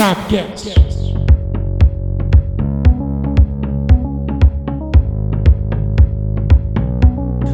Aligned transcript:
Sapcast. 0.00 0.72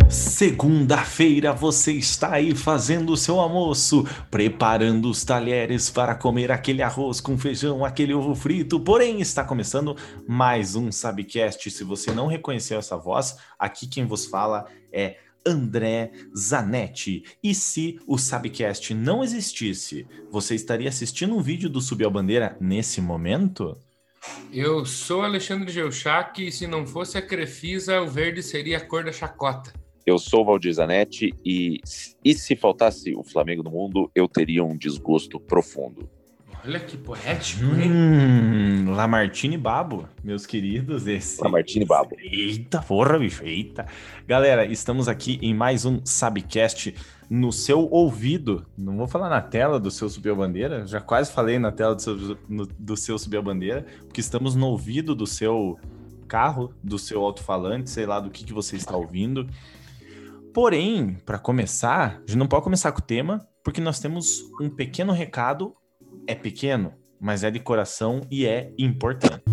Segunda-feira 0.09 1.53
você 1.53 1.91
está 1.95 2.35
aí 2.35 2.55
fazendo 2.55 3.15
o 3.15 3.17
seu 3.17 3.41
almoço, 3.41 4.07
preparando 4.31 5.11
os 5.11 5.25
talheres 5.25 5.91
para 5.91 6.15
comer 6.15 6.53
aquele 6.53 6.85
arroz 6.85 7.21
com 7.21 7.37
feijão, 7.37 7.85
aquele 7.85 8.15
ovo 8.15 8.33
frito. 8.37 8.79
Porém, 8.79 9.21
está 9.21 9.43
começando 9.43 9.97
mais 10.29 10.77
um 10.77 10.93
Sabcast. 10.93 11.69
Se 11.69 11.83
você 11.83 12.13
não 12.13 12.29
reconheceu 12.29 12.79
essa 12.79 12.97
voz, 12.97 13.37
aqui 13.59 13.89
quem 13.89 14.07
vos 14.07 14.25
fala 14.25 14.67
é 14.93 15.17
André 15.47 16.11
Zanetti. 16.37 17.23
E 17.43 17.55
se 17.55 17.99
o 18.07 18.19
Sabcast 18.19 18.93
não 18.93 19.23
existisse, 19.23 20.07
você 20.31 20.55
estaria 20.55 20.89
assistindo 20.89 21.37
um 21.37 21.41
vídeo 21.41 21.71
do 21.71 21.81
Subiu 21.81 22.09
a 22.09 22.11
Bandeira 22.11 22.57
nesse 22.61 23.01
momento? 23.01 23.79
Eu 24.53 24.85
sou 24.85 25.23
Alexandre 25.23 25.71
Geuchac 25.71 26.45
e 26.45 26.51
se 26.51 26.67
não 26.67 26.87
fosse 26.87 27.17
a 27.17 27.23
Crefisa, 27.23 28.01
o 28.01 28.09
verde 28.09 28.43
seria 28.43 28.79
a 28.79 28.81
cor 28.81 29.05
da 29.05 29.13
chacota. 29.13 29.73
Eu 30.05 30.19
sou 30.19 30.43
o 30.43 30.45
Valdir 30.45 30.73
Zanetti 30.73 31.35
e, 31.45 31.81
e 32.25 32.35
se 32.35 32.55
faltasse 32.55 33.13
o 33.17 33.25
Flamengo 33.25 33.63
no 33.63 33.71
mundo, 33.71 34.11
eu 34.15 34.29
teria 34.29 34.65
um 34.65 34.77
desgosto 34.77 35.41
profundo. 35.41 36.09
Olha 36.67 36.81
que 36.81 36.97
poético, 36.97 37.65
hein? 37.77 37.93
Hum, 37.93 38.91
Lamartine 38.91 39.57
Babo, 39.57 40.09
meus 40.25 40.45
queridos. 40.45 41.07
Esse... 41.07 41.41
Lamartine 41.41 41.85
Babo. 41.85 42.17
Eita, 42.19 42.83
porra, 42.83 43.21
bicho, 43.21 43.45
eita. 43.45 43.87
Galera, 44.27 44.67
estamos 44.67 45.07
aqui 45.07 45.39
em 45.41 45.55
mais 45.55 45.85
um 45.85 46.01
Sabcast 46.05 46.93
no 47.31 47.53
seu 47.53 47.89
ouvido. 47.89 48.67
Não 48.77 48.97
vou 48.97 49.07
falar 49.07 49.29
na 49.29 49.41
tela 49.41 49.79
do 49.79 49.93
seu 49.93 50.09
Subiu 50.09 50.33
a 50.33 50.37
Bandeira, 50.39 50.85
já 50.89 51.01
quase 51.01 51.31
falei 51.31 51.57
na 51.57 51.71
tela 51.71 51.95
do 51.95 52.03
seu, 52.03 52.37
no, 52.49 52.67
do 52.67 52.97
seu 52.97 53.17
Subiu 53.17 53.39
a 53.39 53.43
Bandeira, 53.45 53.87
porque 54.01 54.21
estamos 54.21 54.57
no 54.57 54.67
ouvido 54.67 55.15
do 55.15 55.25
seu 55.27 55.79
carro, 56.27 56.75
do 56.83 56.99
seu 56.99 57.23
alto-falante, 57.23 57.91
sei 57.91 58.07
lá 58.07 58.19
do 58.19 58.29
que, 58.29 58.45
que 58.45 58.53
você 58.53 58.75
está 58.75 58.97
ouvindo. 58.97 59.49
Porém, 60.53 61.17
para 61.25 61.39
começar, 61.39 62.17
a 62.17 62.21
gente 62.27 62.37
não 62.37 62.49
pode 62.49 62.65
começar 62.65 62.91
com 62.91 62.99
o 62.99 63.05
tema, 63.05 63.47
porque 63.63 63.81
nós 63.81 64.01
temos 64.01 64.41
um 64.61 64.69
pequeno 64.69 65.13
recado. 65.13 65.73
É 66.29 66.35
pequeno, 66.35 66.93
mas 67.21 67.45
é 67.45 67.51
de 67.51 67.61
coração 67.61 68.21
e 68.31 68.47
é 68.47 68.73
importante. 68.79 69.45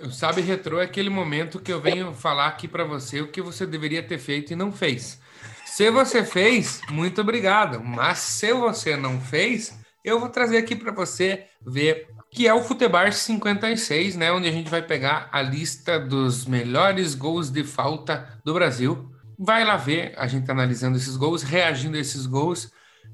O 0.00 0.10
Sabe 0.10 0.40
Retrô 0.40 0.80
é 0.80 0.84
aquele 0.84 1.10
momento 1.10 1.58
que 1.58 1.72
eu 1.72 1.80
venho 1.80 2.12
falar 2.12 2.46
aqui 2.46 2.68
para 2.68 2.84
você 2.84 3.20
o 3.20 3.32
que 3.32 3.42
você 3.42 3.66
deveria 3.66 4.02
ter 4.02 4.18
feito 4.18 4.52
e 4.52 4.56
não 4.56 4.70
fez. 4.70 5.20
Se 5.64 5.90
você 5.90 6.24
fez, 6.24 6.80
muito 6.90 7.22
obrigado. 7.22 7.82
Mas 7.82 8.18
se 8.18 8.52
você 8.52 8.96
não 8.96 9.20
fez, 9.20 9.76
eu 10.04 10.20
vou 10.20 10.28
trazer 10.28 10.58
aqui 10.58 10.76
para 10.76 10.92
você 10.92 11.46
ver 11.66 12.06
que 12.30 12.46
é 12.46 12.54
o 12.54 12.62
Futebar 12.62 13.12
56, 13.12 14.16
né, 14.16 14.30
onde 14.30 14.48
a 14.48 14.52
gente 14.52 14.68
vai 14.68 14.82
pegar 14.82 15.28
a 15.32 15.40
lista 15.40 15.98
dos 15.98 16.44
melhores 16.46 17.14
gols 17.14 17.50
de 17.50 17.64
falta 17.64 18.40
do 18.44 18.52
Brasil. 18.52 19.13
Vai 19.38 19.64
lá 19.64 19.76
ver 19.76 20.14
a 20.16 20.26
gente 20.26 20.50
analisando 20.50 20.96
esses 20.96 21.16
gols, 21.16 21.42
reagindo 21.42 21.96
a 21.96 22.00
esses 22.00 22.26
gols 22.26 22.70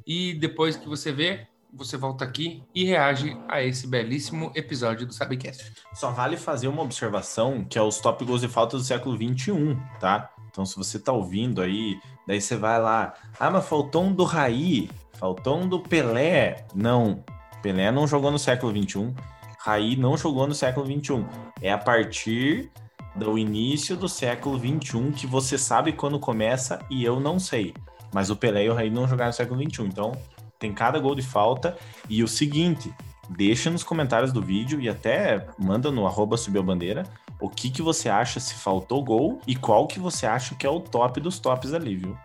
e 0.06 0.34
depois 0.34 0.76
que 0.76 0.88
você 0.88 1.12
vê, 1.12 1.46
você 1.72 1.96
volta 1.96 2.24
aqui 2.24 2.62
e 2.74 2.84
reage 2.84 3.36
a 3.48 3.62
esse 3.62 3.86
belíssimo 3.86 4.52
episódio 4.54 5.06
do 5.06 5.12
Sabcast. 5.12 5.72
Só 5.94 6.10
vale 6.10 6.36
fazer 6.36 6.68
uma 6.68 6.82
observação 6.82 7.64
que 7.64 7.78
é 7.78 7.82
os 7.82 7.98
top 7.98 8.24
gols 8.24 8.40
de 8.40 8.48
falta 8.48 8.76
do 8.76 8.82
século 8.82 9.16
21, 9.16 9.78
tá? 10.00 10.30
Então, 10.50 10.66
se 10.66 10.76
você 10.76 10.98
tá 10.98 11.12
ouvindo 11.12 11.62
aí, 11.62 11.98
daí 12.26 12.40
você 12.40 12.56
vai 12.56 12.80
lá, 12.80 13.14
ah, 13.38 13.50
mas 13.50 13.66
faltou 13.66 14.04
um 14.04 14.12
do 14.12 14.24
Raí, 14.24 14.90
faltou 15.12 15.60
um 15.60 15.68
do 15.68 15.80
Pelé. 15.80 16.66
Não, 16.74 17.24
Pelé 17.62 17.92
não 17.92 18.06
jogou 18.06 18.32
no 18.32 18.38
século 18.38 18.72
21, 18.72 19.14
Raí 19.60 19.94
não 19.94 20.16
jogou 20.16 20.46
no 20.46 20.54
século 20.54 20.86
21. 20.86 21.24
É 21.62 21.70
a 21.70 21.78
partir 21.78 22.70
do 23.14 23.38
início 23.38 23.96
do 23.96 24.08
século 24.08 24.58
21 24.58 25.12
que 25.12 25.26
você 25.26 25.58
sabe 25.58 25.92
quando 25.92 26.18
começa 26.18 26.84
e 26.90 27.04
eu 27.04 27.18
não 27.20 27.38
sei. 27.38 27.74
Mas 28.12 28.30
o 28.30 28.36
Pelé 28.36 28.64
e 28.64 28.70
o 28.70 28.74
Raí 28.74 28.90
não 28.90 29.06
jogaram 29.06 29.30
no 29.30 29.34
século 29.34 29.58
21. 29.58 29.86
Então, 29.86 30.12
tem 30.58 30.72
cada 30.72 30.98
gol 30.98 31.14
de 31.14 31.22
falta. 31.22 31.76
E 32.08 32.22
o 32.22 32.28
seguinte, 32.28 32.92
deixa 33.28 33.70
nos 33.70 33.84
comentários 33.84 34.32
do 34.32 34.42
vídeo 34.42 34.80
e 34.80 34.88
até 34.88 35.46
manda 35.58 35.90
no 35.90 36.06
arroba 36.06 36.36
subiu 36.36 36.62
bandeira 36.62 37.04
o 37.40 37.48
que, 37.48 37.70
que 37.70 37.82
você 37.82 38.08
acha 38.08 38.38
se 38.38 38.54
faltou 38.54 39.02
gol 39.02 39.40
e 39.46 39.56
qual 39.56 39.86
que 39.86 39.98
você 39.98 40.26
acha 40.26 40.54
que 40.54 40.66
é 40.66 40.70
o 40.70 40.78
top 40.78 41.20
dos 41.20 41.38
tops 41.38 41.72
ali, 41.72 41.96
viu? 41.96 42.16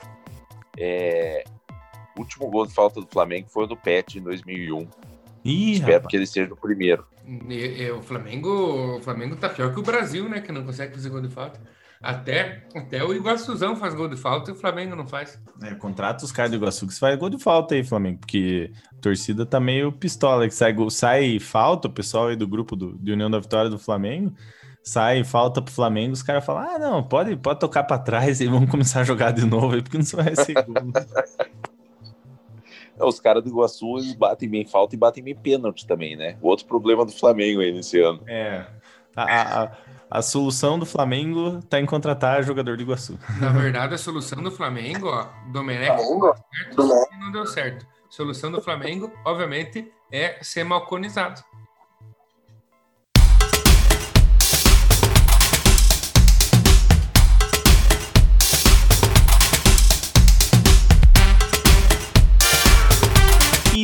É, 0.77 1.45
o 2.17 2.19
último 2.19 2.49
gol 2.49 2.67
de 2.67 2.73
falta 2.73 2.99
do 2.99 3.07
Flamengo 3.07 3.47
foi 3.49 3.63
o 3.63 3.67
do 3.67 3.77
Pet 3.77 4.19
em 4.19 4.21
2001. 4.21 4.87
Ih, 5.45 5.71
Espero 5.73 5.93
rapaz. 5.93 6.07
que 6.07 6.17
ele 6.17 6.27
seja 6.27 6.53
o 6.53 6.57
primeiro. 6.57 7.07
E- 7.49 7.83
e 7.83 7.91
o 7.91 8.01
Flamengo, 8.01 8.97
o 8.97 9.01
Flamengo 9.01 9.35
tá 9.35 9.49
pior 9.49 9.73
que 9.73 9.79
o 9.79 9.83
Brasil, 9.83 10.27
né, 10.29 10.41
que 10.41 10.51
não 10.51 10.63
consegue 10.63 10.93
fazer 10.93 11.09
gol 11.09 11.21
de 11.21 11.29
falta. 11.29 11.59
Até, 12.01 12.67
até 12.75 13.03
o 13.03 13.13
Iguaçuzão 13.13 13.75
faz 13.75 13.95
gol 13.95 14.07
de 14.07 14.15
falta 14.17 14.51
e 14.51 14.53
o 14.53 14.57
Flamengo 14.57 14.95
não 14.95 15.07
faz. 15.07 15.39
É, 15.63 15.73
contrata 15.73 16.23
os 16.23 16.31
caras 16.31 16.51
do 16.51 16.57
Iguaçu 16.57 16.85
que 16.85 16.93
você 16.93 16.99
faz 16.99 17.17
gol 17.17 17.29
de 17.29 17.39
falta 17.41 17.73
aí, 17.73 17.83
Flamengo, 17.83 18.19
porque 18.19 18.71
a 18.95 19.01
torcida 19.01 19.45
tá 19.45 19.59
meio 19.59 19.91
pistola, 19.91 20.47
que 20.47 20.53
sai, 20.53 20.71
gol- 20.73 20.91
sai 20.91 21.39
falta, 21.39 21.87
o 21.87 21.91
pessoal 21.91 22.27
aí 22.27 22.35
do 22.35 22.47
grupo 22.47 22.75
do, 22.75 22.95
de 22.99 23.11
União 23.11 23.31
da 23.31 23.39
Vitória 23.39 23.71
do 23.71 23.79
Flamengo, 23.79 24.31
sai 24.83 25.23
falta 25.23 25.61
pro 25.63 25.73
Flamengo, 25.73 26.13
os 26.13 26.21
caras 26.21 26.45
falam, 26.45 26.75
ah, 26.75 26.77
não, 26.77 27.01
pode, 27.03 27.35
pode 27.37 27.59
tocar 27.59 27.83
pra 27.85 27.97
trás 27.97 28.39
e 28.39 28.45
vamos 28.45 28.69
começar 28.69 28.99
a 29.01 29.03
jogar 29.03 29.31
de 29.31 29.43
novo 29.45 29.73
aí, 29.73 29.81
porque 29.81 29.97
não 29.97 30.05
vai 30.05 30.35
ser 30.35 30.53
gol. 30.63 30.75
É, 32.97 33.03
Os 33.03 33.19
caras 33.19 33.43
do 33.43 33.49
Iguaçu 33.49 33.97
eles 33.97 34.13
batem 34.13 34.49
bem 34.49 34.65
falta 34.65 34.95
e 34.95 34.97
batem 34.97 35.23
bem 35.23 35.35
pênalti 35.35 35.85
também, 35.85 36.15
né? 36.15 36.37
O 36.41 36.47
outro 36.47 36.65
problema 36.65 37.05
do 37.05 37.11
Flamengo 37.11 37.61
aí 37.61 37.71
nesse 37.71 37.99
ano. 37.99 38.21
É, 38.27 38.65
a, 39.15 39.63
a, 39.63 39.71
a 40.09 40.21
solução 40.21 40.77
do 40.77 40.85
Flamengo 40.85 41.61
tá 41.69 41.79
em 41.79 41.85
contratar 41.85 42.43
jogador 42.43 42.77
do 42.77 42.83
Iguaçu. 42.83 43.17
Na 43.39 43.49
verdade, 43.49 43.95
a 43.95 43.97
solução 43.97 44.41
do 44.41 44.51
Flamengo, 44.51 45.07
ó, 45.07 45.27
Domenech 45.51 45.95
deu 45.95 46.33
certo 46.33 47.07
não 47.19 47.31
deu 47.31 47.45
certo. 47.45 47.85
A 47.85 48.11
solução 48.11 48.51
do 48.51 48.61
Flamengo, 48.61 49.11
obviamente, 49.25 49.91
é 50.11 50.37
ser 50.41 50.63
malconizado. 50.63 51.41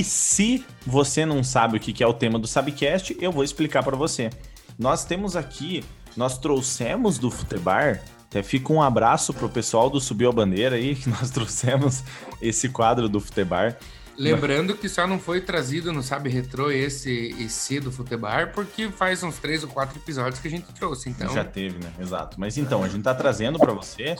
E 0.02 0.04
se 0.04 0.66
você 0.84 1.28
não 1.28 1.44
sabe 1.44 1.78
o 1.78 1.80
que 1.80 2.04
é 2.04 2.08
o 2.08 2.14
tema 2.16 2.40
do 2.40 2.48
Sabcast, 2.48 3.16
eu 3.22 3.32
vou 3.32 3.44
explicar 3.44 3.84
para 3.84 3.96
você. 3.96 4.32
Nós 4.76 5.06
temos 5.06 5.36
aqui, 5.36 5.84
nós 6.18 6.40
trouxemos 6.40 7.20
do 7.20 7.30
Futebar, 7.30 8.02
até 8.26 8.42
fica 8.42 8.74
um 8.74 8.82
abraço 8.82 9.32
pro 9.32 9.48
pessoal 9.48 9.92
do 9.92 10.02
Subiu 10.02 10.30
a 10.30 10.32
Bandeira 10.32 10.76
aí, 10.76 10.96
que 10.96 11.08
nós 11.22 11.30
trouxemos 11.30 12.04
esse 12.42 12.68
quadro 12.70 13.08
do 13.08 13.20
Futebar. 13.20 13.78
Lembrando 14.18 14.76
que 14.76 14.90
só 14.90 15.06
não 15.06 15.20
foi 15.20 15.40
trazido 15.40 15.94
no 15.94 16.02
Sabe 16.02 16.32
Retrô 16.32 16.72
esse 16.72 17.36
esse 17.40 17.80
do 17.80 17.92
Futebar, 17.92 18.54
porque 18.54 18.90
faz 18.90 19.22
uns 19.22 19.38
três 19.38 19.64
ou 19.64 19.70
quatro 19.70 20.00
episódios 20.00 20.40
que 20.40 20.48
a 20.48 20.52
gente 20.52 20.66
trouxe. 20.74 21.12
Então, 21.12 21.32
Já 21.32 21.44
teve, 21.44 21.78
né? 21.78 21.94
Exato. 22.00 22.40
Mas 22.40 22.58
então, 22.58 22.84
a 22.84 22.90
gente 22.90 23.04
tá 23.04 23.14
trazendo 23.14 23.60
para 23.60 23.72
você 23.72 24.16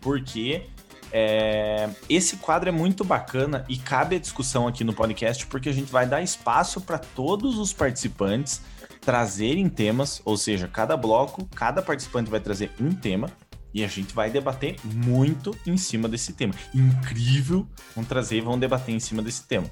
porque 0.00 0.66
é, 1.12 1.90
esse 2.08 2.38
quadro 2.38 2.68
é 2.68 2.72
muito 2.72 3.04
bacana 3.04 3.64
e 3.68 3.76
cabe 3.76 4.16
a 4.16 4.18
discussão 4.18 4.66
aqui 4.66 4.82
no 4.82 4.94
podcast 4.94 5.46
porque 5.46 5.68
a 5.68 5.72
gente 5.72 5.92
vai 5.92 6.06
dar 6.06 6.22
espaço 6.22 6.80
para 6.80 6.98
todos 6.98 7.58
os 7.58 7.72
participantes 7.72 8.62
trazerem 9.00 9.68
temas, 9.68 10.22
ou 10.24 10.36
seja, 10.36 10.68
cada 10.68 10.96
bloco, 10.96 11.46
cada 11.54 11.82
participante 11.82 12.30
vai 12.30 12.40
trazer 12.40 12.70
um 12.80 12.92
tema 12.92 13.30
e 13.74 13.84
a 13.84 13.88
gente 13.88 14.14
vai 14.14 14.30
debater 14.30 14.76
muito 14.84 15.56
em 15.66 15.76
cima 15.76 16.08
desse 16.08 16.32
tema. 16.32 16.54
Incrível, 16.74 17.66
vão 17.94 18.04
trazer 18.04 18.38
e 18.38 18.40
vão 18.40 18.58
debater 18.58 18.94
em 18.94 19.00
cima 19.00 19.22
desse 19.22 19.44
tema. 19.46 19.68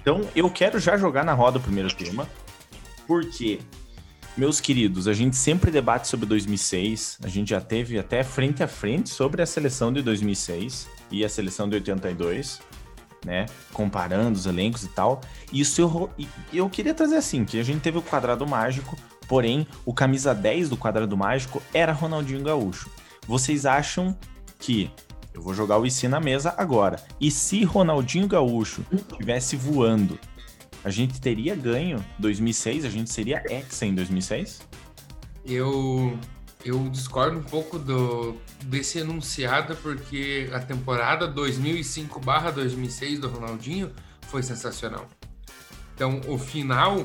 Então, 0.00 0.22
eu 0.34 0.48
quero 0.50 0.78
já 0.78 0.96
jogar 0.96 1.24
na 1.24 1.34
roda 1.34 1.58
o 1.58 1.60
primeiro 1.60 1.92
tema, 1.92 2.28
porque 3.06 3.60
meus 4.36 4.60
queridos, 4.60 5.06
a 5.06 5.12
gente 5.12 5.36
sempre 5.36 5.70
debate 5.70 6.08
sobre 6.08 6.26
2006. 6.26 7.18
A 7.22 7.28
gente 7.28 7.50
já 7.50 7.60
teve 7.60 7.98
até 7.98 8.22
frente 8.22 8.62
a 8.62 8.68
frente 8.68 9.10
sobre 9.10 9.42
a 9.42 9.46
seleção 9.46 9.92
de 9.92 10.02
2006 10.02 10.88
e 11.10 11.24
a 11.24 11.28
seleção 11.28 11.68
de 11.68 11.74
82, 11.74 12.60
né? 13.24 13.46
Comparando 13.72 14.38
os 14.38 14.46
elencos 14.46 14.84
e 14.84 14.88
tal. 14.88 15.20
Isso 15.52 15.80
eu, 15.80 16.10
eu 16.52 16.70
queria 16.70 16.94
trazer 16.94 17.16
assim: 17.16 17.44
que 17.44 17.60
a 17.60 17.62
gente 17.62 17.80
teve 17.80 17.98
o 17.98 18.02
quadrado 18.02 18.46
mágico, 18.46 18.96
porém, 19.28 19.66
o 19.84 19.92
camisa 19.92 20.34
10 20.34 20.70
do 20.70 20.76
quadrado 20.76 21.16
mágico 21.16 21.62
era 21.74 21.92
Ronaldinho 21.92 22.42
Gaúcho. 22.42 22.90
Vocês 23.26 23.66
acham 23.66 24.16
que. 24.58 24.90
Eu 25.34 25.40
vou 25.40 25.54
jogar 25.54 25.78
o 25.78 25.86
IC 25.86 26.08
na 26.08 26.20
mesa 26.20 26.54
agora. 26.58 27.02
E 27.18 27.30
se 27.30 27.64
Ronaldinho 27.64 28.28
Gaúcho 28.28 28.84
estivesse 28.92 29.56
voando, 29.56 30.18
a 30.84 30.90
gente 30.90 31.20
teria 31.20 31.54
ganho 31.54 32.04
2006? 32.18 32.84
A 32.84 32.90
gente 32.90 33.10
seria 33.10 33.42
Hexa 33.48 33.86
em 33.86 33.94
2006? 33.94 34.72
eu 35.44 36.18
eu 36.64 36.88
discordo 36.90 37.38
um 37.38 37.42
pouco 37.42 37.76
do, 37.76 38.36
desse 38.66 39.00
enunciado, 39.00 39.74
porque 39.82 40.48
a 40.52 40.60
temporada 40.60 41.26
2005/2006 41.26 43.18
do 43.18 43.28
Ronaldinho 43.28 43.90
foi 44.28 44.44
sensacional. 44.44 45.08
Então, 45.92 46.20
o 46.28 46.38
final 46.38 47.04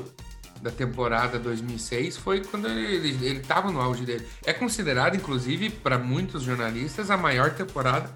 da 0.62 0.70
temporada 0.70 1.40
2006 1.40 2.16
foi 2.16 2.44
quando 2.44 2.68
ele 2.68 3.38
estava 3.38 3.72
no 3.72 3.80
auge 3.80 4.04
dele. 4.04 4.26
É 4.44 4.52
considerado, 4.52 5.16
inclusive, 5.16 5.70
para 5.70 5.98
muitos 5.98 6.44
jornalistas, 6.44 7.10
a 7.10 7.16
maior 7.16 7.52
temporada 7.52 8.14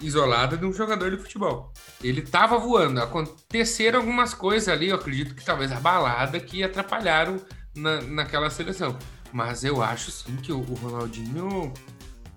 isolada 0.00 0.56
de 0.56 0.64
um 0.64 0.72
jogador 0.72 1.10
de 1.10 1.16
futebol. 1.16 1.72
Ele 2.02 2.20
estava 2.20 2.58
voando. 2.58 3.00
Aconteceram 3.00 4.00
algumas 4.00 4.34
coisas 4.34 4.68
ali, 4.68 4.88
eu 4.88 4.96
acredito 4.96 5.34
que 5.34 5.44
talvez 5.44 5.70
a 5.72 5.80
balada 5.80 6.38
que 6.40 6.62
atrapalharam 6.62 7.40
na, 7.74 8.00
naquela 8.02 8.50
seleção. 8.50 8.96
Mas 9.32 9.64
eu 9.64 9.82
acho 9.82 10.10
sim 10.10 10.36
que 10.36 10.52
o, 10.52 10.58
o 10.58 10.74
Ronaldinho 10.74 11.72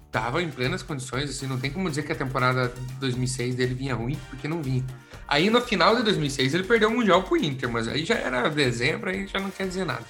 estava 0.05 0.43
em 0.43 0.49
plenas 0.49 0.83
condições, 0.83 1.29
assim, 1.29 1.47
não 1.47 1.59
tem 1.59 1.71
como 1.71 1.89
dizer 1.89 2.03
que 2.03 2.11
a 2.11 2.15
temporada 2.15 2.71
2006 2.99 3.55
dele 3.55 3.73
vinha 3.73 3.95
ruim, 3.95 4.15
porque 4.29 4.47
não 4.47 4.61
vinha. 4.61 4.85
Aí 5.27 5.49
no 5.49 5.59
final 5.59 5.95
de 5.95 6.03
2006 6.03 6.53
ele 6.53 6.63
perdeu 6.63 6.89
o 6.89 6.93
Mundial 6.93 7.23
pro 7.23 7.35
Inter, 7.35 7.67
mas 7.67 7.87
aí 7.87 8.05
já 8.05 8.15
era 8.15 8.47
dezembro, 8.49 9.09
aí 9.09 9.25
já 9.25 9.39
não 9.39 9.49
quer 9.49 9.67
dizer 9.67 9.85
nada. 9.85 10.05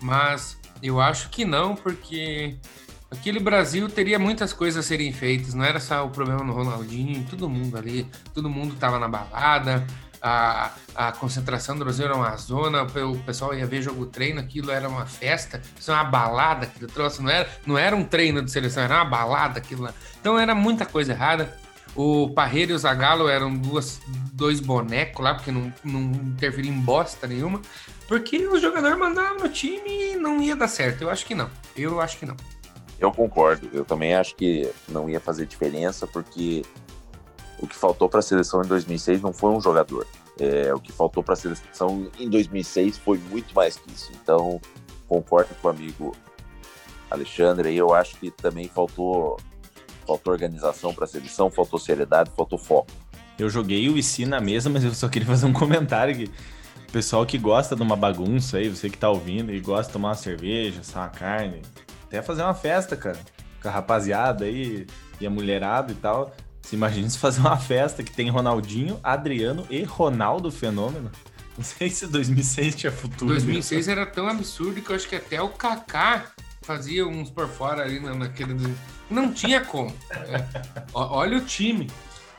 Mas 0.00 0.58
eu 0.82 1.00
acho 1.00 1.30
que 1.30 1.44
não, 1.44 1.76
porque 1.76 2.56
aquele 3.10 3.40
Brasil 3.40 3.88
teria 3.88 4.18
muitas 4.18 4.52
coisas 4.52 4.84
a 4.84 4.88
serem 4.88 5.12
feitas, 5.12 5.54
não 5.54 5.64
era 5.64 5.80
só 5.80 6.04
o 6.04 6.10
problema 6.10 6.42
no 6.42 6.52
Ronaldinho, 6.52 7.26
todo 7.28 7.48
mundo 7.48 7.76
ali, 7.76 8.06
todo 8.34 8.48
mundo 8.48 8.76
tava 8.76 8.98
na 8.98 9.08
balada, 9.08 9.86
a, 10.20 10.72
a 10.94 11.12
concentração 11.12 11.76
do 11.76 11.84
Brasil 11.84 12.04
era 12.04 12.14
uma 12.14 12.36
zona, 12.36 12.82
o 12.82 13.18
pessoal 13.18 13.54
ia 13.54 13.66
ver 13.66 13.82
jogo 13.82 14.06
treino, 14.06 14.40
aquilo 14.40 14.70
era 14.70 14.88
uma 14.88 15.06
festa, 15.06 15.62
isso 15.78 15.90
é 15.90 15.94
uma 15.94 16.04
balada, 16.04 16.66
aquilo 16.66 16.88
trouxe, 16.88 17.22
não 17.22 17.30
era, 17.30 17.48
não 17.66 17.78
era 17.78 17.94
um 17.94 18.04
treino 18.04 18.42
de 18.42 18.50
seleção, 18.50 18.82
era 18.82 18.96
uma 18.96 19.04
balada 19.04 19.58
aquilo 19.58 19.82
lá. 19.82 19.94
Então 20.20 20.38
era 20.38 20.54
muita 20.54 20.84
coisa 20.84 21.12
errada. 21.12 21.56
O 21.94 22.30
Parreira 22.30 22.72
e 22.72 22.74
o 22.74 22.78
Zagallo 22.78 23.28
eram 23.28 23.52
duas, 23.54 24.00
dois 24.32 24.60
bonecos 24.60 25.24
lá, 25.24 25.34
porque 25.34 25.50
não, 25.50 25.72
não 25.82 26.00
interferiam 26.00 26.74
em 26.74 26.80
bosta 26.80 27.26
nenhuma. 27.26 27.60
Porque 28.06 28.46
o 28.46 28.58
jogador 28.58 28.96
mandava 28.96 29.34
no 29.34 29.48
time 29.48 30.12
e 30.12 30.16
não 30.16 30.40
ia 30.40 30.54
dar 30.54 30.68
certo. 30.68 31.02
Eu 31.02 31.10
acho 31.10 31.26
que 31.26 31.34
não. 31.34 31.50
Eu 31.76 32.00
acho 32.00 32.18
que 32.18 32.26
não. 32.26 32.36
Eu 32.98 33.12
concordo. 33.12 33.68
Eu 33.72 33.84
também 33.84 34.14
acho 34.14 34.34
que 34.34 34.70
não 34.88 35.08
ia 35.08 35.20
fazer 35.20 35.46
diferença, 35.46 36.06
porque 36.06 36.64
o 37.60 37.66
que 37.66 37.74
faltou 37.74 38.08
para 38.08 38.20
a 38.20 38.22
seleção 38.22 38.62
em 38.62 38.66
2006 38.66 39.20
não 39.20 39.32
foi 39.32 39.50
um 39.50 39.60
jogador. 39.60 40.06
É, 40.38 40.72
o 40.72 40.80
que 40.80 40.92
faltou 40.92 41.22
para 41.22 41.34
a 41.34 41.36
seleção 41.36 42.10
em 42.18 42.28
2006 42.28 42.98
foi 42.98 43.18
muito 43.18 43.54
mais 43.54 43.76
que 43.76 43.90
isso. 43.92 44.10
Então, 44.22 44.60
concordo 45.08 45.54
com 45.60 45.68
o 45.68 45.70
amigo 45.70 46.16
Alexandre. 47.10 47.76
Eu 47.76 47.94
acho 47.94 48.16
que 48.16 48.30
também 48.30 48.68
faltou, 48.68 49.36
faltou 50.06 50.32
organização 50.32 50.92
para 50.92 51.04
a 51.04 51.08
seleção, 51.08 51.50
faltou 51.50 51.78
seriedade, 51.78 52.30
faltou 52.36 52.58
foco. 52.58 52.90
Eu 53.38 53.48
joguei 53.48 53.88
o 53.88 53.96
IC 53.96 54.26
na 54.26 54.40
mesa, 54.40 54.68
mas 54.68 54.82
eu 54.82 54.92
só 54.92 55.08
queria 55.08 55.28
fazer 55.28 55.46
um 55.46 55.52
comentário 55.54 56.28
o 56.88 56.90
pessoal 56.90 57.26
que 57.26 57.36
gosta 57.36 57.76
de 57.76 57.82
uma 57.82 57.94
bagunça 57.94 58.56
aí, 58.56 58.70
você 58.70 58.88
que 58.88 58.96
tá 58.96 59.10
ouvindo 59.10 59.52
e 59.52 59.60
gosta 59.60 59.88
de 59.88 59.92
tomar 59.92 60.08
uma 60.08 60.14
cerveja, 60.14 60.80
assar 60.80 61.02
uma 61.02 61.10
carne, 61.10 61.60
até 62.08 62.22
fazer 62.22 62.42
uma 62.42 62.54
festa, 62.54 62.96
cara, 62.96 63.18
com 63.62 63.68
a 63.68 63.70
rapaziada 63.70 64.46
aí 64.46 64.86
e 65.20 65.26
a 65.26 65.30
mulherada 65.30 65.92
e 65.92 65.94
tal. 65.94 66.34
Se 66.62 66.74
imagina 66.74 67.08
se 67.08 67.18
fazer 67.18 67.40
uma 67.40 67.56
festa 67.56 68.02
que 68.02 68.10
tem 68.10 68.28
Ronaldinho, 68.30 68.98
Adriano 69.02 69.66
e 69.70 69.84
Ronaldo 69.84 70.50
Fenômeno. 70.50 71.10
Não 71.56 71.64
sei 71.64 71.90
se 71.90 72.06
2006 72.06 72.74
tinha 72.74 72.92
futuro. 72.92 73.32
2006 73.32 73.86
mesmo. 73.86 74.00
era 74.00 74.10
tão 74.10 74.28
absurdo 74.28 74.80
que 74.80 74.90
eu 74.90 74.96
acho 74.96 75.08
que 75.08 75.16
até 75.16 75.40
o 75.40 75.48
Kaká 75.48 76.32
fazia 76.62 77.06
uns 77.06 77.30
por 77.30 77.48
fora 77.48 77.82
ali 77.82 78.00
naquele. 78.00 78.54
Não 79.10 79.32
tinha 79.32 79.64
como. 79.64 79.94
É. 80.10 80.44
Olha 80.92 81.38
o 81.38 81.40
time. 81.44 81.90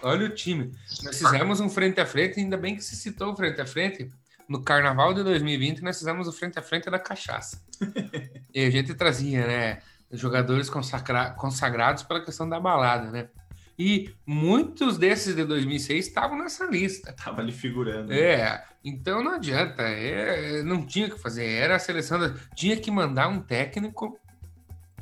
Olha 0.01 0.25
o 0.25 0.29
time. 0.29 0.71
Nós 1.03 1.17
fizemos 1.17 1.59
um 1.59 1.69
frente 1.69 1.99
a 1.99 2.05
frente, 2.05 2.39
ainda 2.39 2.55
bem 2.55 2.75
que 2.75 2.83
se 2.83 2.95
citou 2.95 3.33
o 3.33 3.35
frente 3.35 3.59
a 3.59 3.65
frente. 3.65 4.09
No 4.47 4.63
carnaval 4.63 5.13
de 5.13 5.23
2020, 5.23 5.81
nós 5.81 5.97
fizemos 5.99 6.27
o 6.27 6.31
frente 6.31 6.57
a 6.57 6.61
frente 6.61 6.89
da 6.89 6.97
cachaça. 6.97 7.61
e 8.53 8.65
a 8.65 8.69
gente 8.69 8.93
trazia, 8.93 9.45
né? 9.45 9.79
Jogadores 10.11 10.69
consagra 10.69 11.31
consagrados 11.31 12.03
pela 12.03 12.23
questão 12.23 12.49
da 12.49 12.59
balada, 12.59 13.11
né? 13.11 13.29
E 13.77 14.13
muitos 14.25 14.97
desses 14.97 15.35
de 15.35 15.45
2006 15.45 16.07
estavam 16.07 16.37
nessa 16.37 16.65
lista. 16.65 17.13
Tava 17.13 17.39
ali 17.39 17.53
figurando. 17.53 18.11
É, 18.11 18.65
então 18.83 19.23
não 19.23 19.35
adianta. 19.35 19.83
É, 19.83 20.61
não 20.63 20.85
tinha 20.85 21.07
o 21.07 21.11
que 21.11 21.17
fazer. 21.17 21.45
Era 21.45 21.77
a 21.77 21.79
seleção. 21.79 22.19
Da, 22.19 22.35
tinha 22.53 22.75
que 22.75 22.91
mandar 22.91 23.29
um 23.29 23.39
técnico 23.39 24.19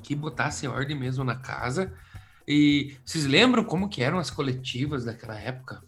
que 0.03 0.13
botasse 0.13 0.67
ordem 0.67 0.95
mesmo 0.95 1.23
na 1.23 1.35
casa. 1.35 1.91
E 2.47 2.95
vocês 3.03 3.25
lembram 3.25 3.63
como 3.63 3.89
que 3.89 4.03
eram 4.03 4.19
as 4.19 4.29
coletivas 4.29 5.05
daquela 5.05 5.39
época? 5.39 5.81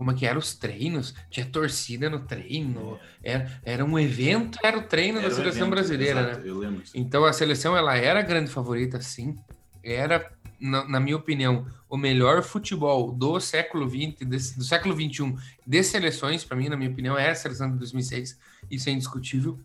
Como 0.00 0.14
que 0.14 0.24
eram 0.24 0.38
os 0.38 0.54
treinos? 0.54 1.14
Tinha 1.28 1.44
torcida 1.44 2.08
no 2.08 2.20
treino. 2.20 2.98
É. 3.22 3.32
Era, 3.32 3.60
era 3.62 3.84
um 3.84 3.98
evento, 3.98 4.58
era 4.64 4.78
o 4.78 4.82
treino 4.84 5.18
era 5.18 5.28
da 5.28 5.34
seleção 5.34 5.66
evento, 5.66 5.70
brasileira, 5.72 6.20
exato, 6.20 6.38
né? 6.38 6.48
Eu 6.48 6.56
lembro. 6.56 6.82
Então 6.94 7.22
a 7.26 7.34
seleção 7.34 7.76
ela 7.76 7.94
era 7.94 8.20
a 8.20 8.22
grande 8.22 8.50
favorita, 8.50 8.98
sim. 9.02 9.36
Era 9.84 10.32
na, 10.58 10.88
na, 10.88 11.00
minha 11.00 11.18
opinião, 11.18 11.66
o 11.86 11.98
melhor 11.98 12.42
futebol 12.42 13.12
do 13.12 13.38
século 13.40 13.86
XX, 13.86 14.56
do 14.56 14.64
século 14.64 14.94
XXI, 14.94 15.36
de 15.66 15.82
seleções, 15.82 16.44
para 16.44 16.56
mim, 16.56 16.70
na 16.70 16.78
minha 16.78 16.90
opinião, 16.90 17.18
é 17.18 17.28
a 17.28 17.34
seleção 17.34 17.70
de 17.70 17.76
2006, 17.76 18.38
isso 18.70 18.88
é 18.88 18.92
indiscutível, 18.92 19.60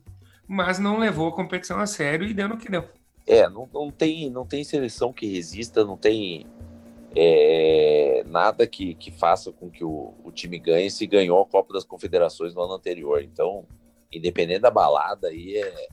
mas 0.46 0.80
não 0.80 1.00
levou 1.00 1.30
a 1.30 1.32
competição 1.34 1.80
a 1.80 1.88
sério 1.88 2.28
e 2.28 2.34
deu 2.34 2.50
no 2.50 2.58
que 2.58 2.70
deu. 2.70 2.84
É, 3.26 3.48
não, 3.48 3.70
não, 3.74 3.90
tem, 3.90 4.30
não 4.30 4.46
tem 4.46 4.66
seleção 4.66 5.14
que 5.14 5.28
resista, 5.28 5.86
não 5.86 5.96
tem 5.96 6.46
é, 7.16 8.24
nada 8.28 8.68
que, 8.68 8.94
que 8.96 9.10
faça 9.10 9.52
com 9.52 9.70
que 9.70 9.84
o, 9.84 10.14
o 10.24 10.32
time 10.32 10.60
ganhe 10.60 10.92
se 10.92 11.08
ganhou 11.08 11.42
a 11.42 11.46
Copa 11.46 11.74
das 11.74 11.86
Confederações 11.86 12.54
no 12.54 12.62
ano 12.62 12.74
anterior. 12.74 13.22
Então, 13.24 13.66
independente 14.12 14.62
da 14.62 14.72
balada, 14.72 15.30
aí 15.30 15.58
é, 15.58 15.88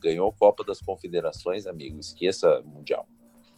ganhou 0.00 0.28
a 0.28 0.32
Copa 0.32 0.62
das 0.62 0.80
Confederações, 0.80 1.66
amigo, 1.66 1.98
esqueça 1.98 2.62
Mundial. 2.64 3.06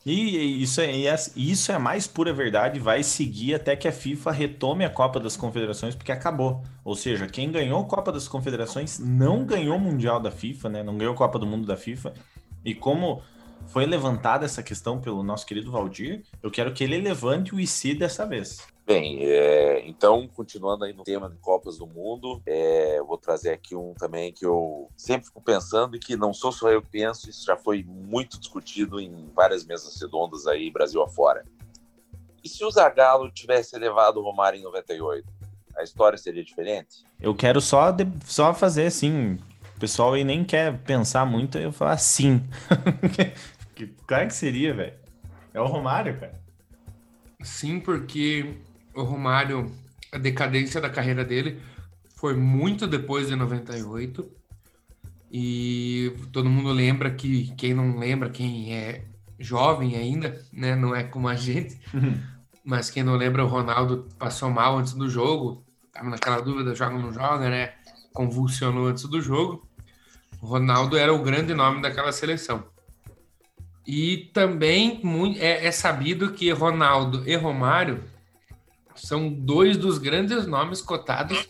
E 0.08 0.62
isso 0.62 0.80
é, 0.80 0.92
isso 1.34 1.72
é 1.72 1.78
mais 1.78 2.06
pura 2.06 2.32
verdade, 2.32 2.78
vai 2.78 3.02
seguir 3.02 3.56
até 3.56 3.74
que 3.74 3.88
a 3.88 3.92
FIFA 3.92 4.30
retome 4.30 4.84
a 4.84 4.90
Copa 4.90 5.18
das 5.18 5.36
Confederações, 5.36 5.96
porque 5.96 6.12
acabou. 6.12 6.62
Ou 6.84 6.94
seja, 6.94 7.26
quem 7.26 7.50
ganhou 7.50 7.80
a 7.80 7.84
Copa 7.84 8.12
das 8.12 8.28
Confederações 8.28 9.00
não 9.00 9.44
ganhou 9.44 9.76
o 9.76 9.80
Mundial 9.80 10.20
da 10.20 10.30
FIFA, 10.30 10.68
né? 10.68 10.82
Não 10.84 10.96
ganhou 10.96 11.12
a 11.12 11.16
Copa 11.16 11.40
do 11.40 11.46
Mundo 11.46 11.66
da 11.66 11.76
FIFA. 11.76 12.14
E 12.64 12.72
como 12.72 13.20
foi 13.68 13.86
levantada 13.86 14.44
essa 14.44 14.62
questão 14.62 15.00
pelo 15.00 15.22
nosso 15.22 15.46
querido 15.46 15.70
Valdir, 15.70 16.22
eu 16.42 16.50
quero 16.50 16.72
que 16.72 16.84
ele 16.84 16.98
levante 16.98 17.54
o 17.54 17.60
IC 17.60 17.94
dessa 17.94 18.26
vez. 18.26 18.66
Bem, 18.86 19.18
é, 19.24 19.84
então, 19.84 20.28
continuando 20.28 20.84
aí 20.84 20.92
no 20.92 21.02
tema 21.02 21.28
de 21.28 21.36
Copas 21.38 21.76
do 21.76 21.88
Mundo, 21.88 22.40
é, 22.46 23.00
eu 23.00 23.04
vou 23.04 23.18
trazer 23.18 23.50
aqui 23.50 23.74
um 23.74 23.92
também 23.94 24.32
que 24.32 24.46
eu 24.46 24.88
sempre 24.96 25.26
fico 25.26 25.42
pensando 25.42 25.96
e 25.96 25.98
que 25.98 26.16
não 26.16 26.32
sou 26.32 26.52
só 26.52 26.70
eu 26.70 26.80
que 26.80 26.90
penso, 26.90 27.28
isso 27.28 27.44
já 27.44 27.56
foi 27.56 27.82
muito 27.82 28.38
discutido 28.38 29.00
em 29.00 29.28
várias 29.34 29.64
mesas 29.64 30.00
redondas 30.00 30.46
aí, 30.46 30.70
Brasil 30.70 31.02
afora. 31.02 31.44
E 32.44 32.48
se 32.48 32.64
o 32.64 32.70
Zagallo 32.70 33.28
tivesse 33.28 33.76
levado 33.76 34.18
o 34.18 34.22
Romário 34.22 34.60
em 34.60 34.62
98? 34.62 35.26
A 35.76 35.82
história 35.82 36.16
seria 36.16 36.44
diferente? 36.44 37.04
Eu 37.20 37.34
quero 37.34 37.60
só, 37.60 37.90
de, 37.90 38.06
só 38.24 38.54
fazer 38.54 38.86
assim, 38.86 39.36
o 39.76 39.80
pessoal 39.80 40.12
aí 40.12 40.22
nem 40.22 40.44
quer 40.44 40.78
pensar 40.78 41.26
muito, 41.26 41.58
eu 41.58 41.72
falar 41.72 41.98
sim. 43.76 43.94
claro 44.06 44.26
que 44.28 44.34
seria, 44.34 44.74
velho. 44.74 44.94
É 45.52 45.60
o 45.60 45.66
Romário, 45.66 46.18
cara. 46.18 46.40
Sim, 47.42 47.80
porque 47.80 48.54
o 48.94 49.02
Romário, 49.02 49.70
a 50.12 50.18
decadência 50.18 50.80
da 50.80 50.90
carreira 50.90 51.24
dele 51.24 51.60
foi 52.16 52.34
muito 52.34 52.86
depois 52.86 53.28
de 53.28 53.36
98. 53.36 54.30
E 55.30 56.12
todo 56.32 56.48
mundo 56.48 56.72
lembra 56.72 57.10
que 57.10 57.54
quem 57.56 57.74
não 57.74 57.98
lembra, 57.98 58.30
quem 58.30 58.74
é 58.74 59.04
jovem 59.38 59.96
ainda, 59.96 60.42
né, 60.52 60.74
não 60.74 60.94
é 60.94 61.04
como 61.04 61.28
a 61.28 61.34
gente, 61.34 61.78
uhum. 61.92 62.20
mas 62.64 62.90
quem 62.90 63.02
não 63.02 63.16
lembra, 63.16 63.44
o 63.44 63.48
Ronaldo 63.48 64.08
passou 64.18 64.50
mal 64.50 64.78
antes 64.78 64.94
do 64.94 65.08
jogo, 65.10 65.64
tava 65.92 66.08
naquela 66.08 66.40
dúvida, 66.40 66.74
joga 66.74 66.94
ou 66.94 67.02
não 67.02 67.12
joga, 67.12 67.50
né? 67.50 67.74
Convulsionou 68.12 68.88
antes 68.88 69.04
do 69.04 69.20
jogo. 69.20 69.66
O 70.40 70.46
Ronaldo 70.46 70.96
era 70.96 71.12
o 71.12 71.22
grande 71.22 71.54
nome 71.54 71.82
daquela 71.82 72.12
seleção. 72.12 72.64
E 73.86 74.30
também 74.32 75.00
é, 75.38 75.66
é 75.66 75.70
sabido 75.70 76.32
que 76.32 76.50
Ronaldo 76.50 77.22
e 77.24 77.36
Romário 77.36 78.02
são 78.96 79.32
dois 79.32 79.76
dos 79.76 79.98
grandes 79.98 80.46
nomes 80.46 80.80
cotados 80.80 81.46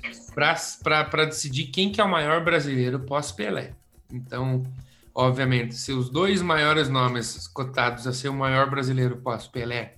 para 0.82 1.24
decidir 1.24 1.68
quem 1.68 1.90
que 1.90 2.00
é 2.00 2.04
o 2.04 2.10
maior 2.10 2.44
brasileiro 2.44 3.00
pós-Pelé. 3.00 3.72
Então, 4.12 4.62
obviamente, 5.14 5.74
se 5.74 5.92
os 5.92 6.10
dois 6.10 6.42
maiores 6.42 6.88
nomes 6.88 7.48
cotados 7.48 8.06
a 8.06 8.12
ser 8.12 8.28
o 8.28 8.34
maior 8.34 8.68
brasileiro 8.68 9.16
pós-Pelé 9.16 9.94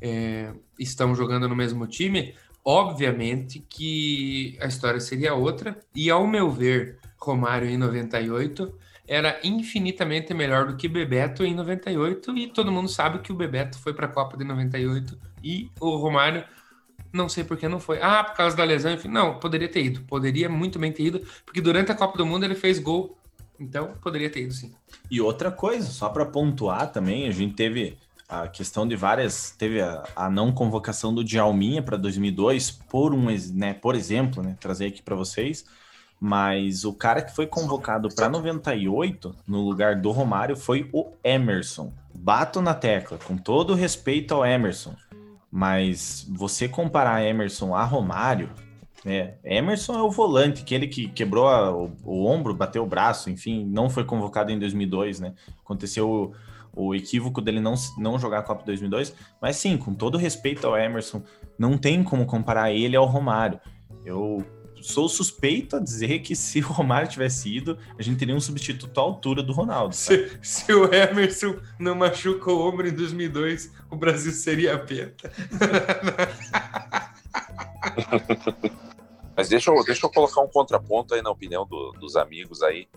é, 0.00 0.52
estão 0.78 1.14
jogando 1.14 1.48
no 1.48 1.56
mesmo 1.56 1.86
time, 1.86 2.34
obviamente 2.64 3.58
que 3.58 4.56
a 4.60 4.66
história 4.66 5.00
seria 5.00 5.34
outra. 5.34 5.80
E, 5.94 6.10
ao 6.10 6.26
meu 6.26 6.50
ver, 6.50 6.98
Romário 7.18 7.68
em 7.68 7.76
98 7.76 8.72
era 9.06 9.38
infinitamente 9.42 10.34
melhor 10.34 10.66
do 10.66 10.76
que 10.76 10.88
Bebeto 10.88 11.44
em 11.44 11.54
98 11.54 12.36
e 12.36 12.46
todo 12.48 12.72
mundo 12.72 12.88
sabe 12.88 13.20
que 13.20 13.32
o 13.32 13.36
Bebeto 13.36 13.78
foi 13.78 13.94
para 13.94 14.06
a 14.06 14.10
Copa 14.10 14.36
de 14.36 14.44
98 14.44 15.18
e 15.42 15.70
o 15.80 15.96
Romário 15.96 16.44
não 17.12 17.28
sei 17.28 17.44
por 17.44 17.56
que 17.56 17.66
não 17.66 17.80
foi. 17.80 18.00
Ah, 18.02 18.22
por 18.22 18.36
causa 18.36 18.56
da 18.56 18.64
lesão, 18.64 18.92
enfim. 18.92 19.08
Não, 19.08 19.38
poderia 19.38 19.68
ter 19.68 19.84
ido. 19.84 20.02
Poderia 20.02 20.48
muito 20.48 20.78
bem 20.78 20.92
ter 20.92 21.04
ido, 21.04 21.22
porque 21.44 21.60
durante 21.60 21.90
a 21.90 21.94
Copa 21.94 22.18
do 22.18 22.26
Mundo 22.26 22.44
ele 22.44 22.54
fez 22.54 22.78
gol. 22.78 23.16
Então, 23.58 23.94
poderia 24.02 24.28
ter 24.28 24.42
ido 24.42 24.52
sim. 24.52 24.74
E 25.10 25.20
outra 25.20 25.50
coisa, 25.50 25.86
só 25.86 26.10
para 26.10 26.26
pontuar 26.26 26.92
também, 26.92 27.26
a 27.26 27.30
gente 27.30 27.54
teve 27.54 27.96
a 28.28 28.46
questão 28.48 28.86
de 28.86 28.94
várias. 28.94 29.50
Teve 29.50 29.80
a, 29.80 30.04
a 30.14 30.30
não 30.30 30.52
convocação 30.52 31.14
do 31.14 31.24
Djalminha 31.24 31.82
para 31.82 31.96
2002, 31.96 32.70
por 32.70 33.14
um, 33.14 33.26
né, 33.54 33.72
por 33.72 33.94
exemplo, 33.94 34.42
né, 34.42 34.56
trazer 34.60 34.86
aqui 34.86 35.02
para 35.02 35.16
vocês. 35.16 35.64
Mas 36.20 36.84
o 36.84 36.94
cara 36.94 37.20
que 37.20 37.34
foi 37.34 37.46
convocado 37.46 38.08
para 38.14 38.28
98 38.28 39.34
no 39.46 39.60
lugar 39.60 39.96
do 39.96 40.10
Romário 40.10 40.56
foi 40.56 40.88
o 40.92 41.12
Emerson. 41.22 41.92
Bato 42.14 42.62
na 42.62 42.74
tecla, 42.74 43.18
com 43.18 43.36
todo 43.36 43.74
respeito 43.74 44.34
ao 44.34 44.44
Emerson. 44.44 44.94
Mas 45.50 46.26
você 46.30 46.68
comparar 46.68 47.22
Emerson 47.22 47.74
a 47.74 47.84
Romário, 47.84 48.50
né? 49.06 49.34
Emerson 49.44 49.94
é 49.94 50.02
o 50.02 50.10
volante, 50.10 50.62
aquele 50.62 50.88
que 50.88 51.06
quebrou 51.06 51.46
a, 51.46 51.70
o, 51.70 51.92
o, 52.02 52.26
ombro, 52.26 52.52
bateu 52.52 52.82
o 52.82 52.86
braço, 52.86 53.30
enfim, 53.30 53.64
não 53.64 53.88
foi 53.88 54.02
convocado 54.02 54.50
em 54.50 54.58
2002, 54.58 55.20
né? 55.20 55.32
Aconteceu 55.64 56.10
o, 56.10 56.32
o 56.88 56.92
equívoco 56.92 57.40
dele 57.40 57.60
não, 57.60 57.74
não 57.96 58.18
jogar 58.18 58.40
a 58.40 58.42
Copa 58.42 58.64
2002, 58.64 59.14
mas 59.40 59.56
sim, 59.56 59.76
com 59.76 59.94
todo 59.94 60.18
respeito 60.18 60.66
ao 60.66 60.76
Emerson, 60.76 61.22
não 61.56 61.78
tem 61.78 62.02
como 62.02 62.26
comparar 62.26 62.72
ele 62.72 62.96
ao 62.96 63.06
Romário. 63.06 63.60
Eu 64.04 64.44
sou 64.82 65.08
suspeito 65.08 65.76
a 65.76 65.80
dizer 65.80 66.20
que 66.20 66.36
se 66.36 66.60
o 66.60 66.68
Romário 66.68 67.08
tivesse 67.08 67.54
ido, 67.54 67.78
a 67.98 68.02
gente 68.02 68.18
teria 68.18 68.34
um 68.34 68.40
substituto 68.40 68.98
à 68.98 69.02
altura 69.02 69.42
do 69.42 69.52
Ronaldo. 69.52 69.94
Se, 69.94 70.38
se, 70.42 70.72
o 70.72 70.92
Emerson 70.92 71.56
não 71.78 71.94
machuca 71.94 72.50
o 72.50 72.68
ombro 72.68 72.88
em 72.88 72.92
2002, 72.92 73.72
o 73.90 73.96
Brasil 73.96 74.32
seria 74.32 74.74
a 74.74 74.78
peta. 74.78 75.32
Mas 79.36 79.48
deixa 79.48 79.70
eu, 79.70 79.84
deixa 79.84 80.06
eu 80.06 80.10
colocar 80.10 80.40
um 80.40 80.48
contraponto 80.48 81.14
aí 81.14 81.22
na 81.22 81.30
opinião 81.30 81.66
do, 81.66 81.92
dos 81.92 82.16
amigos 82.16 82.62
aí. 82.62 82.88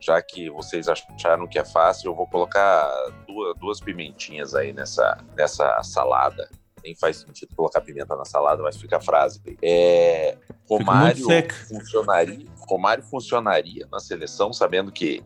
Já 0.00 0.22
que 0.22 0.48
vocês 0.50 0.88
acharam 0.88 1.46
que 1.46 1.58
é 1.58 1.64
fácil, 1.64 2.10
eu 2.10 2.14
vou 2.14 2.26
colocar 2.26 2.88
duas, 3.26 3.58
duas 3.58 3.80
pimentinhas 3.80 4.54
aí 4.54 4.72
nessa, 4.72 5.18
nessa 5.36 5.82
salada 5.82 6.48
nem 6.82 6.94
faz 6.94 7.18
sentido 7.18 7.54
colocar 7.54 7.80
pimenta 7.80 8.16
na 8.16 8.24
salada, 8.24 8.62
mas 8.62 8.76
fica 8.76 8.96
a 8.96 9.00
frase. 9.00 9.40
É, 9.62 10.36
Romário 10.68 11.24
funcionaria, 11.68 12.46
Romário 12.68 13.04
funcionaria 13.04 13.86
na 13.90 13.98
seleção, 13.98 14.52
sabendo 14.52 14.92
que 14.92 15.22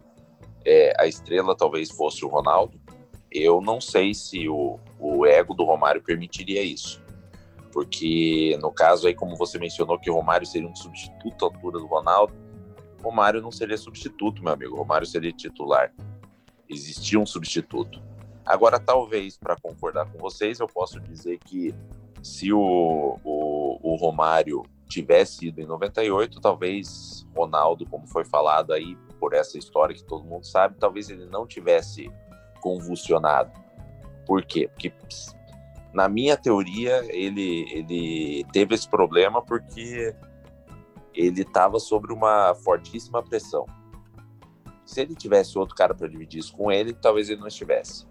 é, 0.65 0.95
a 0.99 1.07
estrela 1.07 1.57
talvez 1.57 1.91
fosse 1.91 2.25
o 2.25 2.29
Ronaldo. 2.29 2.81
Eu 3.31 3.61
não 3.61 3.81
sei 3.81 4.15
se 4.15 4.49
o, 4.49 4.79
o 4.99 5.27
ego 5.27 5.55
do 5.55 5.65
Romário 5.65 6.03
permitiria 6.03 6.63
isso. 6.63 7.03
Porque 7.73 8.59
no 8.61 8.71
caso 8.71 9.07
aí, 9.07 9.15
como 9.15 9.35
você 9.35 9.59
mencionou, 9.59 9.99
que 9.99 10.11
o 10.11 10.15
Romário 10.15 10.47
seria 10.47 10.69
um 10.69 10.77
substituto 10.77 11.45
à 11.45 11.49
altura 11.49 11.79
do 11.79 11.87
Ronaldo, 11.87 12.35
Romário 13.03 13.41
não 13.41 13.51
seria 13.51 13.77
substituto, 13.77 14.43
meu 14.43 14.53
amigo. 14.53 14.77
Romário 14.77 15.07
seria 15.07 15.33
titular. 15.33 15.93
Existia 16.69 17.19
um 17.19 17.27
substituto. 17.27 18.03
Agora, 18.45 18.81
talvez, 18.81 19.37
para 19.37 19.57
concordar 19.57 20.11
com 20.11 20.19
vocês, 20.19 20.59
eu 20.59 20.67
posso 20.67 21.01
dizer 21.01 21.39
que 21.39 21.75
se 22.23 22.53
o, 22.53 23.19
o, 23.25 23.79
o, 23.83 23.97
Romário 23.97 24.63
tivesse 24.89 25.47
ido 25.47 25.61
em 25.61 25.67
98, 25.67 26.41
talvez 26.41 27.27
Ronaldo, 27.35 27.87
como 27.87 28.07
foi 28.07 28.25
falado 28.25 28.73
aí 28.73 28.97
por 29.19 29.33
essa 29.33 29.59
história 29.59 29.95
que 29.95 30.05
todo 30.05 30.25
mundo 30.25 30.45
sabe, 30.45 30.77
talvez 30.79 31.09
ele 31.09 31.27
não 31.27 31.47
tivesse 31.47 32.11
convulsionado. 32.61 33.53
Por 34.27 34.45
quê? 34.45 34.69
Porque 34.69 34.93
na 35.93 36.09
minha 36.09 36.37
teoria 36.37 37.05
ele, 37.15 37.67
ele 37.71 38.45
teve 38.53 38.75
esse 38.75 38.89
problema 38.89 39.43
porque 39.43 40.15
ele 41.15 41.43
estava 41.43 41.79
sobre 41.79 42.13
uma 42.13 42.55
fortíssima 42.55 43.23
pressão. 43.23 43.67
Se 44.85 45.01
ele 45.01 45.15
tivesse 45.15 45.59
outro 45.59 45.75
cara 45.75 45.95
para 45.95 46.09
dividir 46.09 46.41
isso 46.41 46.55
com 46.57 46.71
ele, 46.71 46.93
talvez 46.93 47.29
ele 47.29 47.41
não 47.41 47.49
estivesse. 47.49 48.07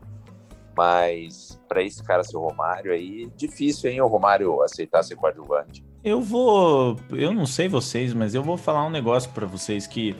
Mas 0.75 1.60
para 1.68 1.84
esse 1.84 2.04
cara 2.04 2.24
ser 2.24 2.38
o 2.38 2.42
Romário 2.42 2.92
aí, 2.92 3.30
difícil, 3.36 3.90
hein, 3.90 4.01
o 4.01 4.08
Romário 4.08 4.62
aceitar 4.62 5.04
ser 5.04 5.16
coadjuvante. 5.16 5.86
Eu 6.04 6.22
vou, 6.22 6.98
eu 7.12 7.34
não 7.34 7.46
sei 7.46 7.68
vocês, 7.68 8.13
mas 8.13 8.34
eu 8.34 8.42
vou 8.42 8.58
falar 8.58 8.86
um 8.86 8.90
negócio 8.90 9.30
para 9.32 9.46
vocês 9.46 9.86
que 9.86 10.16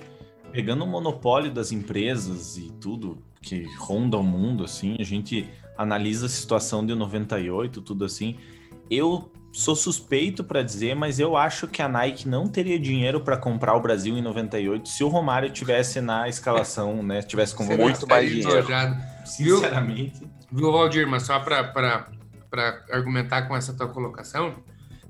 pegando 0.51 0.84
o 0.84 0.88
monopólio 0.88 1.51
das 1.51 1.72
empresas 1.72 2.58
e 2.58 2.70
tudo 2.79 3.17
que 3.41 3.65
ronda 3.79 4.17
o 4.17 4.24
mundo 4.24 4.63
assim, 4.63 4.96
a 5.00 5.03
gente 5.03 5.50
analisa 5.77 6.27
a 6.27 6.29
situação 6.29 6.86
de 6.86 6.93
98, 6.93 7.81
tudo 7.81 8.05
assim. 8.05 8.38
Eu 8.89 9.31
sou 9.51 9.75
suspeito 9.75 10.43
para 10.43 10.62
dizer, 10.62 10.96
mas 10.96 11.20
eu 11.20 11.36
acho 11.36 11.67
que 11.67 11.81
a 11.81 11.88
Nike 11.88 12.27
não 12.27 12.48
teria 12.48 12.79
dinheiro 12.79 13.22
para 13.22 13.36
comprar 13.36 13.75
o 13.75 13.81
Brasil 13.81 14.17
em 14.17 14.22
98 14.22 14.88
se 14.88 15.03
o 15.03 15.08
Romário 15.08 15.50
tivesse 15.50 16.00
na 16.00 16.29
escalação, 16.29 17.01
né? 17.01 17.22
Tivesse 17.22 17.55
com 17.55 17.63
muito 17.63 18.08
mais 18.08 18.29
dinheiro. 18.29 18.67
Sinceramente. 19.25 20.22
Viu, 20.51 20.72
Valdir, 20.72 21.08
mas 21.08 21.24
só 21.24 21.39
para 21.39 21.74
argumentar 22.91 23.43
com 23.43 23.55
essa 23.55 23.74
tua 23.74 23.88
colocação, 23.88 24.55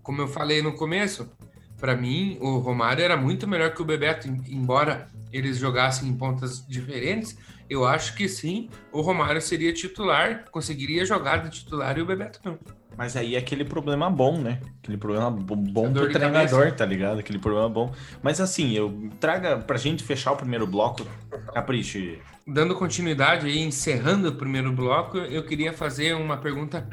como 0.03 0.21
eu 0.21 0.27
falei 0.27 0.61
no 0.61 0.73
começo, 0.73 1.31
para 1.79 1.95
mim 1.95 2.37
o 2.39 2.59
Romário 2.59 3.03
era 3.03 3.17
muito 3.17 3.47
melhor 3.47 3.73
que 3.73 3.81
o 3.81 3.85
Bebeto, 3.85 4.27
embora 4.27 5.07
eles 5.33 5.57
jogassem 5.57 6.09
em 6.09 6.13
pontas 6.13 6.65
diferentes. 6.67 7.37
Eu 7.69 7.85
acho 7.85 8.15
que 8.15 8.27
sim, 8.27 8.69
o 8.91 9.01
Romário 9.01 9.41
seria 9.41 9.73
titular, 9.73 10.45
conseguiria 10.51 11.05
jogar 11.05 11.37
de 11.37 11.49
titular 11.49 11.97
e 11.97 12.01
o 12.01 12.05
Bebeto 12.05 12.39
não. 12.43 12.59
Mas 12.97 13.15
aí 13.15 13.35
é 13.35 13.37
aquele 13.39 13.63
problema 13.63 14.09
bom, 14.09 14.37
né? 14.37 14.59
Aquele 14.83 14.97
problema 14.97 15.31
bom, 15.31 15.55
bom 15.55 15.93
pro 15.93 16.11
treinador, 16.11 16.73
tá 16.73 16.85
ligado? 16.85 17.19
Aquele 17.19 17.39
problema 17.39 17.69
bom. 17.69 17.93
Mas 18.21 18.41
assim, 18.41 18.73
eu 18.73 19.09
traga 19.19 19.57
pra 19.57 19.77
gente 19.77 20.03
fechar 20.03 20.33
o 20.33 20.35
primeiro 20.35 20.67
bloco, 20.67 21.07
capriche 21.53 22.19
dando 22.45 22.75
continuidade 22.75 23.47
e 23.47 23.59
encerrando 23.59 24.29
o 24.29 24.35
primeiro 24.35 24.71
bloco, 24.71 25.17
eu 25.17 25.43
queria 25.43 25.73
fazer 25.73 26.15
uma 26.15 26.37
pergunta 26.37 26.87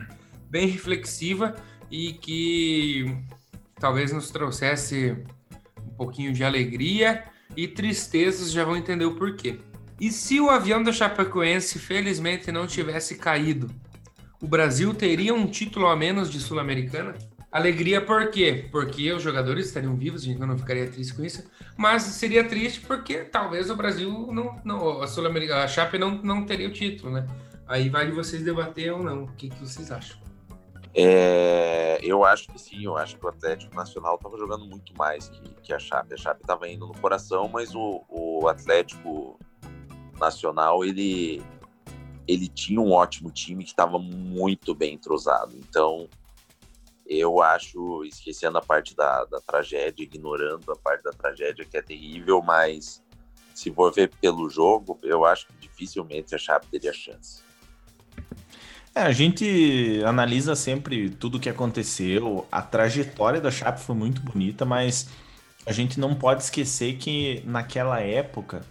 bem 0.51 0.67
reflexiva 0.67 1.55
e 1.91 2.13
que 2.13 3.17
talvez 3.79 4.13
nos 4.13 4.31
trouxesse 4.31 5.17
um 5.79 5.95
pouquinho 5.97 6.33
de 6.33 6.45
alegria 6.45 7.25
e 7.57 7.67
tristezas, 7.67 8.53
já 8.53 8.65
vão 8.65 8.77
entender 8.77 9.05
o 9.05 9.17
porquê. 9.17 9.59
E 10.01 10.13
se 10.13 10.41
o 10.41 10.49
avião 10.49 10.83
da 10.83 10.93
Chapecoense 10.93 11.79
felizmente 11.79 12.53
não 12.53 12.67
tivesse 12.67 13.17
caído, 13.17 13.69
o 14.41 14.47
Brasil 14.47 14.95
teria 14.95 15.35
um 15.35 15.47
título 15.47 15.87
a 15.87 15.97
menos 15.97 16.31
de 16.31 16.39
Sul-Americana? 16.39 17.15
Alegria 17.51 18.05
por 18.05 18.31
quê? 18.31 18.69
Porque 18.71 19.11
os 19.11 19.23
jogadores 19.23 19.67
estariam 19.67 19.97
vivos, 19.97 20.23
a 20.23 20.27
gente 20.27 20.39
não 20.39 20.59
ficaria 20.59 20.87
triste 20.91 21.15
com 21.15 21.25
isso, 21.25 21.51
mas 21.77 22.03
seria 22.03 22.47
triste 22.47 22.81
porque 22.83 23.25
talvez 23.25 23.71
o 23.71 23.77
Brasil 23.77 24.29
não, 24.31 24.61
não 24.63 25.03
a 25.03 25.07
Sul-Americana, 25.07 25.65
a 25.65 25.69
Chape 25.69 25.97
não, 25.97 26.11
não 26.23 26.45
teria 26.45 26.69
o 26.69 26.73
título, 26.73 27.11
né? 27.11 27.27
Aí 27.67 27.89
vale 27.89 28.13
vocês 28.13 28.43
debater 28.43 28.93
ou 28.93 29.03
não. 29.03 29.25
O 29.25 29.33
que, 29.33 29.49
que 29.49 29.59
vocês 29.61 29.91
acham? 29.91 30.19
É, 30.95 31.99
eu 32.03 32.25
acho 32.25 32.49
que 32.49 32.61
sim, 32.61 32.85
eu 32.85 32.97
acho 32.97 33.17
que 33.17 33.25
o 33.25 33.29
Atlético 33.29 33.75
Nacional 33.75 34.17
estava 34.17 34.37
jogando 34.37 34.67
muito 34.67 34.93
mais 34.97 35.29
que, 35.29 35.55
que 35.63 35.73
a 35.73 35.79
Chape. 35.79 36.15
A 36.15 36.17
Chape 36.17 36.43
estava 36.43 36.69
indo 36.69 36.87
no 36.87 36.95
coração, 36.95 37.49
mas 37.49 37.75
o, 37.75 38.05
o 38.09 38.49
Atlético 38.49 39.39
Nacional 40.19 40.85
ele 40.85 41.43
ele 42.27 42.47
tinha 42.47 42.79
um 42.79 42.93
ótimo 42.93 43.31
time 43.31 43.65
que 43.65 43.71
estava 43.71 43.99
muito 43.99 44.75
bem 44.75 44.95
entrosado. 44.95 45.57
Então 45.57 46.09
eu 47.09 47.43
acho, 47.43 48.05
esquecendo 48.05 48.59
a 48.59 48.61
parte 48.61 48.95
da, 48.95 49.25
da 49.25 49.41
tragédia, 49.41 50.05
ignorando 50.05 50.71
a 50.71 50.77
parte 50.77 51.03
da 51.03 51.11
tragédia 51.11 51.65
que 51.65 51.77
é 51.77 51.83
terrível, 51.83 52.43
mas 52.43 53.03
se 53.55 53.73
for 53.73 53.93
ver 53.93 54.11
pelo 54.21 54.49
jogo, 54.51 54.99
eu 55.03 55.25
acho 55.25 55.47
que 55.47 55.55
dificilmente 55.61 56.35
a 56.35 56.39
Chape 56.39 56.67
teria 56.67 56.93
chance. 56.93 57.43
É, 58.95 59.03
a 59.03 59.13
gente 59.13 60.03
analisa 60.05 60.55
sempre 60.55 61.09
tudo 61.09 61.39
o 61.39 61.41
que 61.41 61.49
aconteceu. 61.49 62.47
A 62.53 62.61
trajetória 62.61 63.41
da 63.41 63.51
Chape 63.51 63.81
foi 63.81 63.95
muito 63.95 64.21
bonita, 64.21 64.65
mas 64.65 65.09
a 65.65 65.73
gente 65.73 65.99
não 65.99 66.15
pode 66.15 66.43
esquecer 66.43 66.97
que 66.97 67.43
naquela 67.47 68.01
época 68.01 68.63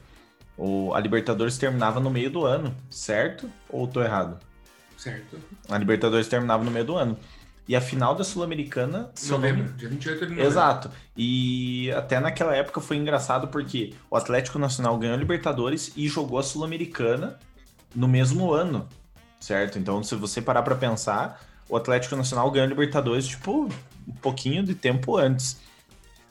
o, 0.58 0.94
a 0.94 1.00
Libertadores 1.00 1.58
terminava 1.58 2.00
no 2.00 2.10
meio 2.10 2.30
do 2.30 2.46
ano, 2.46 2.76
certo? 2.90 3.50
Ou 3.70 3.88
tô 3.88 4.02
errado? 4.02 4.40
Certo. 4.98 5.40
A 5.70 5.78
Libertadores 5.78 6.28
terminava 6.28 6.64
no 6.64 6.72
meio 6.72 6.86
do 6.86 6.96
ano. 6.96 7.18
E 7.68 7.76
a 7.76 7.82
final 7.82 8.16
da 8.16 8.24
Sul-Americana. 8.24 9.12
Novembro, 9.28 9.64
nome... 9.64 9.78
dia 9.78 9.90
28 9.90 10.20
de 10.20 10.22
novembro. 10.22 10.46
Exato. 10.46 10.92
E 11.16 11.92
até 11.92 12.20
naquela 12.20 12.56
época 12.56 12.80
foi 12.80 12.96
engraçado 12.96 13.50
porque 13.50 13.94
o 14.10 14.16
Atlético 14.16 14.58
Nacional 14.58 14.98
ganhou 14.98 15.16
a 15.16 15.18
Libertadores 15.18 15.92
e 15.96 16.08
jogou 16.08 16.40
a 16.40 16.44
Sul-Americana 16.44 17.38
no 17.94 18.08
mesmo 18.08 18.54
ano, 18.54 18.88
certo? 19.40 19.78
Então, 19.78 20.02
se 20.02 20.16
você 20.16 20.42
parar 20.42 20.62
para 20.62 20.76
pensar, 20.76 21.42
o 21.68 21.76
Atlético 21.76 22.16
Nacional 22.16 22.50
ganhou 22.52 22.66
a 22.66 22.70
Libertadores, 22.70 23.28
tipo, 23.28 23.68
um 24.08 24.14
pouquinho 24.22 24.64
de 24.64 24.74
tempo 24.74 25.18
antes. 25.18 25.60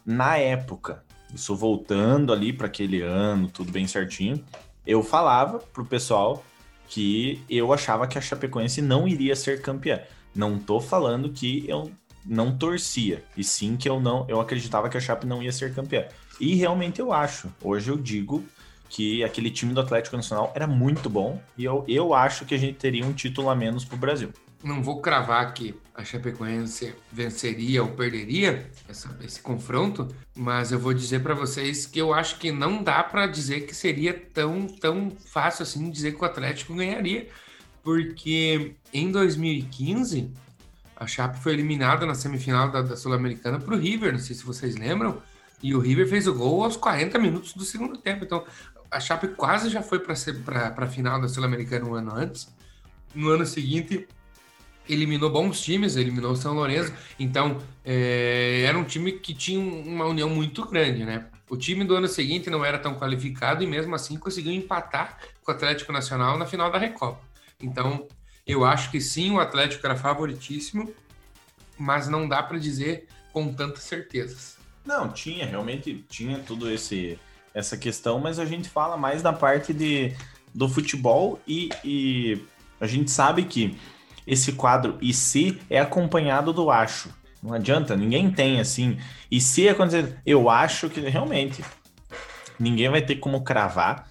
Na 0.05 0.38
época, 0.38 1.02
isso 1.35 1.55
voltando 1.55 2.33
ali 2.33 2.52
para 2.52 2.66
aquele 2.66 3.02
ano, 3.02 3.49
tudo 3.49 3.71
bem 3.71 3.87
certinho. 3.87 4.43
eu 4.87 5.02
falava 5.02 5.59
pro 5.59 5.85
pessoal 5.85 6.45
que 6.88 7.43
eu 7.50 7.73
achava 7.73 8.07
que 8.07 8.16
a 8.16 8.21
Chapecoense 8.21 8.81
não 8.81 9.09
iria 9.09 9.35
ser 9.35 9.61
campeã. 9.61 10.00
Não 10.37 10.59
tô 10.59 10.81
falando 10.81 11.31
que 11.31 11.64
eu 11.66 11.90
não 12.25 12.57
torcia, 12.57 13.25
e 13.37 13.43
sim 13.43 13.76
que 13.76 13.88
eu 13.88 14.00
não, 14.00 14.26
eu 14.28 14.40
acreditava 14.40 14.88
que 14.88 14.97
a 14.97 15.00
Chape 15.00 15.26
não 15.26 15.43
ia 15.43 15.52
ser 15.52 15.75
campeã. 15.75 16.07
E 16.40 16.55
realmente 16.55 17.00
eu 17.00 17.12
acho. 17.12 17.49
Hoje 17.62 17.90
eu 17.90 17.97
digo 17.97 18.45
que 18.88 19.25
aquele 19.25 19.50
time 19.50 19.73
do 19.73 19.81
Atlético 19.81 20.16
Nacional 20.16 20.52
era 20.55 20.66
muito 20.66 21.09
bom 21.09 21.40
e 21.57 21.64
eu, 21.64 21.85
eu 21.88 22.14
acho 22.14 22.45
que 22.45 22.55
a 22.55 22.59
gente 22.59 22.78
teria 22.78 23.05
um 23.05 23.12
título 23.12 23.49
a 23.49 23.55
menos 23.55 23.85
pro 23.85 23.97
Brasil. 23.97 24.33
Não 24.62 24.83
vou 24.83 25.00
cravar 25.00 25.52
que 25.55 25.75
a 25.95 26.05
Chapecoense 26.05 26.95
venceria 27.12 27.83
ou 27.83 27.90
perderia 27.90 28.71
essa, 28.88 29.16
esse 29.23 29.40
confronto, 29.40 30.09
mas 30.37 30.73
eu 30.73 30.78
vou 30.78 30.93
dizer 30.93 31.23
para 31.23 31.35
vocês 31.35 31.87
que 31.87 32.00
eu 32.00 32.12
acho 32.12 32.38
que 32.38 32.50
não 32.50 32.83
dá 32.83 33.02
para 33.02 33.26
dizer 33.26 33.66
que 33.66 33.75
seria 33.75 34.12
tão, 34.12 34.66
tão 34.66 35.11
fácil 35.11 35.62
assim 35.62 35.90
dizer 35.90 36.14
que 36.14 36.23
o 36.23 36.25
Atlético 36.25 36.75
ganharia, 36.75 37.28
porque 37.87 38.75
em 38.93 39.12
2015 39.12 40.33
a 40.97 41.07
Chape 41.07 41.38
foi 41.38 41.52
eliminada 41.52 42.05
na 42.05 42.16
semifinal 42.16 42.69
da, 42.69 42.83
da 42.83 42.97
Sul-Americana 42.97 43.61
para 43.61 43.76
o 43.76 43.78
River, 43.78 44.12
não 44.12 44.19
sei 44.19 44.35
se 44.35 44.45
vocês 44.45 44.75
lembram, 44.75 45.23
e 45.62 45.73
o 45.73 45.78
River 45.78 46.09
fez 46.09 46.26
o 46.26 46.35
gol 46.35 46.64
aos 46.64 46.76
40 46.76 47.16
minutos 47.21 47.52
do 47.52 47.64
segundo 47.64 47.97
tempo. 47.97 48.25
Então, 48.25 48.45
a 48.90 48.99
Chape 48.99 49.28
quase 49.28 49.71
já 49.71 49.83
foi 49.83 50.00
para 50.00 50.14
a 50.76 50.87
final 50.88 51.21
da 51.21 51.28
Sul-Americana 51.28 51.85
um 51.87 51.95
ano 51.95 52.12
antes. 52.12 52.52
No 53.14 53.28
ano 53.28 53.47
seguinte, 53.47 54.09
eliminou 54.88 55.31
bons 55.31 55.61
times, 55.61 55.95
eliminou 55.95 56.33
o 56.33 56.37
São 56.37 56.55
Lourenço. 56.55 56.93
Então, 57.21 57.59
é, 57.85 58.62
era 58.66 58.76
um 58.76 58.85
time 58.85 59.12
que 59.12 59.33
tinha 59.33 59.61
uma 59.61 60.07
união 60.07 60.28
muito 60.28 60.66
grande, 60.66 61.05
né? 61.05 61.26
O 61.49 61.57
time 61.57 61.85
do 61.85 61.95
ano 61.95 62.09
seguinte 62.09 62.50
não 62.50 62.64
era 62.64 62.81
tão 62.81 62.97
qualificado 62.97 63.62
e 63.62 63.66
mesmo 63.66 63.95
assim 63.95 64.19
conseguiu 64.19 64.52
empatar 64.52 65.19
com 65.45 65.52
o 65.52 65.55
Atlético 65.55 65.93
Nacional 65.93 66.37
na 66.37 66.47
final 66.47 66.69
da 66.69 66.78
Recopa. 66.78 67.36
Então, 67.60 68.06
eu 68.46 68.64
acho 68.64 68.90
que 68.90 69.00
sim, 69.00 69.30
o 69.32 69.40
Atlético 69.40 69.86
era 69.86 69.96
favoritíssimo, 69.96 70.92
mas 71.78 72.08
não 72.08 72.28
dá 72.28 72.42
para 72.42 72.58
dizer 72.58 73.08
com 73.32 73.52
tantas 73.52 73.84
certezas. 73.84 74.56
Não, 74.84 75.08
tinha, 75.08 75.44
realmente 75.44 76.04
tinha 76.08 76.38
tudo 76.38 76.70
esse 76.70 77.18
essa 77.52 77.75
questão, 77.75 78.20
mas 78.20 78.38
a 78.38 78.44
gente 78.44 78.68
fala 78.68 78.98
mais 78.98 79.22
da 79.22 79.32
parte 79.32 79.72
de, 79.72 80.14
do 80.54 80.68
futebol 80.68 81.40
e, 81.48 81.70
e 81.82 82.38
a 82.78 82.86
gente 82.86 83.10
sabe 83.10 83.44
que 83.44 83.78
esse 84.26 84.52
quadro 84.52 84.98
e 85.00 85.14
se 85.14 85.58
é 85.70 85.80
acompanhado 85.80 86.52
do 86.52 86.70
acho. 86.70 87.08
Não 87.42 87.54
adianta, 87.54 87.96
ninguém 87.96 88.30
tem 88.30 88.60
assim. 88.60 88.98
E 89.30 89.40
se 89.40 89.66
acontecer, 89.70 90.20
eu 90.26 90.50
acho 90.50 90.90
que 90.90 91.00
realmente 91.00 91.64
ninguém 92.58 92.90
vai 92.90 93.00
ter 93.00 93.16
como 93.16 93.42
cravar. 93.42 94.06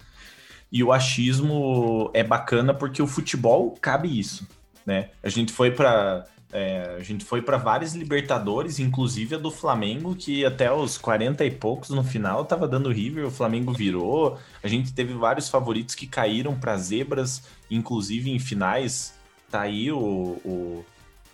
E 0.76 0.84
o 0.84 0.92
achismo 0.92 2.10
é 2.12 2.22
bacana 2.22 2.74
porque 2.74 3.00
o 3.00 3.06
futebol 3.06 3.74
cabe 3.80 4.20
isso, 4.20 4.46
né? 4.84 5.08
A 5.22 5.28
gente 5.30 5.50
foi 5.50 5.70
para 5.70 6.26
é, 6.52 6.96
a 6.98 7.02
gente 7.02 7.24
foi 7.24 7.40
para 7.40 7.56
vários 7.56 7.94
Libertadores, 7.94 8.78
inclusive 8.78 9.36
a 9.36 9.38
do 9.38 9.50
Flamengo, 9.50 10.14
que 10.14 10.44
até 10.44 10.70
os 10.70 10.98
40 10.98 11.46
e 11.46 11.50
poucos 11.50 11.88
no 11.88 12.04
final 12.04 12.44
tava 12.44 12.68
dando 12.68 12.92
River, 12.92 13.24
o 13.24 13.30
Flamengo 13.30 13.72
virou. 13.72 14.38
A 14.62 14.68
gente 14.68 14.92
teve 14.92 15.14
vários 15.14 15.48
favoritos 15.48 15.94
que 15.94 16.06
caíram 16.06 16.54
para 16.54 16.76
zebras, 16.76 17.44
inclusive 17.70 18.30
em 18.30 18.38
finais. 18.38 19.14
Tá 19.50 19.62
aí 19.62 19.90
o, 19.90 19.98
o, 19.98 20.84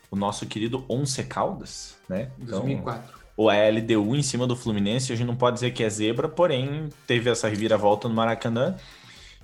o 0.09 0.15
nosso 0.15 0.47
querido 0.47 0.85
Once 0.89 1.21
Caldas, 1.25 1.97
né? 2.09 2.31
Então, 2.39 2.61
2004. 2.61 3.23
O 3.37 3.49
LDU 3.51 4.15
em 4.15 4.23
cima 4.23 4.47
do 4.47 4.55
Fluminense, 4.55 5.13
a 5.13 5.17
gente 5.17 5.27
não 5.27 5.35
pode 5.35 5.55
dizer 5.55 5.73
que 5.73 5.83
é 5.83 5.91
zebra, 5.91 6.29
porém 6.29 6.91
teve 7.09 7.29
essa 7.29 7.49
reviravolta 7.49 8.09
no 8.09 8.15
Maracanã. 8.15 8.77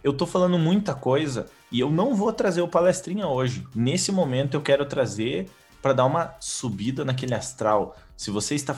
Eu 0.02 0.12
tô 0.12 0.26
falando 0.26 0.58
muita 0.58 0.94
coisa 0.94 1.46
e 1.70 1.80
eu 1.80 1.90
não 1.90 2.14
vou 2.14 2.32
trazer 2.32 2.62
o 2.62 2.68
palestrinha 2.68 3.26
hoje. 3.26 3.66
Nesse 3.74 4.12
momento 4.12 4.54
eu 4.54 4.62
quero 4.62 4.86
trazer 4.86 5.50
para 5.82 5.92
dar 5.92 6.06
uma 6.06 6.34
subida 6.40 7.04
naquele 7.04 7.34
astral. 7.34 7.96
Se 8.16 8.30
você 8.30 8.54
está 8.54 8.76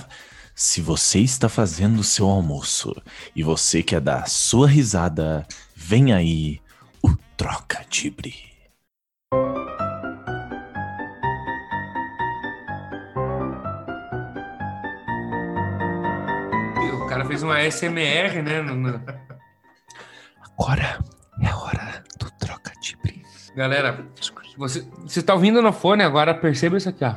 se 0.54 0.80
você 0.82 1.20
está 1.20 1.48
fazendo 1.48 2.00
o 2.00 2.04
seu 2.04 2.28
almoço 2.28 2.94
e 3.34 3.42
você 3.42 3.82
quer 3.82 4.00
dar 4.00 4.28
sua 4.28 4.68
risada, 4.68 5.46
vem 5.74 6.12
aí 6.12 6.60
o 7.02 7.16
Troca 7.36 7.84
Tibre. 7.88 8.34
O 16.92 17.06
cara 17.08 17.24
fez 17.24 17.42
uma 17.42 17.58
SMR, 17.70 18.42
né? 18.42 18.60
Agora 20.42 21.02
é 21.40 21.54
hora 21.54 22.04
do 22.18 22.30
Troca 22.32 22.72
Tibre. 22.80 23.22
Galera, 23.54 24.06
você, 24.56 24.86
você 25.02 25.22
tá 25.22 25.34
ouvindo 25.34 25.60
no 25.62 25.72
fone 25.72 26.02
agora, 26.02 26.34
perceba 26.34 26.76
isso 26.76 26.88
aqui, 26.88 27.04
ó. 27.04 27.14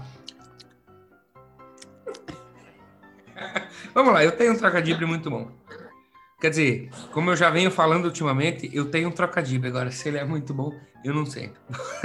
Vamos 3.93 4.13
lá, 4.13 4.23
eu 4.23 4.31
tenho 4.31 4.53
um 4.53 4.57
trocadilho 4.57 5.07
muito 5.07 5.29
bom. 5.29 5.51
Quer 6.41 6.49
dizer, 6.49 6.89
como 7.11 7.29
eu 7.29 7.35
já 7.35 7.49
venho 7.49 7.71
falando 7.71 8.05
ultimamente, 8.05 8.69
eu 8.73 8.91
tenho 8.91 9.07
um 9.07 9.11
trocadilho. 9.11 9.65
Agora, 9.65 9.91
se 9.91 10.09
ele 10.09 10.17
é 10.17 10.25
muito 10.25 10.53
bom, 10.53 10.73
eu 11.03 11.13
não 11.13 11.25
sei. 11.25 11.53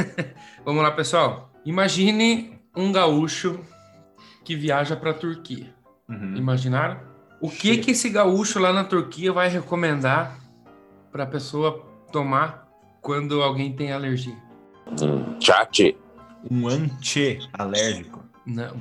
Vamos 0.64 0.82
lá, 0.82 0.92
pessoal. 0.92 1.50
Imagine 1.64 2.60
um 2.76 2.92
gaúcho 2.92 3.58
que 4.44 4.54
viaja 4.54 4.94
para 4.94 5.10
a 5.10 5.14
Turquia. 5.14 5.74
Uhum. 6.08 6.36
Imaginaram? 6.36 7.00
O 7.40 7.50
que 7.50 7.78
que 7.78 7.90
esse 7.90 8.08
gaúcho 8.10 8.60
lá 8.60 8.72
na 8.72 8.84
Turquia 8.84 9.32
vai 9.32 9.48
recomendar 9.48 10.38
para 11.10 11.24
a 11.24 11.26
pessoa 11.26 11.87
tomar 12.12 12.68
quando 13.00 13.42
alguém 13.42 13.72
tem 13.72 13.92
alergia? 13.92 14.36
Um 15.02 15.40
chat. 15.40 15.96
Um 16.50 16.68
anti-alérgico. 16.68 18.24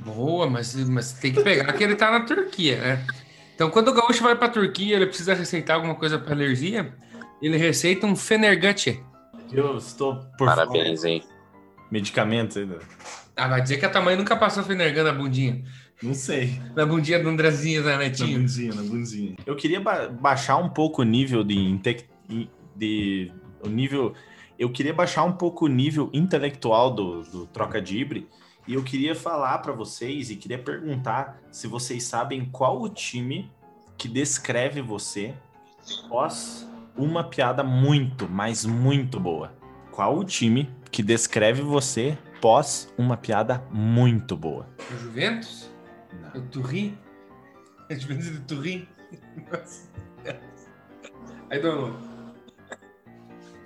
boa, 0.04 0.48
mas, 0.48 0.74
mas 0.88 1.12
tem 1.12 1.32
que 1.32 1.42
pegar 1.42 1.72
que 1.72 1.84
ele 1.84 1.96
tá 1.96 2.10
na 2.10 2.20
Turquia, 2.20 2.80
né? 2.80 3.06
Então, 3.54 3.70
quando 3.70 3.88
o 3.88 3.92
gaúcho 3.92 4.22
vai 4.22 4.36
pra 4.36 4.48
Turquia, 4.48 4.96
ele 4.96 5.06
precisa 5.06 5.34
receitar 5.34 5.76
alguma 5.76 5.94
coisa 5.94 6.18
para 6.18 6.32
alergia, 6.32 6.94
ele 7.42 7.56
receita 7.56 8.06
um 8.06 8.14
Fenergutche. 8.14 9.02
Eu 9.52 9.76
estou 9.76 10.16
por 10.38 10.46
Parabéns, 10.46 11.04
hein? 11.04 11.22
Medicamentos 11.90 12.56
ainda. 12.56 12.78
Ah, 13.36 13.48
vai 13.48 13.62
dizer 13.62 13.78
que 13.78 13.86
a 13.86 13.90
tua 13.90 14.00
mãe 14.00 14.16
nunca 14.16 14.36
passou 14.36 14.62
Fenergan 14.62 15.04
na 15.04 15.12
bundinha. 15.12 15.64
Não 16.02 16.14
sei. 16.14 16.60
Na 16.76 16.86
bundinha 16.86 17.18
do 17.18 17.28
Andrezinho, 17.28 17.82
né, 17.82 17.96
Netinho? 17.96 18.38
Na 18.38 18.38
bundinha, 18.38 18.74
na 18.74 18.82
bundinha. 18.82 19.36
Eu 19.44 19.56
queria 19.56 19.80
ba 19.80 20.08
baixar 20.08 20.56
um 20.56 20.68
pouco 20.68 21.02
o 21.02 21.04
nível 21.04 21.42
de, 21.42 21.56
de, 22.78 23.32
o 23.64 23.68
nível 23.68 24.14
eu 24.58 24.70
queria 24.70 24.92
baixar 24.92 25.24
um 25.24 25.32
pouco 25.32 25.66
o 25.66 25.68
nível 25.68 26.10
intelectual 26.12 26.92
do, 26.92 27.22
do 27.22 27.46
Troca 27.46 27.80
de 27.80 27.98
Ibre 27.98 28.28
e 28.66 28.74
eu 28.74 28.82
queria 28.82 29.14
falar 29.14 29.58
para 29.58 29.72
vocês 29.72 30.30
e 30.30 30.36
queria 30.36 30.58
perguntar 30.58 31.40
se 31.50 31.66
vocês 31.66 32.04
sabem 32.04 32.44
qual 32.44 32.82
o 32.82 32.88
time 32.88 33.50
que 33.96 34.08
descreve 34.08 34.82
você 34.82 35.34
pós 36.08 36.68
uma 36.96 37.24
piada 37.24 37.62
muito, 37.62 38.28
mas 38.28 38.64
muito 38.66 39.18
boa. 39.18 39.52
Qual 39.90 40.18
o 40.18 40.24
time 40.24 40.70
que 40.90 41.02
descreve 41.02 41.62
você 41.62 42.18
pós 42.40 42.92
uma 42.98 43.16
piada 43.16 43.64
muito 43.70 44.36
boa? 44.36 44.68
O 44.90 44.98
Juventus? 44.98 45.70
Não. 46.12 46.40
O 46.40 46.46
Turim? 46.46 46.98
A 47.88 47.94
Juventus 47.94 48.30
do 48.30 48.40
Turim? 48.40 48.86
Aí, 51.50 51.58
Dono. 51.60 52.07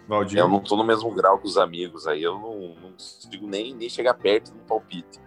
Valdir. 0.08 0.38
Eu 0.38 0.48
não 0.48 0.60
tô 0.60 0.76
no 0.76 0.84
mesmo 0.84 1.10
grau 1.12 1.38
que 1.38 1.46
os 1.46 1.56
amigos, 1.56 2.06
aí 2.06 2.22
eu 2.22 2.34
não, 2.34 2.74
não 2.80 2.92
consigo 2.92 3.46
nem, 3.46 3.74
nem 3.74 3.88
chegar 3.88 4.14
perto 4.14 4.52
do 4.52 4.60
palpite. 4.60 5.20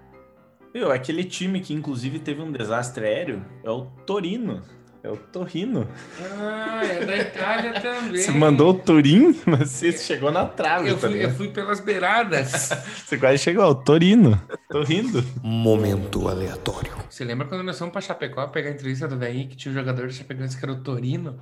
Meu, 0.74 0.92
aquele 0.92 1.24
time 1.24 1.62
que 1.62 1.74
inclusive 1.74 2.20
teve 2.20 2.42
um 2.42 2.52
desastre 2.52 3.06
aéreo 3.06 3.46
é 3.64 3.70
o 3.70 3.86
Torino. 4.06 4.62
É 5.06 5.10
o 5.10 5.16
Torino. 5.18 5.88
Ah, 6.20 6.84
é 6.84 7.06
da 7.06 7.16
Itália 7.16 7.74
também. 7.80 8.18
Você 8.18 8.32
mandou 8.32 8.72
o 8.72 8.74
Turim, 8.74 9.40
mas 9.46 9.70
você 9.70 9.92
chegou 9.92 10.32
na 10.32 10.46
trave. 10.46 10.90
Eu 10.90 10.98
fui, 10.98 11.24
eu 11.24 11.30
fui 11.30 11.50
pelas 11.50 11.80
beiradas. 11.80 12.72
você 13.06 13.16
quase 13.16 13.38
chegou 13.38 13.64
ao 13.64 13.76
Torino. 13.76 14.42
Tô 14.68 14.82
rindo. 14.82 15.24
Momento 15.44 16.28
aleatório. 16.28 16.92
Você 17.08 17.24
lembra 17.24 17.48
quando 17.48 17.64
nós 17.64 17.78
fomos 17.78 17.92
pra 17.92 18.02
Chapecó 18.02 18.48
pegar 18.48 18.70
a 18.70 18.74
entrevista 18.74 19.08
do 19.08 19.16
Daí 19.16 19.46
que 19.46 19.56
tinha 19.56 19.72
um 19.72 19.76
jogador 19.76 20.08
de 20.08 20.16
Chapecoense 20.16 20.58
que 20.58 20.66
era 20.66 20.74
o 20.74 20.82
Torino? 20.82 21.40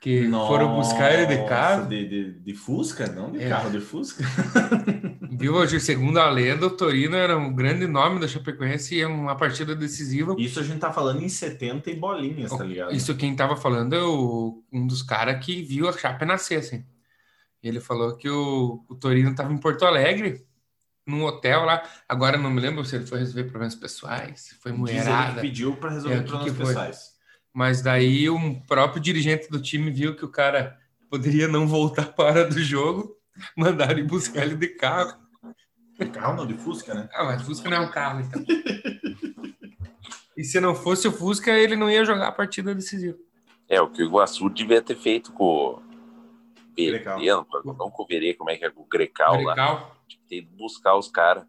Que 0.00 0.28
Nossa, 0.28 0.46
foram 0.46 0.76
buscar 0.76 1.12
ele 1.12 1.26
de 1.26 1.48
carro. 1.48 1.88
De, 1.88 2.08
de, 2.08 2.32
de 2.40 2.54
Fusca? 2.54 3.06
Não 3.08 3.32
de 3.32 3.42
é. 3.42 3.48
carro, 3.48 3.70
de 3.70 3.80
Fusca. 3.80 4.24
Viu, 5.30 5.54
hoje, 5.54 5.80
segundo 5.80 6.18
a 6.18 6.30
lenda, 6.30 6.66
o 6.66 6.70
Torino 6.70 7.16
era 7.16 7.36
um 7.36 7.52
grande 7.52 7.86
nome 7.86 8.20
da 8.20 8.28
Chapecoense 8.28 8.94
e 8.96 9.00
é 9.00 9.06
uma 9.06 9.36
partida 9.36 9.74
decisiva. 9.74 10.34
Isso 10.38 10.60
a 10.60 10.62
gente 10.62 10.78
tá 10.78 10.92
falando 10.92 11.22
em 11.22 11.28
70 11.28 11.90
e 11.90 11.96
bolinhas, 11.96 12.50
tá 12.50 12.64
ligado? 12.64 12.94
Isso 12.94 13.16
quem 13.16 13.34
tava 13.34 13.56
falando 13.56 13.94
é 13.94 14.02
o, 14.02 14.62
um 14.72 14.86
dos 14.86 15.02
caras 15.02 15.44
que 15.44 15.62
viu 15.62 15.88
a 15.88 15.92
Chape 15.92 16.24
nascer, 16.24 16.60
assim. 16.60 16.84
Ele 17.62 17.80
falou 17.80 18.16
que 18.16 18.28
o, 18.28 18.84
o 18.88 18.94
Torino 18.94 19.34
tava 19.34 19.52
em 19.52 19.58
Porto 19.58 19.84
Alegre, 19.84 20.46
num 21.06 21.24
hotel 21.24 21.64
lá. 21.64 21.82
Agora 22.08 22.38
não 22.38 22.50
me 22.50 22.60
lembro 22.60 22.84
se 22.84 22.96
ele 22.96 23.06
foi 23.06 23.18
resolver 23.18 23.44
problemas 23.44 23.74
pessoais, 23.74 24.40
se 24.40 24.54
foi 24.56 24.72
mulherada. 24.72 25.26
Diz 25.26 25.32
ele 25.32 25.40
pediu 25.40 25.76
para 25.76 25.90
resolver 25.90 26.16
é, 26.16 26.22
problemas 26.22 26.56
pessoais. 26.56 27.17
Mas 27.58 27.82
daí 27.82 28.30
um 28.30 28.54
próprio 28.54 29.02
dirigente 29.02 29.50
do 29.50 29.60
time 29.60 29.90
viu 29.90 30.14
que 30.14 30.24
o 30.24 30.30
cara 30.30 30.78
poderia 31.10 31.48
não 31.48 31.66
voltar 31.66 32.04
para 32.14 32.24
a 32.24 32.28
hora 32.28 32.44
do 32.44 32.60
jogo, 32.60 33.16
mandaram 33.56 33.98
ir 33.98 34.04
buscar 34.04 34.44
ele 34.44 34.54
de 34.54 34.68
carro. 34.68 35.18
De 35.98 36.06
carro 36.06 36.36
não, 36.36 36.46
de 36.46 36.54
Fusca, 36.54 36.94
né? 36.94 37.08
Ah, 37.12 37.24
mas 37.24 37.42
Fusca 37.42 37.68
não 37.68 37.78
é 37.78 37.80
um 37.80 37.90
carro, 37.90 38.20
então. 38.20 38.44
e 40.36 40.44
se 40.44 40.60
não 40.60 40.72
fosse 40.72 41.08
o 41.08 41.12
Fusca, 41.12 41.50
ele 41.50 41.74
não 41.74 41.90
ia 41.90 42.04
jogar 42.04 42.28
a 42.28 42.32
partida 42.32 42.72
decisiva. 42.72 43.18
É, 43.68 43.80
o 43.80 43.90
que 43.90 44.04
o 44.04 44.06
Iguaçu 44.06 44.48
devia 44.48 44.80
ter 44.80 44.96
feito 44.96 45.32
com 45.32 45.44
o. 45.44 45.82
Vereno, 46.76 47.44
não 47.64 47.90
com 47.90 48.04
o 48.04 48.06
Verê, 48.06 48.34
como 48.34 48.50
é 48.50 48.56
que 48.56 48.64
é, 48.64 48.70
com 48.70 48.82
o 48.82 48.86
Grecal, 48.86 49.42
lá. 49.42 49.54
Grecal. 49.54 49.96
Tinha 50.06 50.20
que 50.22 50.28
ter 50.28 50.36
ido 50.36 50.56
buscar 50.56 50.94
os 50.94 51.08
caras. 51.08 51.44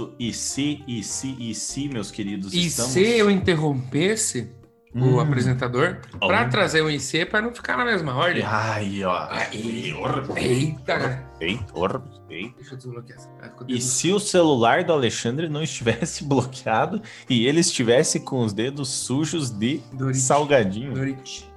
No 0.00 0.06
nosso 0.06 0.14
IC, 0.18 0.84
IC, 0.86 1.36
IC, 1.38 1.88
meus 1.92 2.10
queridos, 2.10 2.52
E 2.52 2.66
estamos... 2.66 2.92
se 2.92 3.02
eu 3.02 3.30
interrompesse 3.30 4.50
Hum. 4.92 5.14
o 5.14 5.20
apresentador 5.20 5.98
para 6.18 6.46
Oh. 6.46 6.50
trazer 6.50 6.82
o 6.82 6.90
IC 6.90 7.24
para 7.26 7.40
não 7.40 7.54
ficar 7.54 7.76
na 7.76 7.84
mesma 7.84 8.12
ordem? 8.12 8.42
Ai, 8.44 9.04
ó. 9.04 9.28
Ai, 9.30 9.48
Eita, 10.36 10.84
cara. 10.84 11.30
Eita, 11.40 12.02
eita. 12.28 12.54
Deixa 12.56 12.74
eu 12.74 12.76
desbloquear 12.76 13.18
essa. 13.18 13.30
Ah, 13.40 13.52
E 13.68 13.80
se 13.80 14.10
o 14.12 14.18
celular 14.18 14.82
do 14.82 14.92
Alexandre 14.92 15.48
não 15.48 15.62
estivesse 15.62 16.24
bloqueado 16.26 17.00
e 17.28 17.46
ele 17.46 17.60
estivesse 17.60 18.18
com 18.18 18.40
os 18.44 18.52
dedos 18.52 18.88
sujos 18.88 19.48
de 19.50 19.80
Dorite. 19.92 20.18
salgadinho? 20.18 20.92
Dorite. 20.92 21.48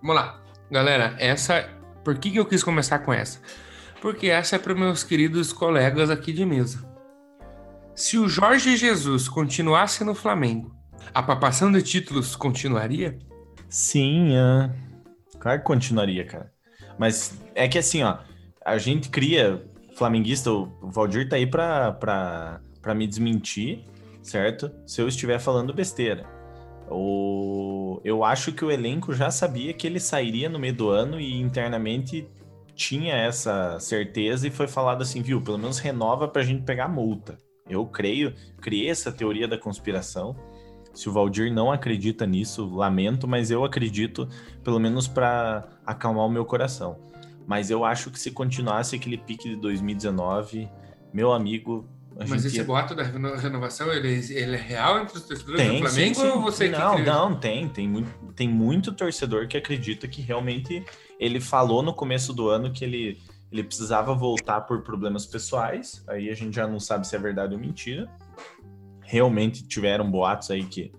Vamos 0.00 0.14
lá. 0.16 0.40
Galera, 0.70 1.16
essa. 1.18 1.68
Por 2.04 2.18
que, 2.18 2.30
que 2.30 2.38
eu 2.38 2.46
quis 2.46 2.62
começar 2.62 3.00
com 3.00 3.12
essa? 3.12 3.40
Porque 4.00 4.28
essa 4.28 4.54
é 4.54 4.58
para 4.60 4.76
meus 4.76 5.02
queridos 5.02 5.52
colegas 5.52 6.08
aqui 6.08 6.32
de 6.32 6.46
mesa. 6.46 6.86
Se 7.98 8.16
o 8.16 8.28
Jorge 8.28 8.76
Jesus 8.76 9.28
continuasse 9.28 10.04
no 10.04 10.14
Flamengo, 10.14 10.72
a 11.12 11.20
papação 11.20 11.72
de 11.72 11.82
títulos 11.82 12.36
continuaria? 12.36 13.18
Sim, 13.68 14.36
ah. 14.36 14.72
claro 15.40 15.58
que 15.58 15.64
continuaria, 15.64 16.24
cara. 16.24 16.52
Mas 16.96 17.36
é 17.56 17.66
que 17.66 17.76
assim, 17.76 18.04
ó, 18.04 18.18
a 18.64 18.78
gente 18.78 19.08
cria 19.08 19.68
flamenguista, 19.96 20.48
o 20.48 20.70
Valdir 20.80 21.28
tá 21.28 21.34
aí 21.34 21.44
pra, 21.44 21.90
pra, 21.90 22.60
pra 22.80 22.94
me 22.94 23.04
desmentir, 23.04 23.84
certo? 24.22 24.70
Se 24.86 25.02
eu 25.02 25.08
estiver 25.08 25.40
falando 25.40 25.74
besteira. 25.74 26.24
O... 26.88 28.00
Eu 28.04 28.22
acho 28.22 28.52
que 28.52 28.64
o 28.64 28.70
elenco 28.70 29.12
já 29.12 29.28
sabia 29.28 29.74
que 29.74 29.88
ele 29.88 29.98
sairia 29.98 30.48
no 30.48 30.60
meio 30.60 30.72
do 30.72 30.88
ano 30.88 31.18
e 31.18 31.40
internamente 31.40 32.28
tinha 32.76 33.16
essa 33.16 33.80
certeza 33.80 34.46
e 34.46 34.52
foi 34.52 34.68
falado 34.68 35.02
assim, 35.02 35.20
viu? 35.20 35.42
Pelo 35.42 35.58
menos 35.58 35.80
renova 35.80 36.28
pra 36.28 36.44
gente 36.44 36.62
pegar 36.62 36.86
multa. 36.86 37.47
Eu 37.68 37.86
creio, 37.86 38.34
criei 38.60 38.88
essa 38.88 39.12
teoria 39.12 39.46
da 39.48 39.58
conspiração. 39.58 40.36
Se 40.94 41.08
o 41.08 41.12
Valdir 41.12 41.52
não 41.52 41.70
acredita 41.70 42.26
nisso, 42.26 42.66
lamento, 42.74 43.28
mas 43.28 43.50
eu 43.50 43.64
acredito, 43.64 44.28
pelo 44.64 44.78
menos 44.80 45.06
para 45.06 45.68
acalmar 45.86 46.24
o 46.26 46.30
meu 46.30 46.44
coração. 46.44 46.98
Mas 47.46 47.70
eu 47.70 47.84
acho 47.84 48.10
que 48.10 48.18
se 48.18 48.30
continuasse 48.30 48.96
aquele 48.96 49.16
pique 49.16 49.48
de 49.50 49.56
2019, 49.56 50.68
meu 51.12 51.32
amigo, 51.32 51.86
Mas 52.28 52.44
esse 52.44 52.56
ia- 52.56 52.64
boato 52.64 52.94
da 52.94 53.02
reno- 53.04 53.36
renovação, 53.36 53.92
ele, 53.92 54.08
ele 54.08 54.56
é 54.56 54.60
real 54.60 54.98
entre 55.00 55.16
os 55.18 55.22
torcedores 55.24 55.60
tem, 55.60 55.80
do 55.80 55.88
Flamengo 55.88 56.14
sim, 56.16 56.20
sim. 56.20 56.26
ou 56.28 56.40
você 56.42 56.68
que 56.68 56.76
não, 56.78 56.94
criou? 56.96 57.14
não, 57.14 57.34
tem, 57.38 57.68
tem 57.68 57.88
muito, 57.88 58.10
tem 58.34 58.48
muito 58.48 58.92
torcedor 58.92 59.46
que 59.46 59.56
acredita 59.56 60.08
que 60.08 60.20
realmente 60.20 60.84
ele 61.18 61.40
falou 61.40 61.82
no 61.82 61.94
começo 61.94 62.32
do 62.32 62.48
ano 62.48 62.72
que 62.72 62.84
ele, 62.84 63.18
ele 63.50 63.62
precisava 63.64 64.14
voltar 64.14 64.62
por 64.62 64.82
problemas 64.82 65.26
pessoais. 65.26 66.04
Aí 66.08 66.28
a 66.28 66.34
gente 66.34 66.54
já 66.54 66.66
não 66.66 66.78
sabe 66.78 67.06
se 67.06 67.16
é 67.16 67.18
verdade 67.18 67.54
ou 67.54 67.60
mentira. 67.60 68.08
Realmente 69.02 69.66
tiveram 69.66 70.10
boatos 70.10 70.50
aí 70.50 70.64
que 70.64 70.92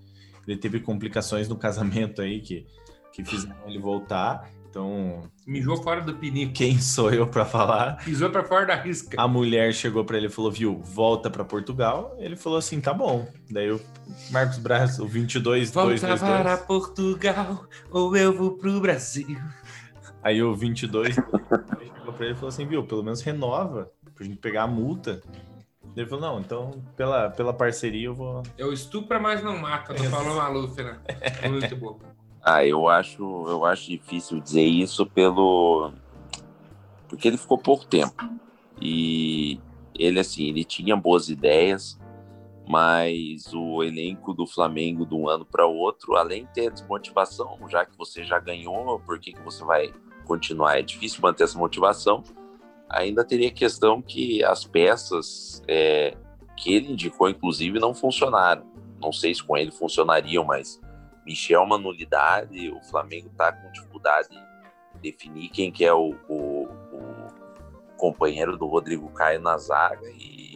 ele 0.47 0.57
teve 0.57 0.79
complicações 0.79 1.47
no 1.47 1.55
casamento 1.55 2.21
aí 2.21 2.41
que, 2.41 2.65
que 3.13 3.23
fizeram 3.23 3.55
ele 3.67 3.79
voltar. 3.79 4.49
Então, 4.69 5.23
Mijou 5.47 5.81
fora 5.81 5.99
do 5.99 6.13
pinico. 6.15 6.53
quem 6.53 6.79
sou 6.79 7.11
eu 7.11 7.25
para 7.25 7.43
falar? 7.43 7.97
Pisou 8.05 8.29
pra 8.29 8.43
fora 8.43 8.67
da 8.67 8.75
risca. 8.75 9.19
A 9.19 9.27
mulher 9.27 9.73
chegou 9.73 10.05
para 10.05 10.17
ele 10.17 10.27
e 10.27 10.29
falou: 10.29 10.51
Viu, 10.51 10.79
volta 10.83 11.27
para 11.29 11.43
Portugal. 11.43 12.15
Ele 12.19 12.35
falou 12.35 12.59
assim: 12.59 12.79
Tá 12.79 12.93
bom. 12.93 13.27
Daí 13.49 13.71
o 13.71 13.81
Marcos 14.29 14.59
Braz, 14.59 14.99
o 14.99 15.07
22, 15.07 15.71
Volta 15.71 15.89
222. 15.91 16.41
para 16.43 16.57
Portugal 16.57 17.65
ou 17.89 18.15
eu 18.15 18.31
vou 18.31 18.51
pro 18.57 18.79
Brasil. 18.79 19.39
Aí 20.21 20.41
o 20.43 20.53
22 20.55 21.15
pra 22.11 22.25
ele 22.25 22.33
e 22.33 22.37
falou 22.37 22.49
assim: 22.49 22.65
Viu, 22.65 22.83
pelo 22.85 23.03
menos 23.03 23.21
renova 23.21 23.91
pra 24.15 24.25
gente 24.25 24.37
pegar 24.37 24.63
a 24.63 24.67
multa. 24.67 25.21
Ele 25.95 26.05
falou: 26.05 26.21
Não, 26.21 26.39
então 26.39 26.83
pela, 26.95 27.29
pela 27.29 27.53
parceria 27.53 28.07
eu 28.07 28.15
vou. 28.15 28.43
Eu 28.57 28.71
estupra, 28.73 29.19
mas 29.19 29.43
não 29.43 29.57
mata. 29.57 29.93
Não 29.93 30.09
falou 30.09 30.35
Maluf, 30.35 30.75
né? 30.81 30.99
Muito 31.49 31.75
bom. 31.75 31.99
Ah, 32.41 32.65
eu 32.65 32.87
acho, 32.87 33.21
eu 33.49 33.65
acho 33.65 33.89
difícil 33.89 34.39
dizer 34.39 34.63
isso 34.63 35.05
pelo 35.05 35.91
porque 37.09 37.27
ele 37.27 37.37
ficou 37.37 37.57
pouco 37.57 37.85
tempo. 37.85 38.15
E 38.79 39.59
ele 39.97 40.19
assim, 40.19 40.47
ele 40.47 40.63
tinha 40.63 40.95
boas 40.95 41.27
ideias, 41.27 41.99
mas 42.67 43.51
o 43.53 43.83
elenco 43.83 44.33
do 44.33 44.47
Flamengo 44.47 45.05
de 45.05 45.15
um 45.15 45.27
ano 45.27 45.43
para 45.43 45.67
o 45.67 45.75
outro, 45.75 46.15
além 46.15 46.45
de 46.45 46.53
ter 46.53 46.71
desmotivação, 46.71 47.57
já 47.67 47.83
que 47.85 47.97
você 47.97 48.23
já 48.23 48.39
ganhou, 48.39 48.99
por 48.99 49.19
que, 49.19 49.33
que 49.33 49.41
você 49.41 49.65
vai 49.65 49.91
continuar? 50.29 50.77
É 50.77 50.81
difícil 50.83 51.19
manter 51.21 51.43
essa 51.43 51.57
motivação. 51.57 52.23
Ainda 52.87 53.25
teria 53.25 53.51
questão 53.51 54.01
que 54.01 54.43
as 54.43 54.63
peças 54.63 55.63
é, 55.67 56.15
que 56.55 56.73
ele 56.73 56.93
indicou, 56.93 57.29
inclusive, 57.29 57.79
não 57.79 57.93
funcionaram. 57.93 58.63
Não 59.01 59.11
sei 59.11 59.33
se 59.33 59.43
com 59.43 59.57
ele 59.57 59.71
funcionariam, 59.71 60.43
mas 60.43 60.79
Michel 61.25 61.61
é 61.61 61.63
uma 61.63 61.77
nulidade, 61.77 62.69
o 62.69 62.81
Flamengo 62.83 63.29
tá 63.37 63.51
com 63.51 63.71
dificuldade 63.71 64.29
em 64.31 64.99
definir 65.01 65.49
quem 65.49 65.71
que 65.71 65.85
é 65.85 65.93
o, 65.93 66.15
o, 66.27 66.63
o 66.63 67.27
companheiro 67.97 68.57
do 68.57 68.67
Rodrigo 68.67 69.09
Caio 69.09 69.39
na 69.41 69.57
zaga 69.57 70.09
e, 70.09 70.48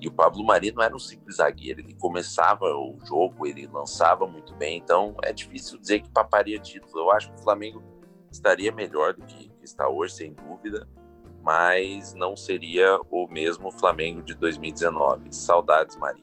e 0.00 0.08
o 0.08 0.12
Pablo 0.12 0.44
Mari 0.44 0.72
não 0.72 0.82
era 0.82 0.94
um 0.94 0.98
simples 0.98 1.36
zagueiro, 1.36 1.80
ele 1.80 1.94
começava 1.94 2.66
o 2.66 2.96
jogo, 3.04 3.46
ele 3.46 3.66
lançava 3.66 4.26
muito 4.26 4.54
bem, 4.54 4.78
então 4.78 5.16
é 5.22 5.32
difícil 5.32 5.78
dizer 5.78 6.00
que 6.00 6.08
paparia 6.08 6.58
título. 6.58 7.00
Eu 7.00 7.10
acho 7.10 7.30
que 7.32 7.40
o 7.40 7.42
Flamengo 7.42 7.82
estaria 8.30 8.70
melhor 8.70 9.14
do 9.14 9.22
que, 9.24 9.50
está 9.62 9.88
hoje, 9.88 10.14
sem 10.14 10.32
dúvida, 10.32 10.88
mas 11.42 12.14
não 12.14 12.36
seria 12.36 12.98
o 13.10 13.26
mesmo 13.26 13.70
Flamengo 13.70 14.22
de 14.22 14.34
2019. 14.34 15.32
Saudades, 15.34 15.96
Mari. 15.96 16.22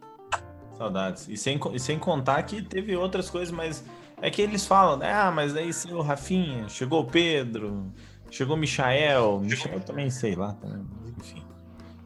Saudades. 0.78 1.28
E 1.28 1.38
sem, 1.38 1.60
e 1.74 1.80
sem 1.80 2.00
contar 2.00 2.42
que 2.44 2.62
teve 2.62 2.96
outras 2.96 3.30
coisas, 3.30 3.54
mas 3.54 3.84
é 4.22 4.30
que 4.30 4.42
eles 4.42 4.66
falam, 4.66 4.98
né? 4.98 5.12
Ah, 5.12 5.32
mas 5.32 5.56
aí 5.56 5.72
saiu 5.74 5.98
o 5.98 6.02
Rafinha, 6.02 6.68
chegou 6.70 7.02
o 7.02 7.06
Pedro, 7.06 7.92
chegou 8.32 8.56
o 8.56 8.60
Michael. 8.60 9.42
Michael 9.42 9.82
também, 9.82 10.10
sei 10.10 10.36
lá, 10.36 10.54
também, 10.54 10.86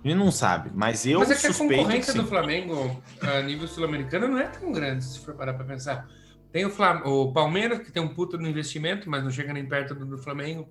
A 0.03 0.07
gente 0.07 0.17
não 0.17 0.31
sabe, 0.31 0.71
mas 0.73 1.05
eu 1.05 1.19
Mas 1.19 1.31
é 1.31 1.35
que 1.35 1.47
a 1.47 1.51
que 1.51 1.57
concorrência 1.57 2.13
sim. 2.13 2.19
do 2.19 2.25
Flamengo 2.25 3.01
a 3.21 3.41
nível 3.41 3.67
sul-americano 3.67 4.27
não 4.29 4.39
é 4.39 4.47
tão 4.47 4.71
grande, 4.71 5.03
se 5.03 5.19
for 5.19 5.35
parar 5.35 5.53
pra 5.53 5.65
pensar. 5.65 6.07
Tem 6.51 6.65
o, 6.65 6.69
Flam 6.69 7.01
o 7.05 7.31
Palmeiras, 7.33 7.79
que 7.79 7.91
tem 7.91 8.01
um 8.01 8.07
puta 8.13 8.37
no 8.37 8.47
investimento, 8.47 9.09
mas 9.09 9.23
não 9.23 9.29
chega 9.29 9.51
nem 9.53 9.67
perto 9.67 9.93
do, 9.93 10.05
do 10.05 10.17
Flamengo. 10.17 10.69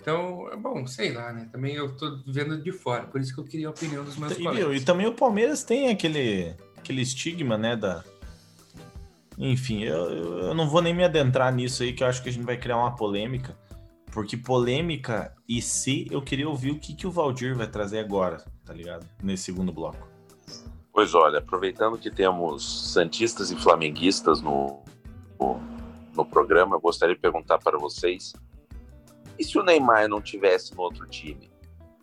Então, 0.00 0.48
é 0.52 0.56
bom, 0.56 0.86
sei 0.86 1.12
lá, 1.12 1.32
né? 1.32 1.48
Também 1.52 1.74
eu 1.74 1.94
tô 1.96 2.22
vendo 2.26 2.60
de 2.62 2.72
fora, 2.72 3.04
por 3.04 3.20
isso 3.20 3.34
que 3.34 3.40
eu 3.40 3.44
queria 3.44 3.66
a 3.68 3.70
opinião 3.70 4.04
dos 4.04 4.16
meus 4.16 4.32
E, 4.32 4.42
colegas. 4.42 4.82
e 4.82 4.84
também 4.84 5.06
o 5.06 5.12
Palmeiras 5.12 5.62
tem 5.62 5.90
aquele, 5.90 6.54
aquele 6.76 7.02
estigma, 7.02 7.58
né, 7.58 7.76
da... 7.76 8.02
Enfim, 9.38 9.82
eu 9.84 10.38
eu 10.46 10.54
não 10.54 10.68
vou 10.68 10.80
nem 10.80 10.94
me 10.94 11.04
adentrar 11.04 11.52
nisso 11.54 11.82
aí, 11.82 11.92
que 11.92 12.02
eu 12.02 12.06
acho 12.06 12.22
que 12.22 12.28
a 12.30 12.32
gente 12.32 12.44
vai 12.44 12.56
criar 12.56 12.78
uma 12.78 12.96
polêmica. 12.96 13.54
Porque 14.16 14.34
polêmica 14.34 15.36
e 15.46 15.60
se 15.60 16.06
eu 16.10 16.22
queria 16.22 16.48
ouvir 16.48 16.70
o 16.70 16.78
que, 16.78 16.94
que 16.94 17.06
o 17.06 17.10
Valdir 17.10 17.54
vai 17.54 17.66
trazer 17.66 17.98
agora, 17.98 18.42
tá 18.64 18.72
ligado? 18.72 19.06
Nesse 19.22 19.42
segundo 19.42 19.70
bloco. 19.70 20.08
Pois 20.90 21.14
olha, 21.14 21.38
aproveitando 21.40 21.98
que 21.98 22.10
temos 22.10 22.94
santistas 22.94 23.50
e 23.50 23.56
flamenguistas 23.56 24.40
no, 24.40 24.82
no, 25.38 25.60
no 26.14 26.24
programa, 26.24 26.76
eu 26.76 26.80
gostaria 26.80 27.14
de 27.14 27.20
perguntar 27.20 27.58
para 27.58 27.76
vocês: 27.76 28.32
e 29.38 29.44
se 29.44 29.58
o 29.58 29.62
Neymar 29.62 30.08
não 30.08 30.22
tivesse 30.22 30.74
no 30.74 30.80
outro 30.80 31.06
time? 31.06 31.50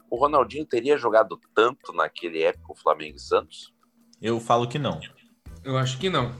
O 0.07 0.15
Ronaldinho 0.15 0.67
teria 0.67 0.99
jogado 0.99 1.39
tanto 1.55 1.91
naquele 1.93 2.43
época 2.43 2.73
o 2.73 2.75
Flamengo 2.75 3.15
e 3.15 3.19
Santos? 3.19 3.73
Eu 4.21 4.39
falo 4.39 4.67
que 4.67 4.77
não. 4.77 4.99
Eu 5.63 5.79
acho 5.79 5.97
que 5.97 6.11
não. 6.11 6.31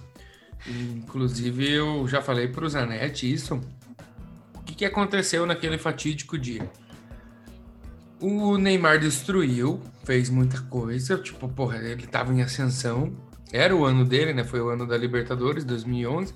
Inclusive, 0.68 1.72
eu 1.72 2.08
já 2.08 2.22
falei 2.22 2.48
pro 2.48 2.70
Zanetti 2.70 3.34
isso. 3.34 3.60
O 4.64 4.66
que, 4.66 4.76
que 4.76 4.86
aconteceu 4.86 5.46
naquele 5.46 5.78
fatídico 5.78 6.38
dia? 6.38 6.72
O 8.18 8.58
Neymar 8.58 8.98
destruiu, 8.98 9.82
fez 10.06 10.30
muita 10.30 10.62
coisa. 10.62 11.18
Tipo, 11.18 11.50
porra, 11.50 11.80
ele 11.80 12.08
tava 12.08 12.34
em 12.34 12.42
ascensão. 12.42 13.14
Era 13.52 13.76
o 13.76 13.84
ano 13.84 14.06
dele, 14.06 14.34
né? 14.34 14.46
Foi 14.46 14.62
o 14.62 14.70
ano 14.70 14.88
da 14.88 14.98
Libertadores, 14.98 15.66
2011. 15.66 16.34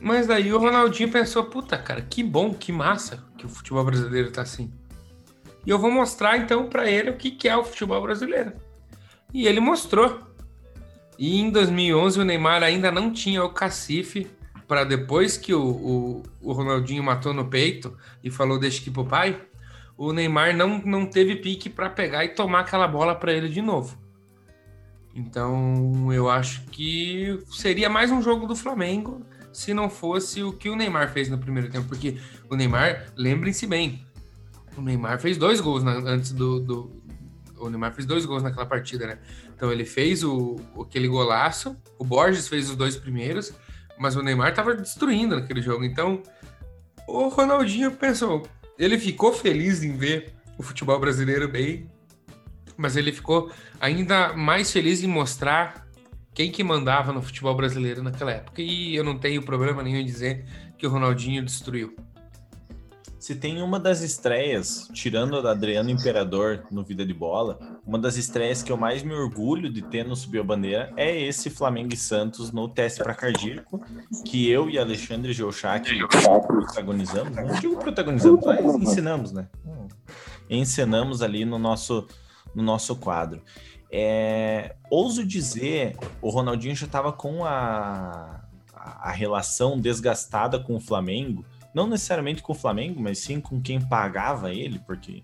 Mas 0.00 0.26
daí 0.26 0.52
o 0.52 0.58
Ronaldinho 0.58 1.08
pensou: 1.08 1.44
puta, 1.44 1.78
cara, 1.78 2.02
que 2.02 2.24
bom, 2.24 2.52
que 2.52 2.72
massa 2.72 3.24
que 3.38 3.46
o 3.46 3.48
futebol 3.48 3.84
brasileiro 3.84 4.32
tá 4.32 4.42
assim. 4.42 4.72
e 5.64 5.70
eu 5.70 5.78
vou 5.78 5.90
mostrar 5.90 6.36
então 6.36 6.68
para 6.68 6.90
ele 6.90 7.10
o 7.10 7.16
que, 7.16 7.30
que 7.30 7.48
é 7.48 7.56
o 7.56 7.62
futebol 7.62 8.02
brasileiro. 8.02 8.52
E 9.32 9.46
ele 9.46 9.60
mostrou. 9.60 10.20
E 11.16 11.40
em 11.40 11.48
2011 11.48 12.20
o 12.20 12.24
Neymar 12.24 12.64
ainda 12.64 12.90
não 12.90 13.12
tinha 13.12 13.44
o 13.44 13.50
cacife 13.50 14.26
para 14.66 14.84
depois 14.84 15.36
que 15.36 15.54
o, 15.54 15.62
o, 15.62 16.22
o, 16.42 16.52
Ronaldinho 16.52 17.02
matou 17.02 17.32
no 17.32 17.46
peito 17.46 17.96
e 18.22 18.30
falou 18.30 18.58
deixa 18.58 18.80
aqui 18.80 18.90
pro 18.90 19.04
pai, 19.04 19.40
o 19.96 20.12
Neymar 20.12 20.56
não, 20.56 20.78
não 20.78 21.06
teve 21.06 21.36
pique 21.36 21.70
para 21.70 21.88
pegar 21.88 22.24
e 22.24 22.30
tomar 22.30 22.60
aquela 22.60 22.86
bola 22.88 23.14
para 23.14 23.32
ele 23.32 23.48
de 23.48 23.62
novo. 23.62 23.96
Então 25.14 26.12
eu 26.12 26.28
acho 26.28 26.62
que 26.66 27.38
seria 27.50 27.88
mais 27.88 28.10
um 28.10 28.20
jogo 28.20 28.46
do 28.46 28.54
Flamengo 28.54 29.24
se 29.52 29.72
não 29.72 29.88
fosse 29.88 30.42
o 30.42 30.52
que 30.52 30.68
o 30.68 30.76
Neymar 30.76 31.10
fez 31.10 31.30
no 31.30 31.38
primeiro 31.38 31.70
tempo, 31.70 31.88
porque 31.88 32.18
o 32.50 32.54
Neymar, 32.54 33.06
lembrem-se 33.16 33.66
bem, 33.66 34.06
o 34.76 34.82
Neymar 34.82 35.18
fez 35.18 35.38
dois 35.38 35.62
gols 35.62 35.82
na, 35.82 35.92
antes 35.92 36.32
do, 36.32 36.60
do, 36.60 36.90
O 37.58 37.70
Neymar 37.70 37.94
fez 37.94 38.04
dois 38.04 38.26
gols 38.26 38.42
naquela 38.42 38.66
partida, 38.66 39.06
né? 39.06 39.18
Então 39.56 39.72
ele 39.72 39.86
fez 39.86 40.22
o, 40.22 40.60
aquele 40.78 41.08
golaço, 41.08 41.74
o 41.98 42.04
Borges 42.04 42.46
fez 42.46 42.68
os 42.68 42.76
dois 42.76 42.96
primeiros, 42.96 43.54
mas 43.98 44.16
o 44.16 44.22
Neymar 44.22 44.54
tava 44.54 44.74
destruindo 44.74 45.36
naquele 45.36 45.62
jogo. 45.62 45.84
Então 45.84 46.22
o 47.06 47.28
Ronaldinho 47.28 47.92
pensou, 47.92 48.46
ele 48.78 48.98
ficou 48.98 49.32
feliz 49.32 49.82
em 49.82 49.96
ver 49.96 50.34
o 50.58 50.62
futebol 50.62 50.98
brasileiro 50.98 51.48
bem, 51.48 51.90
mas 52.76 52.96
ele 52.96 53.12
ficou 53.12 53.50
ainda 53.80 54.32
mais 54.34 54.70
feliz 54.72 55.02
em 55.02 55.06
mostrar 55.06 55.86
quem 56.34 56.50
que 56.50 56.62
mandava 56.62 57.12
no 57.12 57.22
futebol 57.22 57.54
brasileiro 57.54 58.02
naquela 58.02 58.32
época. 58.32 58.60
E 58.60 58.94
eu 58.94 59.02
não 59.02 59.18
tenho 59.18 59.42
problema 59.42 59.82
nenhum 59.82 59.98
em 59.98 60.04
dizer 60.04 60.44
que 60.76 60.86
o 60.86 60.90
Ronaldinho 60.90 61.42
destruiu. 61.42 61.96
Se 63.26 63.34
tem 63.34 63.60
uma 63.60 63.80
das 63.80 64.02
estreias, 64.02 64.88
tirando 64.94 65.36
a 65.36 65.40
da 65.40 65.50
Adriano 65.50 65.90
Imperador 65.90 66.62
no 66.70 66.84
Vida 66.84 67.04
de 67.04 67.12
Bola, 67.12 67.58
uma 67.84 67.98
das 67.98 68.16
estreias 68.16 68.62
que 68.62 68.70
eu 68.70 68.76
mais 68.76 69.02
me 69.02 69.12
orgulho 69.12 69.68
de 69.68 69.82
ter 69.82 70.06
no 70.06 70.14
Subiu 70.14 70.42
a 70.42 70.44
Bandeira 70.44 70.92
é 70.96 71.22
esse 71.22 71.50
Flamengo 71.50 71.92
e 71.92 71.96
Santos 71.96 72.52
no 72.52 72.68
teste 72.68 73.02
para 73.02 73.16
cardíaco, 73.16 73.84
que 74.24 74.48
eu 74.48 74.70
e 74.70 74.78
Alexandre 74.78 75.32
Geuchac 75.32 75.90
protagonizamos. 76.46 77.34
Não 77.34 77.58
digo 77.58 77.76
protagonizamos, 77.78 78.46
mas 78.46 78.64
ensinamos, 78.76 79.32
né? 79.32 79.48
Encenamos 80.48 81.20
ali 81.20 81.44
no 81.44 81.58
nosso, 81.58 82.06
no 82.54 82.62
nosso 82.62 82.94
quadro. 82.94 83.42
É, 83.90 84.76
ouso 84.88 85.26
dizer, 85.26 85.96
o 86.22 86.30
Ronaldinho 86.30 86.76
já 86.76 86.86
estava 86.86 87.12
com 87.12 87.44
a, 87.44 88.44
a 88.72 89.10
relação 89.10 89.80
desgastada 89.80 90.60
com 90.60 90.76
o 90.76 90.80
Flamengo, 90.80 91.44
não 91.76 91.86
necessariamente 91.86 92.42
com 92.42 92.52
o 92.52 92.56
Flamengo, 92.56 92.98
mas 93.02 93.18
sim 93.18 93.38
com 93.38 93.60
quem 93.60 93.78
pagava 93.78 94.50
ele, 94.50 94.78
porque 94.78 95.22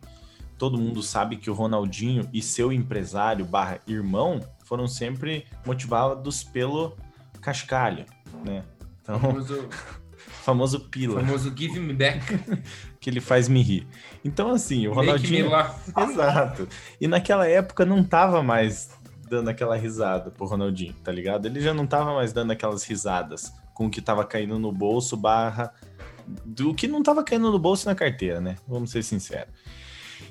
todo 0.58 0.76
mundo 0.76 1.02
sabe 1.02 1.38
que 1.38 1.48
o 1.48 1.54
Ronaldinho 1.54 2.28
e 2.30 2.42
seu 2.42 2.70
empresário 2.70 3.42
barra 3.46 3.80
irmão 3.86 4.38
foram 4.66 4.86
sempre 4.86 5.46
motivados 5.64 6.44
pelo 6.44 6.94
cascalho, 7.40 8.04
né? 8.44 8.62
Então, 9.00 9.18
famoso, 9.18 9.68
famoso 10.44 10.80
pila. 10.80 11.20
Famoso 11.20 11.56
give 11.56 11.80
me 11.80 11.94
back. 11.94 12.20
que 13.00 13.08
ele 13.08 13.22
faz 13.22 13.48
me 13.48 13.62
rir. 13.62 13.88
Então, 14.22 14.50
assim, 14.50 14.86
o 14.86 14.92
Ronaldinho. 14.92 15.48
Exato. 16.06 16.68
E 17.00 17.08
naquela 17.08 17.48
época 17.48 17.86
não 17.86 18.04
tava 18.04 18.42
mais 18.42 18.90
dando 19.26 19.48
aquela 19.48 19.74
risada 19.74 20.30
pro 20.30 20.44
Ronaldinho, 20.44 20.92
tá 21.02 21.10
ligado? 21.10 21.46
Ele 21.46 21.62
já 21.62 21.72
não 21.72 21.86
tava 21.86 22.14
mais 22.14 22.30
dando 22.30 22.50
aquelas 22.50 22.84
risadas 22.84 23.50
com 23.72 23.86
o 23.86 23.90
que 23.90 24.00
tava 24.00 24.24
caindo 24.24 24.58
no 24.58 24.70
bolso, 24.70 25.16
barra. 25.16 25.72
Do 26.44 26.74
que 26.74 26.86
não 26.86 27.02
tava 27.02 27.22
caindo 27.22 27.50
no 27.50 27.58
bolso 27.58 27.86
e 27.86 27.88
na 27.88 27.94
carteira, 27.94 28.40
né? 28.40 28.56
Vamos 28.66 28.90
ser 28.90 29.02
sinceros. 29.02 29.52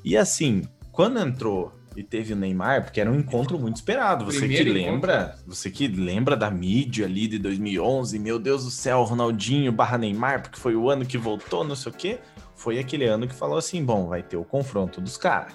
E 0.04 0.18
assim, 0.18 0.64
quando 0.92 1.20
entrou 1.20 1.74
e 1.96 2.04
teve 2.04 2.34
o 2.34 2.36
Neymar, 2.36 2.86
porque 2.86 3.02
era 3.02 3.12
um 3.12 3.16
encontro 3.16 3.60
muito 3.60 3.76
esperado. 3.76 4.26
Você 4.26 4.40
Primeiro 4.40 4.66
que 4.66 4.72
lembra, 4.72 5.24
encontro. 5.24 5.44
você 5.48 5.70
que 5.70 5.88
lembra 5.88 6.38
da 6.38 6.50
mídia 6.50 7.06
ali 7.06 7.28
de 7.28 7.38
2011, 7.38 8.18
meu 8.18 8.40
Deus 8.40 8.64
do 8.64 8.72
céu, 8.72 9.04
Ronaldinho 9.04 9.72
barra 9.72 9.98
Neymar, 9.98 10.42
porque 10.42 10.58
foi 10.58 10.76
o 10.76 10.90
ano 10.90 11.06
que 11.06 11.18
voltou, 11.18 11.64
não 11.64 11.76
sei 11.76 11.92
o 11.92 11.96
quê 11.96 12.20
foi 12.62 12.78
aquele 12.78 13.06
ano 13.06 13.28
que 13.28 13.34
falou 13.34 13.58
assim: 13.58 13.84
bom, 13.84 14.08
vai 14.08 14.22
ter 14.22 14.38
o 14.38 14.44
confronto 14.44 15.02
dos 15.02 15.18
caras. 15.18 15.54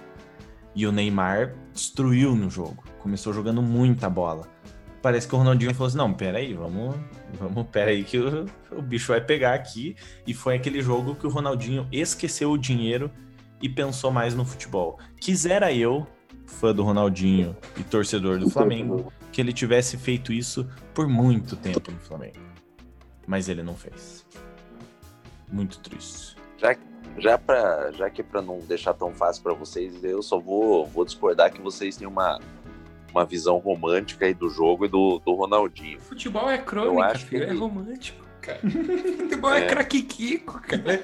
E 0.75 0.87
o 0.87 0.93
Neymar 0.93 1.55
destruiu 1.73 2.35
no 2.35 2.51
jogo, 2.51 2.83
começou 2.99 3.33
jogando 3.33 3.63
muita 3.63 4.11
bola. 4.11 4.49
Parece 5.07 5.29
que 5.29 5.37
o 5.37 5.39
Ronaldinho 5.39 5.73
falou 5.73 5.87
assim: 5.87 5.99
não, 5.99 6.13
peraí, 6.13 6.53
vamos, 6.53 6.97
vamos, 7.39 7.69
peraí, 7.69 8.03
que 8.03 8.19
o, 8.19 8.45
o 8.73 8.83
bicho 8.83 9.13
vai 9.13 9.21
pegar 9.21 9.55
aqui. 9.55 9.95
E 10.27 10.35
foi 10.35 10.57
aquele 10.57 10.83
jogo 10.83 11.15
que 11.15 11.25
o 11.25 11.31
Ronaldinho 11.31 11.87
esqueceu 11.93 12.51
o 12.51 12.59
dinheiro 12.59 13.09
e 13.63 13.69
pensou 13.69 14.11
mais 14.11 14.35
no 14.35 14.45
futebol. 14.45 14.99
Quisera 15.21 15.73
eu, 15.73 16.05
fã 16.45 16.75
do 16.75 16.83
Ronaldinho 16.83 17.57
e 17.79 17.85
torcedor 17.85 18.41
do 18.41 18.51
Flamengo, 18.51 19.13
que 19.31 19.41
ele 19.41 19.53
tivesse 19.53 19.97
feito 19.97 20.33
isso 20.33 20.69
por 20.93 21.07
muito 21.07 21.55
tempo 21.55 21.93
no 21.93 22.01
Flamengo. 22.01 22.41
Mas 23.29 23.49
ele 23.49 23.63
não 23.63 23.77
fez. 23.77 24.27
Muito 25.53 25.79
triste. 25.79 26.35
Já 26.59 26.75
já, 27.19 27.39
pra, 27.39 27.93
já 27.93 28.11
que 28.11 28.21
é 28.21 28.25
para 28.25 28.43
não 28.43 28.59
deixar 28.59 28.93
tão 28.93 29.15
fácil 29.15 29.43
para 29.43 29.55
vocês, 29.55 30.03
eu 30.05 30.23
só 30.23 30.39
vou, 30.39 30.85
vou 30.85 31.05
discordar 31.05 31.53
que 31.53 31.63
vocês 31.63 31.97
têm 31.97 32.07
uma, 32.07 32.39
uma 33.17 33.25
visão 33.25 33.57
romântica 33.59 34.27
aí 34.27 34.35
do 34.35 34.51
jogo 34.51 34.85
e 34.85 34.89
do, 34.89 35.19
do 35.25 35.35
Ronaldinho. 35.35 36.01
Futebol 36.01 36.51
é 36.51 36.59
crônica, 36.59 37.19
filho, 37.19 37.45
é 37.45 37.47
ele... 37.47 37.57
é 37.57 37.59
romântico, 37.59 38.25
cara. 38.43 38.61
Futebol 39.19 39.55
é, 39.55 39.63
é 39.63 39.67
craquiquico, 39.67 40.61
cara. 40.61 41.03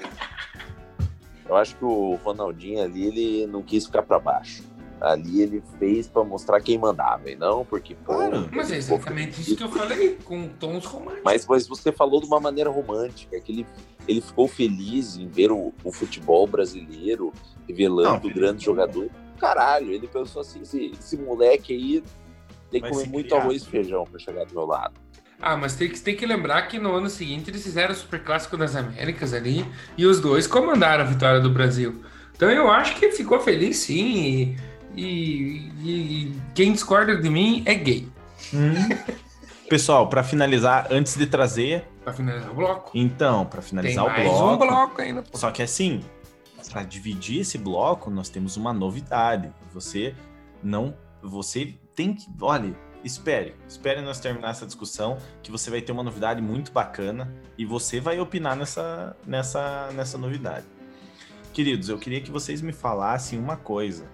Eu 1.49 1.57
acho 1.57 1.75
que 1.77 1.85
o 1.85 2.19
Ronaldinho 2.23 2.83
ali, 2.83 3.07
ele 3.07 3.47
não 3.47 3.63
quis 3.63 3.87
ficar 3.87 4.03
para 4.03 4.19
baixo. 4.19 4.63
Ali 5.01 5.43
ele 5.43 5.63
fez 5.81 6.07
para 6.07 6.23
mostrar 6.23 6.61
quem 6.61 6.79
mandava, 6.79 7.29
e 7.29 7.35
não 7.35 7.65
porque, 7.65 7.95
pô. 7.95 8.15
Claro, 8.15 8.49
mas 8.53 8.71
é 8.71 8.77
exatamente 8.77 9.41
isso 9.41 9.57
que 9.57 9.65
eu 9.65 9.69
falei, 9.69 10.17
com 10.23 10.47
tons 10.47 10.85
românticos. 10.85 11.25
Mas, 11.25 11.45
mas 11.45 11.67
você 11.67 11.91
falou 11.91 12.21
de 12.21 12.27
uma 12.27 12.39
maneira 12.39 12.71
romântica, 12.71 13.41
que 13.41 13.51
ele, 13.51 13.67
ele 14.07 14.21
ficou 14.21 14.47
feliz 14.47 15.17
em 15.17 15.27
ver 15.27 15.51
o, 15.51 15.73
o 15.83 15.91
futebol 15.91 16.47
brasileiro 16.47 17.33
revelando 17.67 18.29
não, 18.29 18.35
grandes 18.35 18.63
jogadores. 18.63 19.11
Caralho, 19.43 19.93
ele 19.93 20.07
pensou 20.07 20.41
assim: 20.41 20.63
esse, 20.63 20.93
esse 20.99 21.17
moleque 21.17 21.75
aí 21.75 22.05
tem 22.71 22.81
que 22.81 22.89
comer 22.89 23.09
muito 23.09 23.29
criar. 23.29 23.41
arroz 23.41 23.63
e 23.63 23.67
feijão 23.67 24.05
para 24.05 24.19
chegar 24.19 24.47
do 24.47 24.55
meu 24.55 24.65
lado. 24.65 24.95
Ah, 25.41 25.57
mas 25.57 25.75
tem 25.75 25.91
que, 25.91 26.01
tem 26.01 26.17
que 26.17 26.25
lembrar 26.25 26.63
que 26.69 26.79
no 26.79 26.95
ano 26.95 27.11
seguinte 27.11 27.51
eles 27.51 27.63
fizeram 27.63 27.93
o 27.93 27.97
Super 27.97 28.23
Clássico 28.23 28.57
das 28.57 28.77
Américas 28.77 29.35
ali 29.35 29.67
e 29.99 30.07
os 30.07 30.21
dois 30.21 30.47
comandaram 30.47 31.03
a 31.03 31.07
vitória 31.07 31.41
do 31.41 31.51
Brasil. 31.51 32.05
Então 32.35 32.49
eu 32.49 32.71
acho 32.71 32.97
que 32.97 33.05
ele 33.05 33.13
ficou 33.15 33.41
feliz 33.41 33.79
sim. 33.79 34.57
E 34.57 34.57
e, 34.95 35.71
e 35.83 36.41
quem 36.55 36.73
discorda 36.73 37.17
de 37.17 37.29
mim 37.29 37.63
é 37.67 37.75
gay. 37.75 38.09
Hum. 38.53 38.75
Pessoal, 39.69 40.07
para 40.09 40.23
finalizar, 40.23 40.87
antes 40.91 41.17
de 41.17 41.27
trazer. 41.27 41.89
Para 42.05 42.13
finalizar 42.13 42.51
o 42.51 42.55
bloco. 42.55 42.91
Então, 42.95 43.47
para 43.47 43.63
finalizar 43.63 44.15
Tem 44.15 44.27
o 44.27 44.31
bloco. 44.31 44.53
um 44.53 44.69
bloco 44.69 45.01
ainda. 45.01 45.23
Pô. 45.23 45.39
Só 45.39 45.51
que 45.51 45.63
assim, 45.63 46.03
para 46.69 46.83
dividir 46.83 47.41
esse 47.41 47.59
bloco, 47.59 48.11
nós 48.11 48.29
temos 48.29 48.57
uma 48.57 48.73
novidade. 48.73 49.53
Você 49.73 50.15
não. 50.63 50.95
Você 51.23 51.79
tem 51.95 52.15
que. 52.15 52.27
Olha, 52.41 52.75
espere. 53.05 53.55
Espere 53.69 54.01
nós 54.01 54.21
terminar 54.21 54.51
essa 54.51 54.67
discussão, 54.67 55.19
que 55.43 55.51
você 55.51 55.71
vai 55.71 55.81
ter 55.81 55.93
uma 55.93 56.03
novidade 56.03 56.41
muito 56.41 56.73
bacana 56.73 57.33
e 57.59 57.65
você 57.65 58.01
vai 58.01 58.19
opinar 58.21 58.57
nessa, 58.57 59.17
nessa, 59.27 59.91
nessa 59.93 60.19
novidade. 60.19 60.67
Queridos, 61.53 61.89
eu 61.89 61.99
queria 61.99 62.21
que 62.21 62.31
vocês 62.31 62.63
me 62.63 62.73
falassem 62.73 63.39
uma 63.39 63.57
coisa 63.57 64.09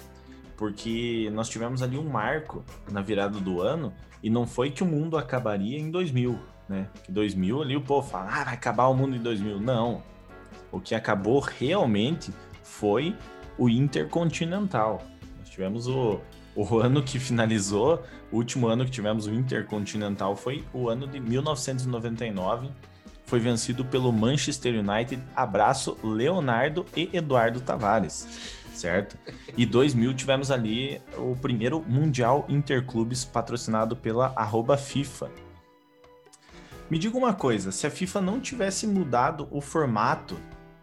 porque 0.59 1.31
nós 1.33 1.49
tivemos 1.49 1.83
ali 1.83 1.97
um 1.97 2.09
marco 2.11 2.65
na 2.91 3.01
virada 3.01 3.39
do 3.39 3.63
ano 3.63 3.95
e 4.21 4.29
não 4.29 4.45
foi 4.45 4.73
que 4.73 4.83
o 4.83 4.87
mundo 4.87 5.17
acabaria 5.17 5.79
em 5.79 5.89
2000, 5.89 6.37
né? 6.69 6.89
Que 7.05 7.13
2000 7.13 7.63
ali 7.63 7.77
o 7.77 7.81
povo 7.81 8.07
fala, 8.07 8.29
ah, 8.29 8.45
vai 8.45 8.55
acabar 8.55 8.89
o 8.89 8.95
mundo 8.95 9.15
em 9.15 9.21
2000. 9.21 9.61
Não. 9.61 10.03
O 10.71 10.81
que 10.81 10.95
acabou 10.95 11.41
realmente 11.41 12.33
foi 12.63 13.17
o 13.57 13.69
Intercontinental. 13.69 15.03
Nós 15.39 15.49
tivemos 15.49 15.87
o, 15.87 16.21
o 16.55 16.79
ano 16.79 17.03
que 17.03 17.19
finalizou, 17.19 18.03
o 18.31 18.37
último 18.37 18.67
ano 18.67 18.85
que 18.85 18.91
tivemos 18.91 19.27
o 19.27 19.33
Intercontinental 19.33 20.37
foi 20.37 20.65
o 20.73 20.89
ano 20.89 21.07
de 21.07 21.19
1999. 21.21 22.69
Foi 23.25 23.39
vencido 23.39 23.85
pelo 23.85 24.11
Manchester 24.13 24.75
United. 24.75 25.23
Abraço, 25.37 25.99
Leonardo 26.03 26.87
e 26.97 27.11
Eduardo 27.13 27.61
Tavares 27.61 28.57
certo? 28.79 29.19
E 29.57 29.67
2000 29.67 30.15
tivemos 30.15 30.51
ali 30.51 31.03
o 31.17 31.35
primeiro 31.37 31.85
Mundial 31.87 32.47
Interclubes 32.49 33.25
patrocinado 33.25 33.97
pela 33.97 34.33
FIFA. 34.77 35.31
Me 36.89 36.99
diga 36.99 37.19
uma 37.19 37.35
coisa, 37.35 37.71
se 37.71 37.87
a 37.87 37.91
FIFA 37.91 38.23
não 38.23 38.41
tivesse 38.41 38.87
mudado 38.87 39.47
o 39.51 39.61
formato 39.61 40.39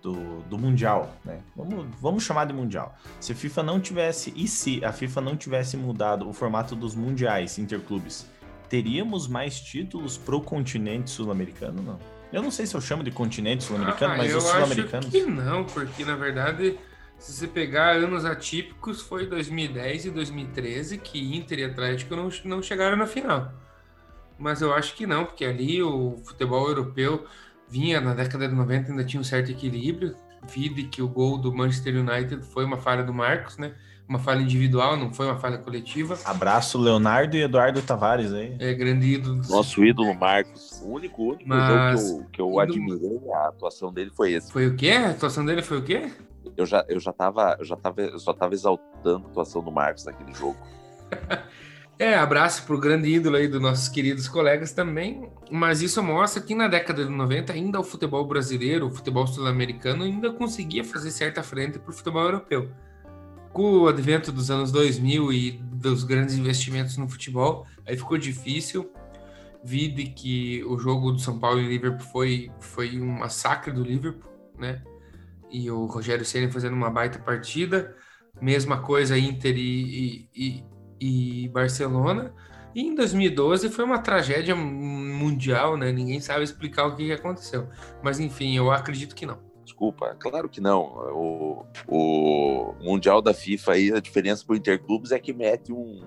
do, 0.06 0.41
do 0.44 0.56
Mundial, 0.56 1.12
né? 1.26 1.39
Vamos, 1.56 1.88
vamos 2.00 2.24
chamar 2.24 2.46
de 2.46 2.54
Mundial. 2.54 2.96
Se 3.20 3.32
a 3.32 3.36
FIFA 3.36 3.63
não 3.63 3.80
tivesse, 3.80 4.32
e 4.36 4.48
se 4.48 4.86
a 4.86 4.91
FIFA 4.94 5.20
não 5.20 5.36
tivesse 5.36 5.76
mudado 5.76 6.30
o 6.30 6.34
formato 6.34 6.76
dos 6.76 6.94
Mundiais 6.94 7.58
Interclubes, 7.58 8.30
teríamos 8.70 9.28
mais 9.28 9.60
títulos 9.60 10.15
pro 10.15 10.39
continente 10.39 11.10
sul-americano, 11.10 11.82
não? 11.82 12.00
Eu 12.32 12.44
não 12.44 12.52
sei 12.52 12.68
se 12.68 12.76
eu 12.76 12.82
chamo 12.82 13.04
de 13.04 13.10
continente 13.10 13.63
sul-americano, 13.63 14.13
ah, 14.13 14.18
mas 14.18 14.36
os 14.36 14.44
sul-americanos. 14.44 15.10
Que 15.10 15.26
não, 15.26 15.63
porque 15.63 16.06
na 16.06 16.15
verdade 16.15 16.78
Se 17.18 17.32
você 17.32 17.48
pegar 17.48 17.96
anos 17.96 18.26
atípicos, 18.26 19.02
foi 19.02 19.26
2010 19.26 20.06
e 20.06 20.12
2013 20.12 21.00
que 21.00 21.36
Inter 21.36 21.60
e 21.60 21.63
Atlético 21.63 22.15
não, 22.15 22.30
não 22.44 22.62
chegaram 22.62 22.96
na 22.96 23.08
final. 23.08 23.52
Mas 24.38 24.62
eu 24.62 24.74
acho 24.74 24.94
que 24.96 25.08
não, 25.08 25.26
porque 25.26 25.46
ali 25.46 25.82
o 25.82 26.18
futebol 26.24 26.68
europeu 26.68 27.26
vinha 27.67 27.99
na 28.01 28.13
década 28.13 28.47
de 28.47 28.56
90, 28.56 28.91
ainda 28.91 29.04
tinha 29.04 29.19
um 29.19 29.23
certo 29.23 29.51
equilíbrio. 29.51 30.15
Vide 30.47 30.84
que 30.84 31.01
o 31.01 31.08
gol 31.08 31.38
do 31.38 31.54
Manchester 31.54 31.95
United 31.95 32.45
foi 32.45 32.65
uma 32.65 32.78
falha 32.78 33.04
do 33.04 33.13
Marcos, 33.13 33.58
né? 33.58 33.73
Uma 34.08 34.19
falha 34.19 34.41
individual, 34.41 34.95
não 34.95 35.12
foi 35.12 35.25
uma 35.25 35.38
falha 35.38 35.58
coletiva. 35.58 36.15
Abraço, 36.25 36.78
Leonardo 36.78 37.36
e 37.36 37.41
Eduardo 37.41 37.82
Tavares 37.82 38.32
aí. 38.32 38.56
É, 38.60 38.71
grande 38.73 39.15
ídolo. 39.15 39.41
Nosso 39.49 39.84
ídolo 39.84 40.13
Marcos. 40.13 40.80
O 40.84 40.91
único, 40.91 41.23
único 41.23 41.47
Mas... 41.47 42.08
jogo 42.08 42.19
que 42.32 42.39
eu, 42.39 42.49
que 42.49 42.54
eu 42.54 42.60
admirei, 42.60 43.19
a 43.34 43.47
atuação 43.47 43.91
dele 43.91 44.12
foi 44.13 44.34
esse. 44.34 44.51
Foi 44.51 44.67
o 44.67 44.75
quê? 44.75 44.91
A 44.91 45.10
atuação 45.10 45.43
dele 45.43 45.63
foi 45.63 45.80
o 45.80 45.84
quê? 45.84 46.12
Eu 46.56 46.67
já, 46.67 46.86
eu 46.88 46.99
já 46.99 47.12
tava, 47.12 47.56
eu 47.58 47.65
já 47.65 47.75
tava, 47.75 48.01
eu 48.01 48.19
só 48.19 48.32
tava 48.32 48.54
exaltando 48.54 49.25
a 49.25 49.30
atuação 49.30 49.63
do 49.63 49.71
Marcos 49.71 50.06
naquele 50.06 50.34
jogo. 50.34 50.58
é, 51.97 52.15
abraço 52.15 52.63
pro 52.65 52.79
grande 52.79 53.10
ídolo 53.10 53.38
aí 53.38 53.47
dos 53.47 53.62
nossos 53.62 53.88
queridos 53.88 54.27
colegas 54.27 54.71
também, 54.71 55.29
mas 55.51 55.81
isso 55.81 56.01
mostra 56.03 56.41
que 56.41 56.53
na 56.53 56.67
década 56.67 57.03
de 57.05 57.10
90 57.10 57.53
ainda 57.53 57.79
o 57.79 57.84
futebol 57.84 58.25
brasileiro, 58.27 58.88
o 58.88 58.91
futebol 58.91 59.25
sul-americano 59.25 60.03
ainda 60.03 60.31
conseguia 60.31 60.84
fazer 60.84 61.12
certa 61.12 61.41
frente 61.41 61.79
pro 61.79 61.93
futebol 61.93 62.23
europeu 62.23 62.69
com 63.55 63.71
o 63.71 63.88
advento 63.88 64.34
dos 64.34 64.51
anos 64.51 64.69
2000 64.69 65.31
e 65.31 65.51
dos 65.51 66.03
grandes 66.03 66.36
investimentos 66.36 66.97
no 66.97 67.08
futebol, 67.08 67.65
aí 67.88 67.95
ficou 67.95 68.17
difícil. 68.17 68.91
Vide 69.63 70.08
que 70.08 70.62
o 70.65 70.77
jogo 70.77 71.13
do 71.13 71.19
São 71.19 71.39
Paulo 71.39 71.62
e 71.62 71.67
Liverpool 71.69 72.05
foi, 72.05 72.51
foi 72.60 72.99
um 72.99 73.19
massacre 73.19 73.71
do 73.71 73.81
Liverpool, 73.81 74.29
né? 74.60 74.84
E 75.49 75.71
o 75.71 75.86
Rogério 75.86 76.25
Ceni 76.25 76.51
fazendo 76.51 76.73
uma 76.73 76.89
baita 76.89 77.17
partida. 77.17 77.95
Mesma 78.41 78.81
coisa 78.81 79.17
Inter 79.17 79.55
e, 79.55 79.62
e, 79.62 80.29
e, 80.36 80.63
e 80.99 81.49
Barcelona. 81.49 82.34
E 82.73 82.81
em 82.81 82.93
2012 82.93 83.69
foi 83.69 83.86
uma 83.86 83.99
tragédia 83.99 84.55
mundial, 84.55 85.77
né? 85.77 85.91
Ninguém 85.91 86.19
sabe 86.19 86.43
explicar 86.43 86.88
o 86.88 86.95
que 86.95 87.12
aconteceu. 87.12 87.67
Mas 88.03 88.19
enfim, 88.19 88.55
eu 88.58 88.71
acredito 88.71 89.15
que 89.15 89.25
não. 89.25 89.39
Desculpa, 89.63 90.15
claro 90.19 90.47
que 90.47 90.62
não. 90.62 90.81
O, 91.13 91.65
o 91.88 92.75
Mundial 92.81 93.21
da 93.21 93.34
FIFA 93.34 93.71
aí, 93.71 93.91
a 93.91 93.99
diferença 93.99 94.45
para 94.45 94.53
o 94.53 94.58
Interclubes 94.58 95.12
é 95.12 95.19
que 95.19 95.34
mete 95.34 95.73
um, 95.73 96.01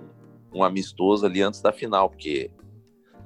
um 0.55 0.63
amistoso 0.63 1.27
ali 1.27 1.43
antes 1.43 1.61
da 1.61 1.73
final, 1.73 2.09
porque 2.09 2.51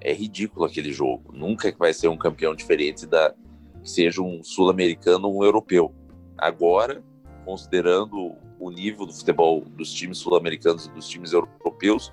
é 0.01 0.13
ridículo 0.13 0.65
aquele 0.65 0.93
jogo. 0.93 1.33
Nunca 1.33 1.73
vai 1.79 1.93
ser 1.93 2.09
um 2.09 2.17
campeão 2.17 2.55
diferente 2.55 3.07
da 3.07 3.35
que 3.83 3.91
seja 3.91 4.23
um 4.23 4.43
sul-americano 4.43 5.29
ou 5.29 5.41
um 5.41 5.45
europeu. 5.45 5.93
Agora, 6.39 7.03
considerando 7.45 8.37
o 8.63 8.71
nível 8.71 9.05
do 9.05 9.13
futebol 9.13 9.61
dos 9.61 9.93
times 9.93 10.19
sul-americanos 10.19 10.87
e 10.87 10.91
dos 10.91 11.09
times 11.09 11.33
europeus, 11.33 12.13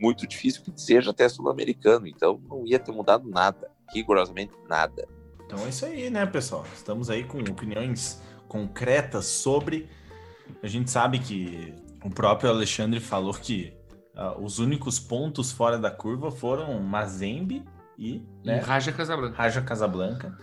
muito 0.00 0.26
difícil 0.26 0.62
que 0.62 0.72
seja 0.74 1.12
até 1.12 1.28
sul-americano. 1.28 2.08
Então, 2.08 2.40
não 2.48 2.66
ia 2.66 2.78
ter 2.78 2.90
mudado 2.90 3.28
nada, 3.28 3.70
rigorosamente 3.94 4.52
nada. 4.68 5.06
Então 5.46 5.64
é 5.64 5.68
isso 5.68 5.86
aí, 5.86 6.10
né, 6.10 6.26
pessoal? 6.26 6.66
Estamos 6.74 7.08
aí 7.08 7.22
com 7.22 7.38
opiniões 7.38 8.20
concretas 8.48 9.26
sobre. 9.26 9.88
A 10.60 10.66
gente 10.66 10.90
sabe 10.90 11.20
que 11.20 11.72
o 12.04 12.10
próprio 12.10 12.50
Alexandre 12.50 12.98
falou 12.98 13.32
que 13.32 13.72
uh, 14.16 14.42
os 14.42 14.58
únicos 14.58 14.98
pontos 14.98 15.52
fora 15.52 15.78
da 15.78 15.90
curva 15.90 16.32
foram 16.32 16.80
Mazembe 16.80 17.64
e, 17.96 18.24
né, 18.44 18.58
e 18.58 18.60
Raja 18.60 18.90
Casablanca. 18.90 19.36
Raja 19.36 19.62
Casablanca. 19.62 20.38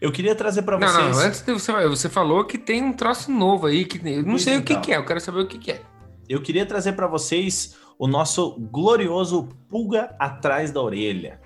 Eu 0.00 0.12
queria 0.12 0.34
trazer 0.34 0.62
para 0.62 0.76
vocês. 0.76 0.92
Não, 0.92 1.10
não, 1.10 1.18
antes 1.18 1.42
de 1.42 1.52
você, 1.52 1.72
você 1.88 2.08
falou 2.08 2.44
que 2.44 2.56
tem 2.56 2.82
um 2.82 2.92
troço 2.92 3.30
novo 3.30 3.66
aí 3.66 3.84
que 3.84 3.98
eu 4.08 4.22
não 4.22 4.38
sei 4.38 4.54
então. 4.54 4.76
o 4.76 4.80
que, 4.80 4.86
que, 4.86 4.92
é, 4.92 4.96
eu 4.96 5.04
quero 5.04 5.20
saber 5.20 5.40
o 5.40 5.46
que, 5.46 5.58
que 5.58 5.72
é. 5.72 5.82
Eu 6.28 6.40
queria 6.42 6.64
trazer 6.64 6.92
para 6.92 7.06
vocês 7.06 7.76
o 7.98 8.06
nosso 8.06 8.52
glorioso 8.70 9.48
pulga 9.68 10.14
atrás 10.18 10.70
da 10.70 10.80
orelha. 10.80 11.40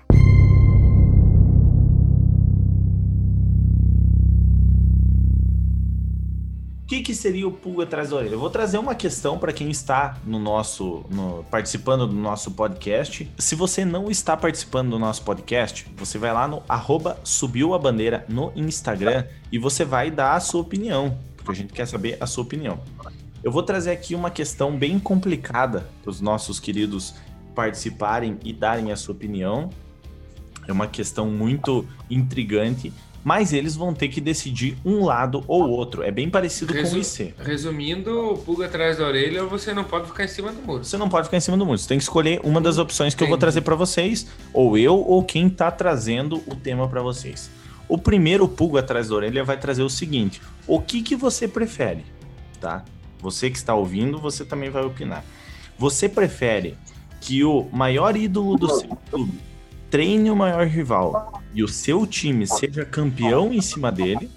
Que, 6.93 7.01
que 7.01 7.15
seria 7.15 7.47
o 7.47 7.51
pulga 7.51 7.83
atrás 7.83 8.09
da 8.09 8.17
orelha? 8.17 8.33
Eu 8.33 8.39
vou 8.39 8.49
trazer 8.51 8.77
uma 8.77 8.93
questão 8.93 9.39
para 9.39 9.51
quem 9.51 9.71
está 9.71 10.17
no 10.23 10.37
nosso, 10.37 11.03
no, 11.09 11.43
participando 11.49 12.05
do 12.05 12.13
nosso 12.13 12.51
podcast. 12.51 13.27
Se 13.39 13.55
você 13.55 13.83
não 13.83 14.11
está 14.11 14.37
participando 14.37 14.91
do 14.91 14.99
nosso 14.99 15.23
podcast, 15.23 15.87
você 15.97 16.19
vai 16.19 16.31
lá 16.31 16.47
no 16.47 16.61
arroba 16.69 17.19
subiu 17.23 17.73
a 17.73 17.79
bandeira 17.79 18.25
no 18.29 18.51
Instagram 18.55 19.25
e 19.51 19.57
você 19.57 19.83
vai 19.83 20.11
dar 20.11 20.35
a 20.35 20.39
sua 20.39 20.61
opinião, 20.61 21.17
porque 21.37 21.51
a 21.51 21.55
gente 21.55 21.73
quer 21.73 21.87
saber 21.87 22.17
a 22.19 22.27
sua 22.27 22.43
opinião. 22.43 22.79
Eu 23.43 23.51
vou 23.51 23.63
trazer 23.63 23.89
aqui 23.89 24.13
uma 24.13 24.29
questão 24.29 24.77
bem 24.77 24.99
complicada 24.99 25.89
para 26.03 26.11
os 26.11 26.21
nossos 26.21 26.59
queridos 26.59 27.15
participarem 27.55 28.37
e 28.43 28.53
darem 28.53 28.91
a 28.91 28.95
sua 28.95 29.15
opinião. 29.15 29.71
É 30.67 30.71
uma 30.71 30.87
questão 30.87 31.27
muito 31.27 31.87
intrigante 32.09 32.93
mas 33.23 33.53
eles 33.53 33.75
vão 33.75 33.93
ter 33.93 34.09
que 34.09 34.19
decidir 34.19 34.77
um 34.83 35.05
lado 35.05 35.43
ou 35.47 35.69
outro. 35.69 36.03
É 36.03 36.11
bem 36.11 36.29
parecido 36.29 36.73
Resu 36.73 36.91
com 36.91 36.97
o 36.97 36.99
IC. 36.99 37.33
Resumindo, 37.39 38.41
pulga 38.45 38.65
atrás 38.65 38.97
da 38.97 39.05
orelha, 39.05 39.45
você 39.45 39.73
não 39.73 39.83
pode 39.83 40.07
ficar 40.07 40.25
em 40.25 40.27
cima 40.27 40.51
do 40.51 40.61
muro. 40.61 40.83
Você 40.83 40.97
não 40.97 41.07
pode 41.07 41.27
ficar 41.27 41.37
em 41.37 41.41
cima 41.41 41.55
do 41.57 41.65
muro. 41.65 41.77
Você 41.77 41.87
tem 41.87 41.97
que 41.97 42.03
escolher 42.03 42.41
uma 42.43 42.59
das 42.59 42.77
opções 42.77 43.13
que 43.13 43.23
Entendi. 43.23 43.31
eu 43.31 43.31
vou 43.31 43.37
trazer 43.37 43.61
para 43.61 43.75
vocês, 43.75 44.27
ou 44.53 44.77
eu 44.77 44.95
ou 44.95 45.23
quem 45.23 45.49
tá 45.49 45.71
trazendo 45.71 46.43
o 46.47 46.55
tema 46.55 46.87
para 46.87 47.01
vocês. 47.01 47.49
O 47.87 47.97
primeiro 47.97 48.47
pulga 48.47 48.81
atrás 48.81 49.09
da 49.09 49.15
orelha 49.15 49.43
vai 49.43 49.57
trazer 49.57 49.83
o 49.83 49.89
seguinte: 49.89 50.41
o 50.67 50.81
que 50.81 51.01
que 51.01 51.15
você 51.15 51.47
prefere, 51.47 52.05
tá? 52.59 52.83
Você 53.19 53.49
que 53.49 53.57
está 53.57 53.73
ouvindo, 53.73 54.19
você 54.19 54.43
também 54.43 54.69
vai 54.69 54.83
opinar. 54.83 55.23
Você 55.77 56.09
prefere 56.09 56.77
que 57.21 57.43
o 57.43 57.69
maior 57.71 58.17
ídolo 58.17 58.57
do 58.57 58.69
seu 58.69 58.97
clube 59.09 59.52
treine 59.93 60.31
o 60.31 60.35
maior 60.35 60.65
rival 60.65 61.39
e 61.53 61.63
o 61.63 61.67
seu 61.67 62.07
time 62.07 62.47
seja 62.47 62.83
campeão 62.83 63.53
em 63.53 63.61
cima 63.61 63.91
dele, 63.91 64.27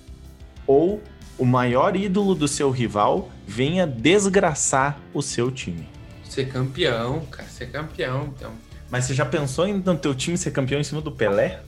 ou 0.67 1.03
o 1.39 1.47
maior 1.47 1.97
ídolo 1.97 2.35
do 2.35 2.47
seu 2.47 2.71
rival 2.71 3.31
venha 3.47 3.87
desgraçar 3.87 4.99
o 5.15 5.23
seu 5.23 5.51
time. 5.51 5.89
Ser 6.25 6.53
campeão, 6.53 7.21
cara, 7.31 7.49
ser 7.49 7.71
campeão, 7.71 8.35
então. 8.37 8.53
Mas 8.91 9.07
você 9.07 9.15
já 9.15 9.25
pensou 9.25 9.67
em 9.67 9.73
no 9.79 9.97
teu 9.97 10.15
time 10.15 10.37
ser 10.37 10.51
campeão 10.51 10.79
em 10.79 10.85
cima 10.85 11.01
do 11.01 11.11
Pelé? 11.11 11.63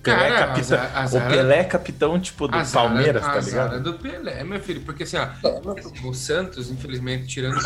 Pelé 0.00 0.28
cara, 0.28 0.46
capitão, 0.46 0.78
azar, 0.78 0.96
azar, 0.96 1.26
o 1.26 1.28
Pelé 1.28 1.58
é 1.58 1.64
capitão, 1.64 2.20
tipo, 2.20 2.46
do 2.46 2.56
azar, 2.56 2.84
Palmeiras, 2.84 3.24
tá 3.24 3.40
ligado? 3.40 3.82
do 3.82 3.94
Pelé, 3.94 4.44
meu 4.44 4.60
filho, 4.60 4.80
porque 4.82 5.02
assim, 5.02 5.16
ó, 5.16 6.08
o 6.08 6.14
Santos, 6.14 6.70
infelizmente, 6.70 7.26
tirando. 7.26 7.58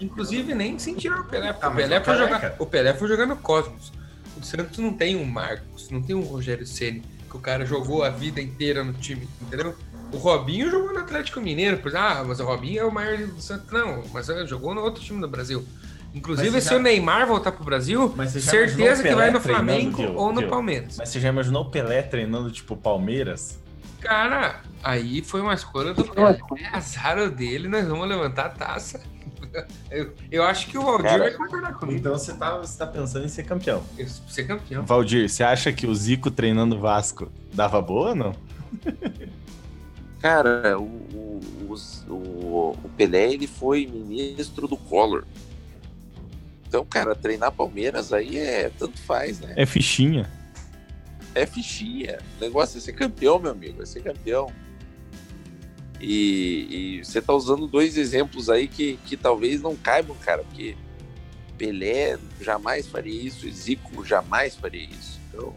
Inclusive, 0.00 0.54
nem 0.54 0.78
sem 0.78 0.94
tirar 0.94 1.20
o 1.20 1.24
Pelé, 1.24 1.52
porque 1.52 1.66
ah, 1.66 1.68
o, 1.68 1.74
Pelé 1.74 2.00
foi 2.00 2.16
jogar, 2.16 2.54
o 2.58 2.64
Pelé 2.64 2.94
foi 2.94 3.08
jogar 3.08 3.26
no 3.26 3.36
Cosmos. 3.36 3.99
O 4.40 4.44
Santos 4.44 4.78
não 4.78 4.92
tem 4.92 5.16
um 5.16 5.24
Marcos, 5.24 5.90
não 5.90 6.02
tem 6.02 6.16
um 6.16 6.22
Rogério 6.22 6.66
Ceni 6.66 7.02
que 7.28 7.36
o 7.36 7.40
cara 7.40 7.64
jogou 7.64 8.02
a 8.02 8.10
vida 8.10 8.40
inteira 8.40 8.82
no 8.82 8.92
time, 8.94 9.28
entendeu? 9.40 9.74
O 10.12 10.16
Robinho 10.16 10.68
jogou 10.68 10.92
no 10.92 10.98
Atlético 10.98 11.40
Mineiro, 11.40 11.78
pois, 11.80 11.94
ah, 11.94 12.24
mas 12.26 12.40
o 12.40 12.44
Robinho 12.44 12.80
é 12.80 12.84
o 12.84 12.92
maior 12.92 13.16
do 13.18 13.40
Santos. 13.40 13.70
Não, 13.70 14.02
mas 14.12 14.26
jogou 14.48 14.74
no 14.74 14.80
outro 14.80 15.00
time 15.02 15.20
do 15.20 15.28
Brasil. 15.28 15.64
Inclusive, 16.12 16.60
se 16.60 16.70
já... 16.70 16.76
o 16.76 16.80
Neymar 16.80 17.28
voltar 17.28 17.52
pro 17.52 17.62
Brasil, 17.62 18.12
certeza 18.28 19.02
que 19.04 19.14
vai 19.14 19.30
no 19.30 19.40
Flamengo 19.40 20.02
ou 20.14 20.32
no 20.32 20.48
Palmeiras. 20.48 20.96
Mas 20.98 21.10
você 21.10 21.20
já 21.20 21.28
imaginou 21.28 21.62
o 21.62 21.70
Pelé 21.70 22.02
treinando, 22.02 22.50
tipo, 22.50 22.76
Palmeiras? 22.76 23.60
Cara, 24.00 24.60
aí 24.82 25.22
foi 25.22 25.40
uma 25.40 25.54
escolha 25.54 25.94
do 25.94 26.04
Pelé. 26.04 26.40
É 26.58 26.76
azar 26.76 27.30
dele, 27.30 27.68
nós 27.68 27.86
vamos 27.86 28.08
levantar 28.08 28.46
a 28.46 28.50
taça. 28.50 29.00
Eu, 29.90 30.12
eu 30.30 30.42
acho 30.44 30.68
que 30.68 30.78
o 30.78 30.82
Valdir 30.82 31.04
Cara, 31.04 31.22
vai 31.24 31.32
concordar 31.32 31.74
comigo. 31.74 31.98
Então 31.98 32.12
você 32.12 32.32
tá, 32.34 32.58
você 32.58 32.78
tá 32.78 32.86
pensando 32.86 33.24
em 33.24 33.28
ser 33.28 33.44
campeão. 33.44 33.82
Ser 34.28 34.44
campeão. 34.44 34.84
Valdir, 34.84 35.28
você 35.28 35.42
acha 35.42 35.72
que 35.72 35.86
o 35.86 35.94
Zico 35.94 36.30
treinando 36.30 36.76
o 36.76 36.80
Vasco 36.80 37.30
dava 37.52 37.80
boa 37.82 38.10
ou 38.10 38.14
não? 38.14 38.34
Cara, 40.20 40.78
o, 40.78 40.84
o, 40.84 41.74
o, 42.08 42.78
o 42.84 42.88
Pelé 42.94 43.32
ele 43.32 43.46
foi 43.46 43.86
ministro 43.86 44.68
do 44.68 44.76
Collor. 44.76 45.24
Então, 46.68 46.84
cara, 46.84 47.14
treinar 47.14 47.50
Palmeiras 47.50 48.12
aí 48.12 48.38
é 48.38 48.70
tanto 48.78 49.00
faz, 49.00 49.40
né? 49.40 49.54
É 49.56 49.64
fichinha. 49.64 50.30
É 51.34 51.46
fichinha. 51.46 52.18
O 52.38 52.40
negócio 52.40 52.78
é 52.78 52.80
ser 52.80 52.92
campeão, 52.92 53.38
meu 53.38 53.50
amigo. 53.50 53.82
É 53.82 53.86
ser 53.86 54.02
campeão. 54.02 54.52
E, 56.00 56.98
e, 57.00 57.04
você 57.04 57.20
tá 57.20 57.32
usando 57.34 57.66
dois 57.66 57.98
exemplos 57.98 58.48
aí 58.48 58.66
que, 58.66 58.98
que 59.04 59.16
talvez 59.16 59.60
não 59.60 59.76
caibam, 59.76 60.16
cara, 60.16 60.42
porque 60.44 60.74
Pelé 61.58 62.18
jamais 62.40 62.86
faria 62.86 63.22
isso, 63.22 63.50
Zico 63.50 64.04
jamais 64.04 64.56
faria 64.56 64.82
isso. 64.82 65.20
Então... 65.28 65.54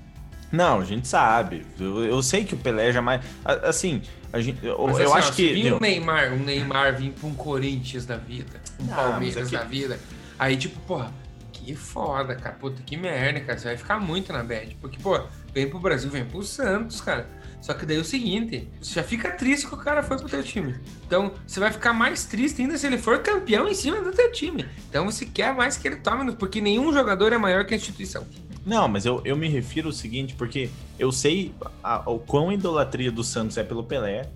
Não, 0.52 0.82
a 0.82 0.86
gente 0.86 1.08
sabe. 1.08 1.66
Eu, 1.80 2.04
eu 2.04 2.22
sei 2.22 2.44
que 2.44 2.54
o 2.54 2.58
Pelé 2.58 2.91
jamais. 2.91 3.24
Assim, 3.44 4.02
a 4.34 4.41
gente, 4.41 4.64
eu, 4.66 4.78
Mas, 4.86 5.00
eu 5.00 5.14
assim, 5.14 5.18
acho 5.18 5.32
ó, 5.32 5.36
que. 5.36 5.62
Se 5.62 5.74
um 5.74 5.80
Neymar, 5.80 6.34
um 6.34 6.44
Neymar 6.44 6.98
vir 6.98 7.12
pra 7.12 7.28
um 7.28 7.34
Corinthians 7.34 8.06
da 8.06 8.18
vida, 8.18 8.62
um 8.80 8.91
ah, 8.91 8.96
Palmeiras 8.96 9.52
é 9.52 9.58
da 9.58 9.64
vida, 9.64 10.00
aí 10.38 10.58
tipo, 10.58 10.80
porra, 10.82 11.12
que 11.54 11.74
foda, 11.74 12.36
cara. 12.36 12.56
Puta, 12.56 12.84
que 12.84 12.98
merda, 12.98 13.39
cara. 13.39 13.58
Você 13.58 13.70
vai 13.70 13.78
ficar 13.78 14.00
muito 14.00 14.34
na 14.34 14.44
bad. 14.44 14.76
Porque, 14.82 15.00
pô, 15.00 15.20
vem 15.54 15.70
pro 15.70 15.80
Brasil, 15.80 16.12
vem 16.12 16.26
pro 16.26 16.44
Santos, 16.44 17.00
cara 17.00 17.28
Só 17.64 17.74
que 17.74 17.86
daí 17.86 17.95
é 17.95 18.01
o 18.01 18.03
seguinte, 18.03 18.68
você 18.82 18.95
já 18.95 19.03
fica 19.03 19.32
triste 19.32 19.66
que 19.66 19.74
o 19.74 19.78
cara 19.78 20.03
foi 20.03 20.18
pro 20.18 20.28
teu 20.28 20.43
time. 20.43 20.76
Então, 21.07 21.32
você 21.47 21.61
vai 21.61 21.72
ficar 21.72 21.93
mais 21.93 22.26
triste 22.26 22.61
ainda 22.61 22.78
se 22.78 22.86
ele 22.86 22.97
for 22.97 23.20
campeão 23.20 23.70
em 23.70 23.74
cima 23.74 24.01
do 24.01 24.11
teu 24.11 24.30
time. 24.34 24.66
Então, 24.89 25.05
você 25.05 25.26
quer 25.26 25.55
mais 25.55 25.78
que 25.78 25.88
ele 25.88 25.95
tome, 25.95 26.34
porque 26.34 26.59
nenhum 26.59 26.91
jogador 26.91 27.32
é 27.32 27.38
maior 27.38 27.64
que 27.64 27.74
a 27.74 27.78
instituição. 27.78 28.28
Não, 28.66 28.89
mas 28.89 29.05
eu, 29.05 29.22
eu 29.24 29.38
me 29.38 29.47
refiro 29.47 29.88
ao 29.88 29.93
seguinte, 29.93 30.36
porque 30.36 30.70
eu 30.99 31.09
sei 31.09 31.55
a, 31.82 32.03
o 32.11 32.20
quão 32.20 32.51
idolatria 32.51 33.09
do 33.09 33.24
Santos 33.24 33.57
é 33.57 33.64
pelo 33.64 33.82
Pelé, 33.82 34.30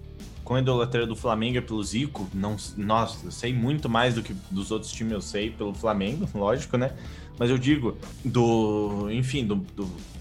quão 0.46 0.58
idolatria 0.58 1.06
do 1.06 1.14
Flamengo 1.14 1.58
é 1.58 1.62
pelo 1.62 1.84
Zico. 1.84 2.30
Não, 2.34 2.56
nossa, 2.78 3.26
eu 3.26 3.32
sei 3.32 3.54
muito 3.54 3.90
mais 3.90 4.16
do 4.16 4.24
que 4.24 4.34
dos 4.50 4.72
outros 4.72 4.90
times 4.94 5.12
eu 5.12 5.22
sei 5.22 5.50
pelo 5.50 5.74
Flamengo, 5.74 6.30
lógico, 6.34 6.78
né? 6.78 6.94
Mas 7.38 7.50
eu 7.50 7.58
digo, 7.58 7.98
do. 8.24 9.10
Enfim, 9.12 9.46
do, 9.46 9.56
do, 9.56 9.84
do 9.84 10.18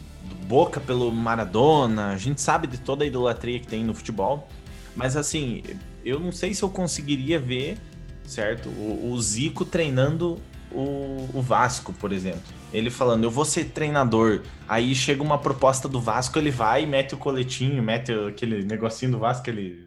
Boca 0.46 0.80
pelo 0.80 1.10
Maradona, 1.10 2.10
a 2.10 2.16
gente 2.16 2.40
sabe 2.40 2.68
de 2.68 2.78
toda 2.78 3.02
a 3.02 3.06
idolatria 3.06 3.58
que 3.58 3.66
tem 3.66 3.84
no 3.84 3.92
futebol. 3.92 4.48
Mas 4.94 5.16
assim, 5.16 5.62
eu 6.04 6.20
não 6.20 6.30
sei 6.30 6.54
se 6.54 6.62
eu 6.62 6.70
conseguiria 6.70 7.38
ver, 7.40 7.76
certo? 8.24 8.68
O, 8.68 9.10
o 9.12 9.20
Zico 9.20 9.64
treinando 9.64 10.40
o, 10.70 11.28
o 11.34 11.42
Vasco, 11.42 11.92
por 11.92 12.12
exemplo. 12.12 12.42
Ele 12.72 12.90
falando, 12.90 13.24
eu 13.24 13.30
vou 13.30 13.44
ser 13.44 13.64
treinador. 13.66 14.42
Aí 14.68 14.94
chega 14.94 15.20
uma 15.20 15.36
proposta 15.36 15.88
do 15.88 16.00
Vasco, 16.00 16.38
ele 16.38 16.52
vai 16.52 16.84
e 16.84 16.86
mete 16.86 17.14
o 17.14 17.18
coletinho, 17.18 17.82
mete 17.82 18.12
aquele 18.12 18.64
negocinho 18.64 19.12
do 19.12 19.18
Vasco, 19.18 19.50
ele. 19.50 19.84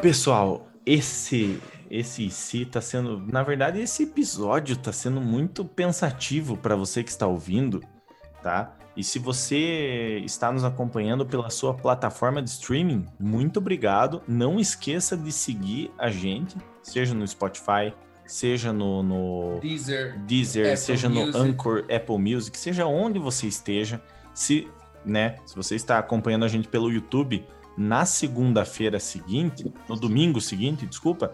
Pessoal, 0.00 0.66
esse 0.86 1.60
esse 1.90 2.30
si 2.30 2.64
tá 2.64 2.80
sendo, 2.80 3.18
na 3.26 3.42
verdade, 3.42 3.80
esse 3.80 4.04
episódio 4.04 4.76
tá 4.76 4.92
sendo 4.92 5.20
muito 5.20 5.64
pensativo 5.64 6.56
para 6.56 6.76
você 6.76 7.02
que 7.02 7.10
está 7.10 7.26
ouvindo, 7.26 7.82
tá? 8.42 8.76
E 8.96 9.02
se 9.02 9.18
você 9.18 10.20
está 10.24 10.52
nos 10.52 10.62
acompanhando 10.62 11.24
pela 11.26 11.50
sua 11.50 11.74
plataforma 11.74 12.42
de 12.42 12.50
streaming, 12.50 13.06
muito 13.18 13.58
obrigado. 13.58 14.22
Não 14.28 14.60
esqueça 14.60 15.16
de 15.16 15.32
seguir 15.32 15.90
a 15.98 16.10
gente, 16.10 16.56
seja 16.82 17.14
no 17.14 17.26
Spotify, 17.26 17.94
seja 18.26 18.72
no, 18.72 19.02
no 19.02 19.60
Deezer, 19.60 20.18
Deezer 20.20 20.76
seja 20.76 21.08
Music. 21.08 21.32
no 21.32 21.38
Anchor, 21.38 21.84
Apple 21.90 22.18
Music, 22.18 22.56
seja 22.56 22.86
onde 22.86 23.18
você 23.18 23.46
esteja. 23.46 24.00
Se, 24.34 24.68
né, 25.04 25.36
se 25.46 25.56
você 25.56 25.74
está 25.74 25.98
acompanhando 25.98 26.44
a 26.44 26.48
gente 26.48 26.68
pelo 26.68 26.90
YouTube, 26.90 27.44
na 27.76 28.04
segunda-feira 28.04 29.00
seguinte, 29.00 29.72
no 29.88 29.96
domingo 29.96 30.40
seguinte, 30.40 30.86
desculpa, 30.86 31.32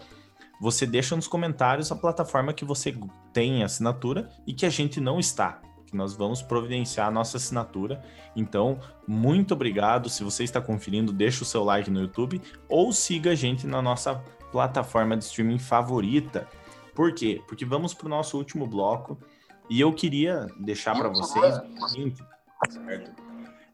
você 0.61 0.87
deixa 0.87 1.15
nos 1.15 1.29
comentários 1.29 1.93
a 1.93 1.97
plataforma 1.97 2.53
que 2.53 2.65
você 2.65 2.97
tem 3.33 3.63
assinatura 3.63 4.31
e 4.47 4.53
que 4.53 4.65
a 4.67 4.71
gente 4.71 5.01
não 5.01 5.19
está. 5.19 5.61
Que 5.87 5.97
nós 5.97 6.15
vamos 6.17 6.43
providenciar 6.43 7.09
a 7.09 7.11
nossa 7.11 7.37
assinatura. 7.37 8.03
Então, 8.35 8.81
muito 9.07 9.55
obrigado. 9.55 10.09
Se 10.09 10.25
você 10.25 10.43
está 10.43 10.61
conferindo, 10.61 11.13
deixa 11.13 11.43
o 11.43 11.47
seu 11.47 11.63
like 11.63 11.91
no 11.91 12.01
YouTube 12.01 12.41
ou 12.69 12.93
siga 12.93 13.31
a 13.31 13.35
gente 13.35 13.67
na 13.67 13.81
nossa 13.81 14.17
plataforma 14.51 15.17
de 15.17 15.25
streaming 15.25 15.59
favorita. 15.59 16.49
Por 16.95 17.13
quê? 17.13 17.43
Porque 17.47 17.65
vamos 17.65 17.93
para 17.95 18.07
o 18.07 18.11
nosso 18.11 18.37
último 18.37 18.67
bloco 18.67 19.19
e 19.69 19.81
eu 19.81 19.93
queria 19.93 20.47
deixar 20.59 20.97
para 20.97 21.09
vocês 21.09 21.59
o 21.59 21.89
seguinte, 21.89 22.23
certo? 22.71 23.27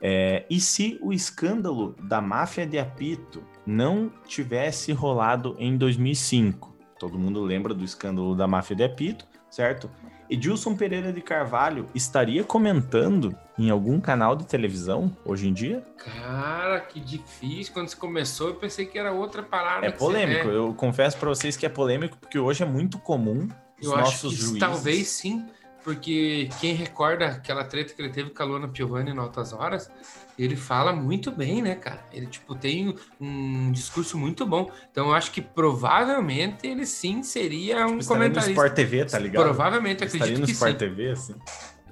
É, 0.04 0.44
e 0.50 0.58
se 0.58 0.98
o 1.00 1.12
escândalo 1.12 1.94
da 2.02 2.20
máfia 2.20 2.66
de 2.66 2.76
apito 2.76 3.44
não 3.64 4.10
tivesse 4.26 4.92
rolado 4.92 5.54
em 5.60 5.76
2005? 5.76 6.71
Todo 7.02 7.18
mundo 7.18 7.42
lembra 7.42 7.74
do 7.74 7.82
escândalo 7.82 8.32
da 8.36 8.46
máfia 8.46 8.76
de 8.76 8.84
apito, 8.84 9.26
certo? 9.50 9.90
Edilson 10.30 10.76
Pereira 10.76 11.12
de 11.12 11.20
Carvalho 11.20 11.86
estaria 11.96 12.44
comentando 12.44 13.36
em 13.58 13.70
algum 13.70 14.00
canal 14.00 14.36
de 14.36 14.46
televisão 14.46 15.10
hoje 15.24 15.48
em 15.48 15.52
dia? 15.52 15.84
Cara, 15.96 16.78
que 16.78 17.00
difícil. 17.00 17.72
Quando 17.74 17.88
você 17.88 17.96
começou, 17.96 18.50
eu 18.50 18.54
pensei 18.54 18.86
que 18.86 18.96
era 18.96 19.10
outra 19.10 19.42
parada. 19.42 19.84
É 19.84 19.90
polêmico. 19.90 20.44
Você... 20.44 20.56
Eu 20.56 20.72
confesso 20.74 21.16
para 21.18 21.28
vocês 21.28 21.56
que 21.56 21.66
é 21.66 21.68
polêmico 21.68 22.16
porque 22.18 22.38
hoje 22.38 22.62
é 22.62 22.66
muito 22.66 23.00
comum 23.00 23.48
os 23.80 23.84
Eu 23.88 23.94
acho 23.96 24.04
nossos 24.04 24.30
que 24.36 24.40
juízes. 24.42 24.58
talvez 24.60 25.08
sim, 25.08 25.44
porque 25.82 26.48
quem 26.60 26.74
recorda 26.74 27.26
aquela 27.26 27.64
treta 27.64 27.92
que 27.92 28.00
ele 28.00 28.10
teve 28.10 28.30
com 28.30 28.42
a 28.42 28.46
Luana 28.46 28.68
Piovani 28.68 29.10
em 29.10 29.18
Altas 29.18 29.52
Horas, 29.52 29.90
ele 30.38 30.56
fala 30.56 30.92
muito 30.92 31.30
bem, 31.30 31.60
né, 31.60 31.74
cara? 31.74 32.06
Ele, 32.12 32.26
tipo, 32.26 32.54
tem 32.54 32.94
um 33.20 33.70
discurso 33.72 34.16
muito 34.16 34.46
bom. 34.46 34.70
Então, 34.90 35.08
eu 35.08 35.14
acho 35.14 35.30
que 35.30 35.42
provavelmente 35.42 36.66
ele 36.66 36.86
sim 36.86 37.22
seria 37.22 37.86
um 37.86 37.98
Tipo, 37.98 38.00
estaria 38.00 38.28
no 38.28 38.34
comentarista. 38.34 38.50
Sport 38.52 38.74
TV, 38.74 39.04
tá 39.04 39.18
ligado? 39.18 39.44
Provavelmente, 39.44 40.04
Estaria 40.04 40.24
acredito 40.24 40.40
no 40.40 40.46
que 40.46 40.52
Sport 40.52 40.72
sim. 40.72 40.78
TV, 40.78 41.10
assim. 41.10 41.34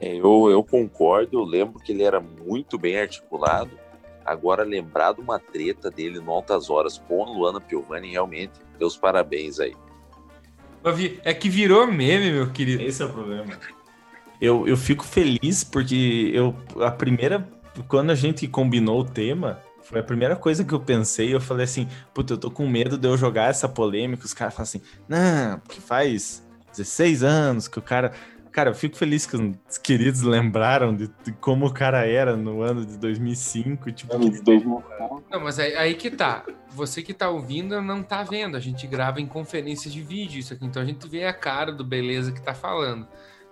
É, 0.01 0.17
eu, 0.17 0.49
eu 0.51 0.65
concordo, 0.65 1.39
eu 1.39 1.45
lembro 1.45 1.79
que 1.79 1.93
ele 1.93 2.03
era 2.03 2.21
muito 2.21 2.79
bem 2.79 2.99
articulado. 2.99 3.71
Agora, 4.25 4.63
lembrar 4.63 5.13
de 5.13 5.21
uma 5.21 5.39
treta 5.39 5.91
dele 5.91 6.21
no 6.21 6.31
Altas 6.31 6.71
Horas 6.71 6.99
com 6.99 7.23
a 7.25 7.31
Luana 7.31 7.61
Piovani, 7.61 8.13
realmente, 8.13 8.53
meus 8.79 8.97
parabéns 8.97 9.61
aí. 9.61 9.75
É 11.25 11.35
que 11.35 11.49
virou 11.51 11.87
meme, 11.87 12.33
meu 12.33 12.51
querido. 12.51 12.83
Esse 12.83 13.03
é 13.03 13.07
o 13.07 13.13
problema. 13.13 13.59
Eu, 14.41 14.67
eu 14.67 14.77
fico 14.77 15.05
feliz 15.05 15.63
porque 15.65 16.31
eu 16.35 16.55
a 16.83 16.91
primeira 16.91 17.47
quando 17.89 18.11
a 18.11 18.15
gente 18.15 18.47
combinou 18.49 19.01
o 19.01 19.05
tema, 19.05 19.61
foi 19.83 20.01
a 20.01 20.03
primeira 20.03 20.37
coisa 20.37 20.65
que 20.65 20.73
eu 20.73 20.81
pensei, 20.81 21.35
eu 21.35 21.41
falei 21.41 21.65
assim, 21.65 21.87
puta, 22.13 22.35
eu 22.35 22.39
tô 22.39 22.51
com 22.51 22.69
medo 22.69 22.99
de 22.99 23.07
eu 23.09 23.17
jogar 23.17 23.49
essa 23.51 23.69
polêmica, 23.69 24.25
os 24.25 24.35
caras 24.35 24.55
falam 24.55 24.65
assim: 24.65 24.81
"Não, 25.09 25.59
porque 25.61 25.81
faz 25.81 26.45
16 26.73 27.23
anos 27.23 27.69
que 27.69 27.79
o 27.79 27.83
cara 27.83 28.13
Cara, 28.53 28.71
eu 28.71 28.75
fico 28.75 28.97
feliz 28.97 29.27
que 29.27 29.37
os 29.37 29.79
queridos 29.79 30.23
lembraram 30.23 30.95
de, 30.95 31.09
de 31.25 31.31
como 31.33 31.67
o 31.67 31.73
cara 31.73 32.05
era 32.05 32.37
no 32.37 32.63
ano 32.63 32.85
de 32.85 32.99
2005, 32.99 33.93
tipo, 33.93 34.13
que- 34.19 34.43
Não, 35.31 35.41
mas 35.41 35.59
aí, 35.61 35.77
aí 35.77 35.95
que 35.95 36.11
tá. 36.11 36.45
Você 36.71 37.01
que 37.01 37.15
tá 37.15 37.29
ouvindo 37.31 37.81
não 37.81 38.03
tá 38.03 38.25
vendo. 38.25 38.57
A 38.57 38.61
gente 38.61 38.87
grava 38.89 39.21
em 39.21 39.27
conferências 39.27 39.93
de 39.95 40.03
vídeo 40.03 40.41
isso 40.41 40.53
aqui. 40.53 40.65
Então 40.67 40.83
a 40.83 40.85
gente 40.85 41.07
vê 41.09 41.27
a 41.27 41.33
cara 41.33 41.71
do 41.71 41.85
beleza 41.85 42.33
que 42.33 42.43
tá 42.43 42.53
falando. 42.53 43.07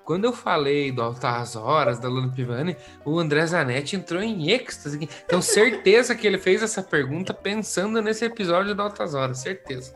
Quando 0.08 0.24
eu 0.24 0.32
falei 0.32 0.90
do 0.90 1.02
Altas 1.02 1.54
Horas, 1.54 1.98
da 1.98 2.08
Luna 2.08 2.32
Pivani, 2.32 2.74
o 3.04 3.18
André 3.18 3.44
Zanetti 3.44 3.94
entrou 3.94 4.22
em 4.22 4.48
êxtase. 4.50 5.06
Então, 5.26 5.42
certeza 5.42 6.14
que 6.14 6.26
ele 6.26 6.38
fez 6.38 6.62
essa 6.62 6.82
pergunta 6.82 7.34
pensando 7.34 8.00
nesse 8.00 8.24
episódio 8.24 8.74
do 8.74 8.80
Altas 8.80 9.12
Horas. 9.12 9.36
Certeza. 9.36 9.94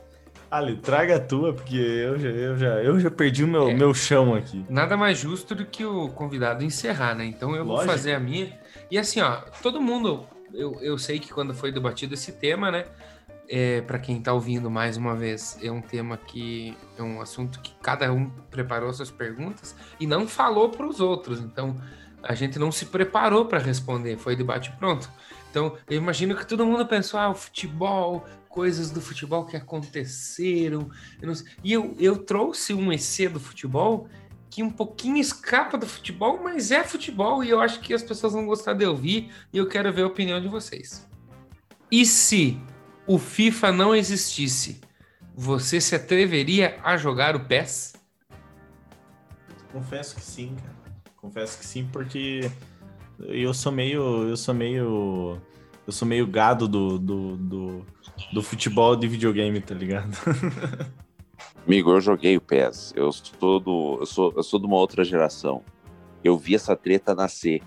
Ali, 0.51 0.77
traga 0.77 1.17
a 1.17 1.19
tua, 1.19 1.55
porque 1.55 1.77
eu 1.77 2.19
já, 2.19 2.29
eu 2.29 2.59
já, 2.59 2.69
eu 2.83 3.01
já 3.01 3.11
perdi 3.11 3.43
o 3.43 3.49
meu, 3.49 3.71
É. 3.71 3.75
meu 3.75 3.95
chão 3.95 4.35
aqui. 4.35 4.63
Nada 4.69 4.99
mais 4.99 5.17
justo 5.19 5.55
do 5.55 5.65
que 5.65 5.83
o 5.83 6.11
convidado 6.11 6.63
encerrar, 6.63 7.15
né? 7.15 7.25
Então 7.25 7.57
eu 7.57 7.65
vou 7.65 7.77
Lógico. 7.77 7.91
fazer 7.91 8.13
a 8.13 8.21
minha. 8.21 8.53
E 8.91 8.99
assim, 8.99 9.23
ó, 9.23 9.37
todo 9.63 9.81
mundo, 9.81 10.27
eu, 10.53 10.77
eu 10.83 10.99
sei 10.99 11.19
que 11.19 11.33
quando 11.33 11.55
foi 11.55 11.73
debatido 11.73 12.13
esse 12.13 12.33
tema, 12.33 12.71
né? 12.71 12.85
É, 13.55 13.83
para 13.83 13.99
quem 13.99 14.19
tá 14.19 14.33
ouvindo 14.33 14.71
mais 14.71 14.97
uma 14.97 15.15
vez, 15.15 15.59
é 15.63 15.71
um 15.71 15.83
tema 15.83 16.17
que 16.17 16.75
é 16.97 17.03
um 17.03 17.21
assunto 17.21 17.61
que 17.61 17.75
cada 17.83 18.11
um 18.11 18.31
preparou 18.51 18.91
suas 18.95 19.11
perguntas 19.11 19.77
e 20.01 20.07
não 20.07 20.27
falou 20.27 20.71
para 20.71 20.87
os 20.87 21.01
outros. 21.01 21.39
Então 21.39 21.79
a 22.23 22.35
gente 22.35 22.59
não 22.59 22.73
se 22.73 22.87
preparou 22.87 23.45
para 23.45 23.59
responder, 23.59 24.17
foi 24.17 24.35
debate 24.35 24.73
pronto. 24.79 25.07
Então 25.51 25.77
eu 25.87 25.99
imagino 25.99 26.35
que 26.35 26.47
todo 26.47 26.65
mundo 26.65 26.87
pensou, 26.87 27.21
ah, 27.21 27.29
o 27.29 27.35
futebol, 27.35 28.25
coisas 28.49 28.91
do 28.91 29.03
futebol 29.03 29.45
que 29.45 29.55
aconteceram. 29.55 30.91
eu. 31.21 31.33
E 31.63 31.73
eu, 31.75 31.95
eu 31.99 32.17
trouxe 32.25 32.73
um 32.73 32.91
EC 32.91 33.29
do 33.31 33.39
futebol 33.39 34.09
que 34.49 34.63
um 34.63 34.71
pouquinho 34.71 35.19
escapa 35.19 35.77
do 35.77 35.87
futebol, 35.87 36.41
mas 36.43 36.71
é 36.71 36.83
futebol 36.83 37.45
e 37.45 37.51
eu 37.51 37.61
acho 37.61 37.81
que 37.81 37.93
as 37.93 38.03
pessoas 38.03 38.33
vão 38.33 38.47
gostar 38.47 38.73
de 38.73 38.87
ouvir 38.87 39.31
e 39.53 39.59
eu 39.59 39.69
quero 39.69 39.93
ver 39.93 40.05
a 40.05 40.07
opinião 40.07 40.41
de 40.41 40.49
vocês. 40.49 41.07
E 41.91 42.07
se 42.07 42.59
o 43.13 43.19
FIFA 43.19 43.73
não 43.73 43.95
existisse, 43.95 44.81
você 45.35 45.83
se 45.83 45.95
atreveria 45.95 46.81
a 46.83 46.97
jogar 46.97 47.37
o 47.37 47.41
PES? 47.41 47.93
Confesso 49.71 50.15
que 50.15 50.23
sim, 50.23 50.57
cara. 50.57 51.03
Confesso 51.17 51.59
que 51.59 51.67
sim, 51.67 51.87
porque 51.93 52.51
eu 53.21 53.53
sou 53.53 53.71
meio. 53.71 54.29
Eu 54.29 54.37
sou 54.37 54.55
meio. 54.55 55.39
Eu 55.87 55.93
sou 55.93 56.09
meio 56.09 56.27
gado 56.27 56.67
do, 56.67 56.99
do, 56.99 57.37
do, 57.37 57.87
do 58.33 58.43
futebol 58.43 58.97
de 58.97 59.07
videogame, 59.07 59.61
tá 59.61 59.75
ligado? 59.75 60.17
Amigo, 61.67 61.91
eu 61.91 62.01
joguei 62.01 62.37
o 62.37 62.41
PES. 62.41 62.95
Eu 62.97 63.13
sou, 63.13 63.61
do, 63.61 63.99
eu, 64.01 64.07
sou, 64.07 64.33
eu 64.35 64.43
sou 64.43 64.59
de 64.59 64.67
uma 64.67 64.77
outra 64.77 65.05
geração. 65.05 65.63
Eu 66.25 66.39
vi 66.39 66.55
essa 66.55 66.75
treta 66.75 67.15
nascer. 67.15 67.63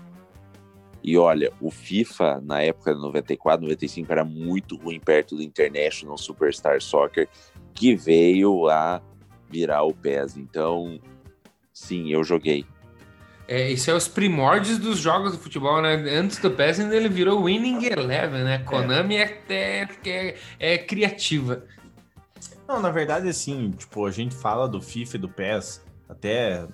E 1.02 1.16
olha, 1.16 1.52
o 1.60 1.70
FIFA, 1.70 2.40
na 2.44 2.62
época 2.62 2.94
de 2.94 3.00
94, 3.00 3.62
95, 3.62 4.12
era 4.12 4.24
muito 4.24 4.76
ruim 4.76 4.98
perto 4.98 5.36
do 5.36 5.42
International 5.42 6.18
Superstar 6.18 6.80
Soccer, 6.80 7.28
que 7.74 7.94
veio 7.94 8.68
a 8.68 9.00
virar 9.48 9.84
o 9.84 9.94
PES. 9.94 10.36
Então, 10.36 11.00
sim, 11.72 12.10
eu 12.10 12.24
joguei. 12.24 12.66
É, 13.48 13.70
isso 13.70 13.90
é 13.90 13.94
os 13.94 14.08
primórdios 14.08 14.78
dos 14.78 14.98
jogos 14.98 15.32
de 15.32 15.38
futebol, 15.38 15.80
né? 15.80 15.94
Antes 15.94 16.38
do 16.38 16.50
PES 16.50 16.80
ainda 16.80 16.96
ele 16.96 17.08
virou 17.08 17.44
Winning 17.44 17.84
Eleven, 17.84 18.42
né? 18.42 18.58
Konami 18.58 19.16
é, 19.16 19.40
é, 19.48 19.88
é, 20.04 20.36
é 20.58 20.78
criativa. 20.78 21.62
Não, 22.66 22.80
na 22.80 22.90
verdade, 22.90 23.28
assim, 23.28 23.70
tipo, 23.70 24.04
a 24.04 24.10
gente 24.10 24.34
fala 24.34 24.68
do 24.68 24.82
FIFA 24.82 25.16
e 25.16 25.20
do 25.20 25.28
PES, 25.28 25.84
até 26.08 26.66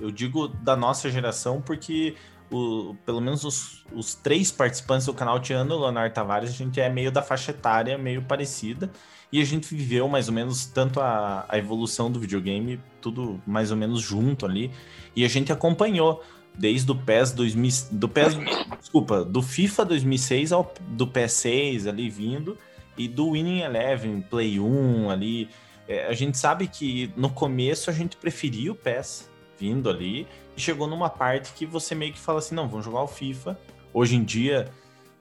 Eu 0.00 0.10
digo 0.10 0.48
da 0.48 0.74
nossa 0.74 1.08
geração 1.08 1.60
porque 1.60 2.16
o, 2.52 2.94
pelo 3.06 3.20
menos 3.20 3.44
os, 3.44 3.84
os 3.92 4.14
três 4.14 4.52
participantes 4.52 5.06
do 5.06 5.14
canal 5.14 5.40
Tiano 5.40 5.80
Leonardo 5.80 6.14
Tavares, 6.14 6.50
a 6.50 6.52
gente 6.52 6.80
é 6.80 6.88
meio 6.88 7.10
da 7.10 7.22
faixa 7.22 7.50
etária, 7.50 7.96
meio 7.96 8.22
parecida. 8.22 8.90
E 9.32 9.40
a 9.40 9.44
gente 9.44 9.74
viveu 9.74 10.06
mais 10.06 10.28
ou 10.28 10.34
menos 10.34 10.66
tanto 10.66 11.00
a, 11.00 11.46
a 11.48 11.56
evolução 11.56 12.10
do 12.10 12.20
videogame, 12.20 12.78
tudo 13.00 13.40
mais 13.46 13.70
ou 13.70 13.76
menos 13.76 14.02
junto 14.02 14.44
ali. 14.44 14.70
E 15.16 15.24
a 15.24 15.28
gente 15.28 15.50
acompanhou 15.50 16.22
desde 16.54 16.90
o 16.90 16.94
PES 16.94 17.32
2000, 17.32 17.70
do 17.92 18.08
PES, 18.08 18.36
desculpa, 18.78 19.24
do 19.24 19.40
FIFA 19.40 19.86
2006 19.86 20.52
ao 20.52 20.70
do 20.88 21.06
PS6 21.06 21.88
ali 21.88 22.10
vindo 22.10 22.58
e 22.98 23.08
do 23.08 23.32
Winning 23.32 23.60
Eleven, 23.60 24.20
Play 24.20 24.60
1 24.60 25.08
ali. 25.08 25.48
É, 25.88 26.06
a 26.06 26.12
gente 26.12 26.36
sabe 26.36 26.66
que 26.66 27.10
no 27.16 27.30
começo 27.30 27.88
a 27.88 27.92
gente 27.92 28.16
preferia 28.18 28.70
o 28.70 28.74
PES 28.74 29.30
vindo 29.58 29.88
ali 29.88 30.26
chegou 30.56 30.86
numa 30.86 31.10
parte 31.10 31.52
que 31.52 31.66
você 31.66 31.94
meio 31.94 32.12
que 32.12 32.18
fala 32.18 32.38
assim, 32.38 32.54
não, 32.54 32.68
vamos 32.68 32.84
jogar 32.84 33.02
o 33.02 33.08
FIFA. 33.08 33.58
Hoje 33.92 34.16
em 34.16 34.24
dia, 34.24 34.70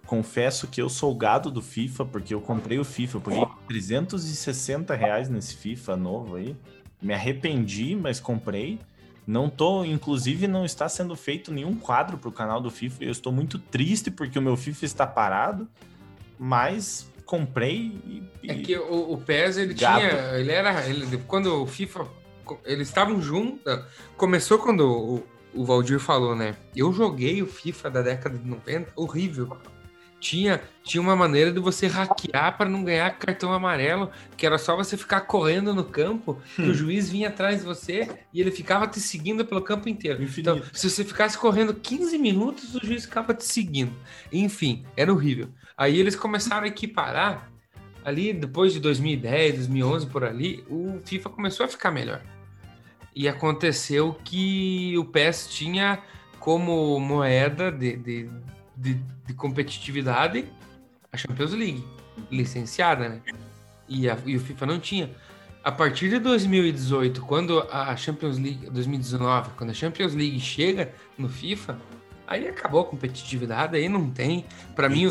confesso 0.06 0.68
que 0.68 0.82
eu 0.82 0.90
sou 0.90 1.14
gado 1.16 1.50
do 1.50 1.62
FIFA, 1.62 2.06
porque 2.06 2.34
eu 2.34 2.42
comprei 2.42 2.80
o 2.80 2.84
FIFA, 2.84 3.18
eu 3.18 3.22
paguei 3.22 3.46
360 3.68 4.94
reais 4.96 5.30
nesse 5.30 5.56
FIFA 5.56 5.96
novo 5.96 6.36
aí. 6.36 6.56
Me 7.02 7.14
arrependi, 7.14 7.96
mas 7.96 8.20
comprei. 8.20 8.80
Não 9.26 9.50
tô, 9.50 9.86
inclusive, 9.86 10.48
não 10.48 10.66
está 10.66 10.90
sendo 10.90 11.16
feito 11.16 11.54
nenhum 11.54 11.76
quadro 11.76 12.18
para 12.18 12.30
o 12.30 12.32
canal 12.32 12.60
do 12.60 12.70
FIFA. 12.70 13.04
Eu 13.04 13.12
estou 13.12 13.32
muito 13.32 13.58
triste 13.58 14.12
porque 14.12 14.38
o 14.38 14.42
meu 14.42 14.58
FIFA 14.58 14.86
está 14.86 15.08
parado, 15.08 15.68
mas 16.38 17.10
comprei 17.26 17.98
e. 18.06 18.24
É 18.50 18.56
que 18.56 18.78
o, 18.78 19.14
o 19.14 19.18
PES 19.18 19.58
ele 19.58 19.74
tinha, 19.74 20.36
ele 20.36 20.52
era, 20.52 20.86
ele, 20.88 21.18
quando 21.28 21.64
o 21.64 21.66
FIFA 21.66 22.06
eles 22.66 22.88
estavam 22.88 23.22
juntos. 23.22 23.62
Começou 24.18 24.60
quando 24.60 24.82
o, 24.82 25.24
o 25.54 25.66
Valdir 25.66 26.00
falou, 26.00 26.36
né? 26.36 26.56
Eu 26.76 26.92
joguei 26.94 27.42
o 27.42 27.48
FIFA 27.48 27.90
da 27.90 28.02
década 28.02 28.38
de 28.38 28.48
90, 28.48 28.92
horrível. 28.96 29.58
Tinha, 30.20 30.62
tinha 30.84 31.02
uma 31.02 31.16
maneira 31.16 31.52
de 31.52 31.60
você 31.60 31.88
hackear 31.88 32.56
para 32.56 32.70
não 32.70 32.84
ganhar 32.84 33.10
cartão 33.18 33.52
amarelo, 33.52 34.12
que 34.38 34.46
era 34.46 34.60
só 34.60 34.76
você 34.76 34.96
ficar 34.96 35.22
correndo 35.22 35.74
no 35.74 35.84
campo, 35.84 36.40
que 36.56 36.62
o 36.62 36.70
hum. 36.70 36.74
juiz 36.76 37.10
vinha 37.10 37.30
atrás 37.30 37.62
de 37.62 37.66
você 37.66 38.08
e 38.32 38.40
ele 38.40 38.52
ficava 38.52 38.86
te 38.88 39.00
seguindo 39.00 39.44
pelo 39.44 39.64
campo 39.64 39.90
inteiro. 39.90 40.22
Infinito. 40.22 40.58
Então, 40.58 40.70
se 40.72 40.88
você 40.88 41.04
ficasse 41.04 41.36
correndo 41.40 41.74
15 41.74 42.20
minutos, 42.20 42.76
o 42.76 42.86
juiz 42.86 43.06
ficava 43.06 43.34
te 43.34 43.44
seguindo. 43.44 43.94
Enfim, 44.32 44.86
era 44.96 45.12
horrível. 45.12 45.50
Aí 45.76 46.00
eles 46.00 46.16
começaram 46.16 46.66
a 46.66 46.68
equiparar 46.68 47.51
ali 48.04 48.34
depois 48.34 48.74
de 48.74 48.80
2010, 48.80 49.58
2011 49.58 50.08
por 50.08 50.24
ali, 50.24 50.64
o 50.70 51.00
FIFA 51.06 51.30
começou 51.30 51.66
a 51.66 51.70
ficar 51.70 51.92
melhor. 51.92 52.22
E 53.16 53.28
aconteceu 53.28 54.14
que 54.24 54.98
o 54.98 55.06
PES 55.06 55.48
tinha 55.50 56.02
como 56.40 57.00
moeda 57.00 57.72
de, 57.72 57.98
de, 57.98 58.30
de, 58.76 58.94
de 59.26 59.34
competitividade 59.34 60.46
a 61.12 61.18
Champions 61.18 61.52
League, 61.52 61.84
licenciada, 62.32 63.10
né? 63.10 63.22
E, 63.88 64.10
a, 64.10 64.18
e 64.26 64.38
o 64.38 64.40
FIFA 64.40 64.66
não 64.66 64.80
tinha. 64.80 65.10
A 65.64 65.72
partir 65.72 66.10
de 66.10 66.18
2018, 66.20 67.22
quando 67.22 67.60
a 67.70 67.96
Champions 67.96 68.38
League, 68.38 68.70
2019, 68.70 69.52
quando 69.58 69.70
a 69.70 69.74
Champions 69.74 70.16
League 70.16 70.40
chega 70.40 70.94
no 71.18 71.30
FIFA, 71.30 71.78
Aí 72.32 72.48
acabou 72.48 72.80
a 72.80 72.86
competitividade, 72.86 73.76
aí 73.76 73.90
não 73.90 74.10
tem. 74.10 74.46
Para 74.74 74.88
mim, 74.88 75.10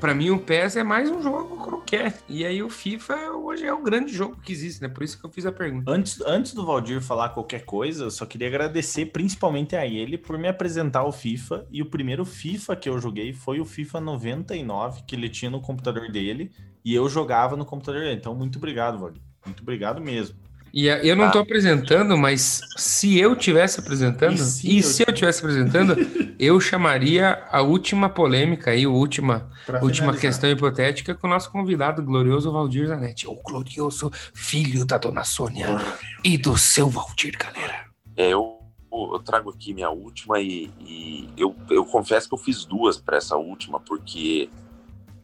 para 0.00 0.14
mim 0.14 0.30
o 0.30 0.38
PES 0.38 0.76
é 0.76 0.84
mais 0.84 1.10
um 1.10 1.20
jogo 1.20 1.56
qualquer. 1.56 2.20
E 2.28 2.46
aí 2.46 2.62
o 2.62 2.70
FIFA 2.70 3.32
hoje 3.32 3.66
é 3.66 3.74
o 3.74 3.82
grande 3.82 4.12
jogo 4.12 4.36
que 4.40 4.52
existe, 4.52 4.80
né? 4.80 4.88
Por 4.88 5.02
isso 5.02 5.18
que 5.18 5.26
eu 5.26 5.30
fiz 5.30 5.44
a 5.44 5.50
pergunta. 5.50 5.90
Antes, 5.90 6.20
antes 6.20 6.54
do 6.54 6.64
Valdir 6.64 7.00
falar 7.00 7.30
qualquer 7.30 7.64
coisa, 7.64 8.04
eu 8.04 8.10
só 8.12 8.24
queria 8.24 8.46
agradecer 8.46 9.06
principalmente 9.06 9.74
a 9.74 9.84
ele 9.84 10.16
por 10.16 10.38
me 10.38 10.46
apresentar 10.46 11.02
o 11.02 11.10
FIFA. 11.10 11.66
E 11.68 11.82
o 11.82 11.86
primeiro 11.86 12.24
FIFA 12.24 12.76
que 12.76 12.88
eu 12.88 12.96
joguei 13.00 13.32
foi 13.32 13.58
o 13.58 13.64
FIFA 13.64 14.00
99, 14.02 15.02
que 15.04 15.16
ele 15.16 15.28
tinha 15.28 15.50
no 15.50 15.60
computador 15.60 16.12
dele. 16.12 16.52
E 16.84 16.94
eu 16.94 17.08
jogava 17.08 17.56
no 17.56 17.64
computador 17.64 18.02
dele. 18.02 18.14
Então, 18.14 18.36
muito 18.36 18.58
obrigado, 18.58 19.00
Valdir. 19.00 19.20
Muito 19.44 19.64
obrigado 19.64 20.00
mesmo. 20.00 20.45
E 20.76 20.88
eu 20.88 21.16
não 21.16 21.28
estou 21.28 21.40
apresentando, 21.40 22.18
mas 22.18 22.60
se 22.76 23.18
eu 23.18 23.34
tivesse 23.34 23.80
apresentando, 23.80 24.34
e 24.34 24.38
se, 24.38 24.76
e 24.76 24.82
se 24.82 25.02
eu 25.08 25.10
tivesse 25.10 25.40
apresentando, 25.40 25.96
eu 26.38 26.60
chamaria 26.60 27.46
a 27.50 27.62
última 27.62 28.10
polêmica 28.10 28.72
aí, 28.72 28.84
a 28.84 28.90
última, 28.90 29.50
última 29.80 30.14
questão 30.14 30.50
hipotética 30.50 31.14
com 31.14 31.28
o 31.28 31.30
nosso 31.30 31.50
convidado 31.50 32.02
glorioso 32.02 32.52
Valdir 32.52 32.88
Zanetti, 32.88 33.26
o 33.26 33.36
glorioso 33.36 34.10
filho 34.34 34.84
da 34.84 34.98
dona 34.98 35.24
Sônia 35.24 35.78
e 36.22 36.36
do 36.36 36.58
seu 36.58 36.90
Valdir, 36.90 37.38
galera. 37.38 37.86
É, 38.14 38.28
eu, 38.28 38.58
eu 38.92 39.18
trago 39.20 39.48
aqui 39.48 39.72
minha 39.72 39.88
última 39.88 40.38
e, 40.40 40.70
e 40.78 41.30
eu, 41.38 41.56
eu 41.70 41.86
confesso 41.86 42.28
que 42.28 42.34
eu 42.34 42.38
fiz 42.38 42.66
duas 42.66 42.98
para 42.98 43.16
essa 43.16 43.34
última, 43.34 43.80
porque 43.80 44.50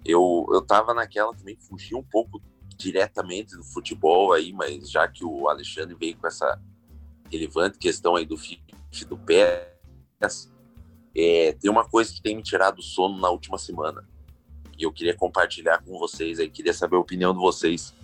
eu, 0.02 0.46
eu 0.50 0.62
tava 0.62 0.94
naquela 0.94 1.34
também, 1.34 1.58
fugi 1.60 1.94
um 1.94 2.02
pouco 2.02 2.40
diretamente 2.82 3.56
do 3.56 3.62
futebol 3.62 4.32
aí, 4.32 4.52
mas 4.52 4.90
já 4.90 5.06
que 5.06 5.24
o 5.24 5.48
Alexandre 5.48 5.94
veio 5.94 6.16
com 6.16 6.26
essa 6.26 6.60
relevante 7.30 7.78
questão 7.78 8.16
aí 8.16 8.26
do 8.26 8.36
FIFA 8.36 8.62
do 9.08 9.16
PES, 9.16 10.52
é, 11.16 11.52
tem 11.52 11.70
uma 11.70 11.88
coisa 11.88 12.12
que 12.12 12.20
tem 12.20 12.36
me 12.36 12.42
tirado 12.42 12.80
o 12.80 12.82
sono 12.82 13.18
na 13.20 13.30
última 13.30 13.56
semana. 13.56 14.06
E 14.76 14.82
eu 14.82 14.92
queria 14.92 15.14
compartilhar 15.14 15.78
com 15.82 15.98
vocês 15.98 16.40
aí, 16.40 16.50
queria 16.50 16.74
saber 16.74 16.96
a 16.96 17.00
opinião 17.00 17.32
de 17.32 17.38
vocês. 17.38 17.94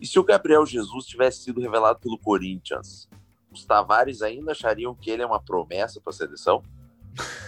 E 0.00 0.06
se 0.06 0.18
o 0.18 0.24
Gabriel 0.24 0.66
Jesus 0.66 1.06
tivesse 1.06 1.44
sido 1.44 1.60
revelado 1.60 1.98
pelo 1.98 2.18
Corinthians, 2.18 3.08
os 3.50 3.64
Tavares 3.64 4.20
ainda 4.20 4.52
achariam 4.52 4.94
que 4.94 5.10
ele 5.10 5.22
é 5.22 5.26
uma 5.26 5.40
promessa 5.40 6.00
para 6.00 6.10
a 6.10 6.16
seleção? 6.16 6.62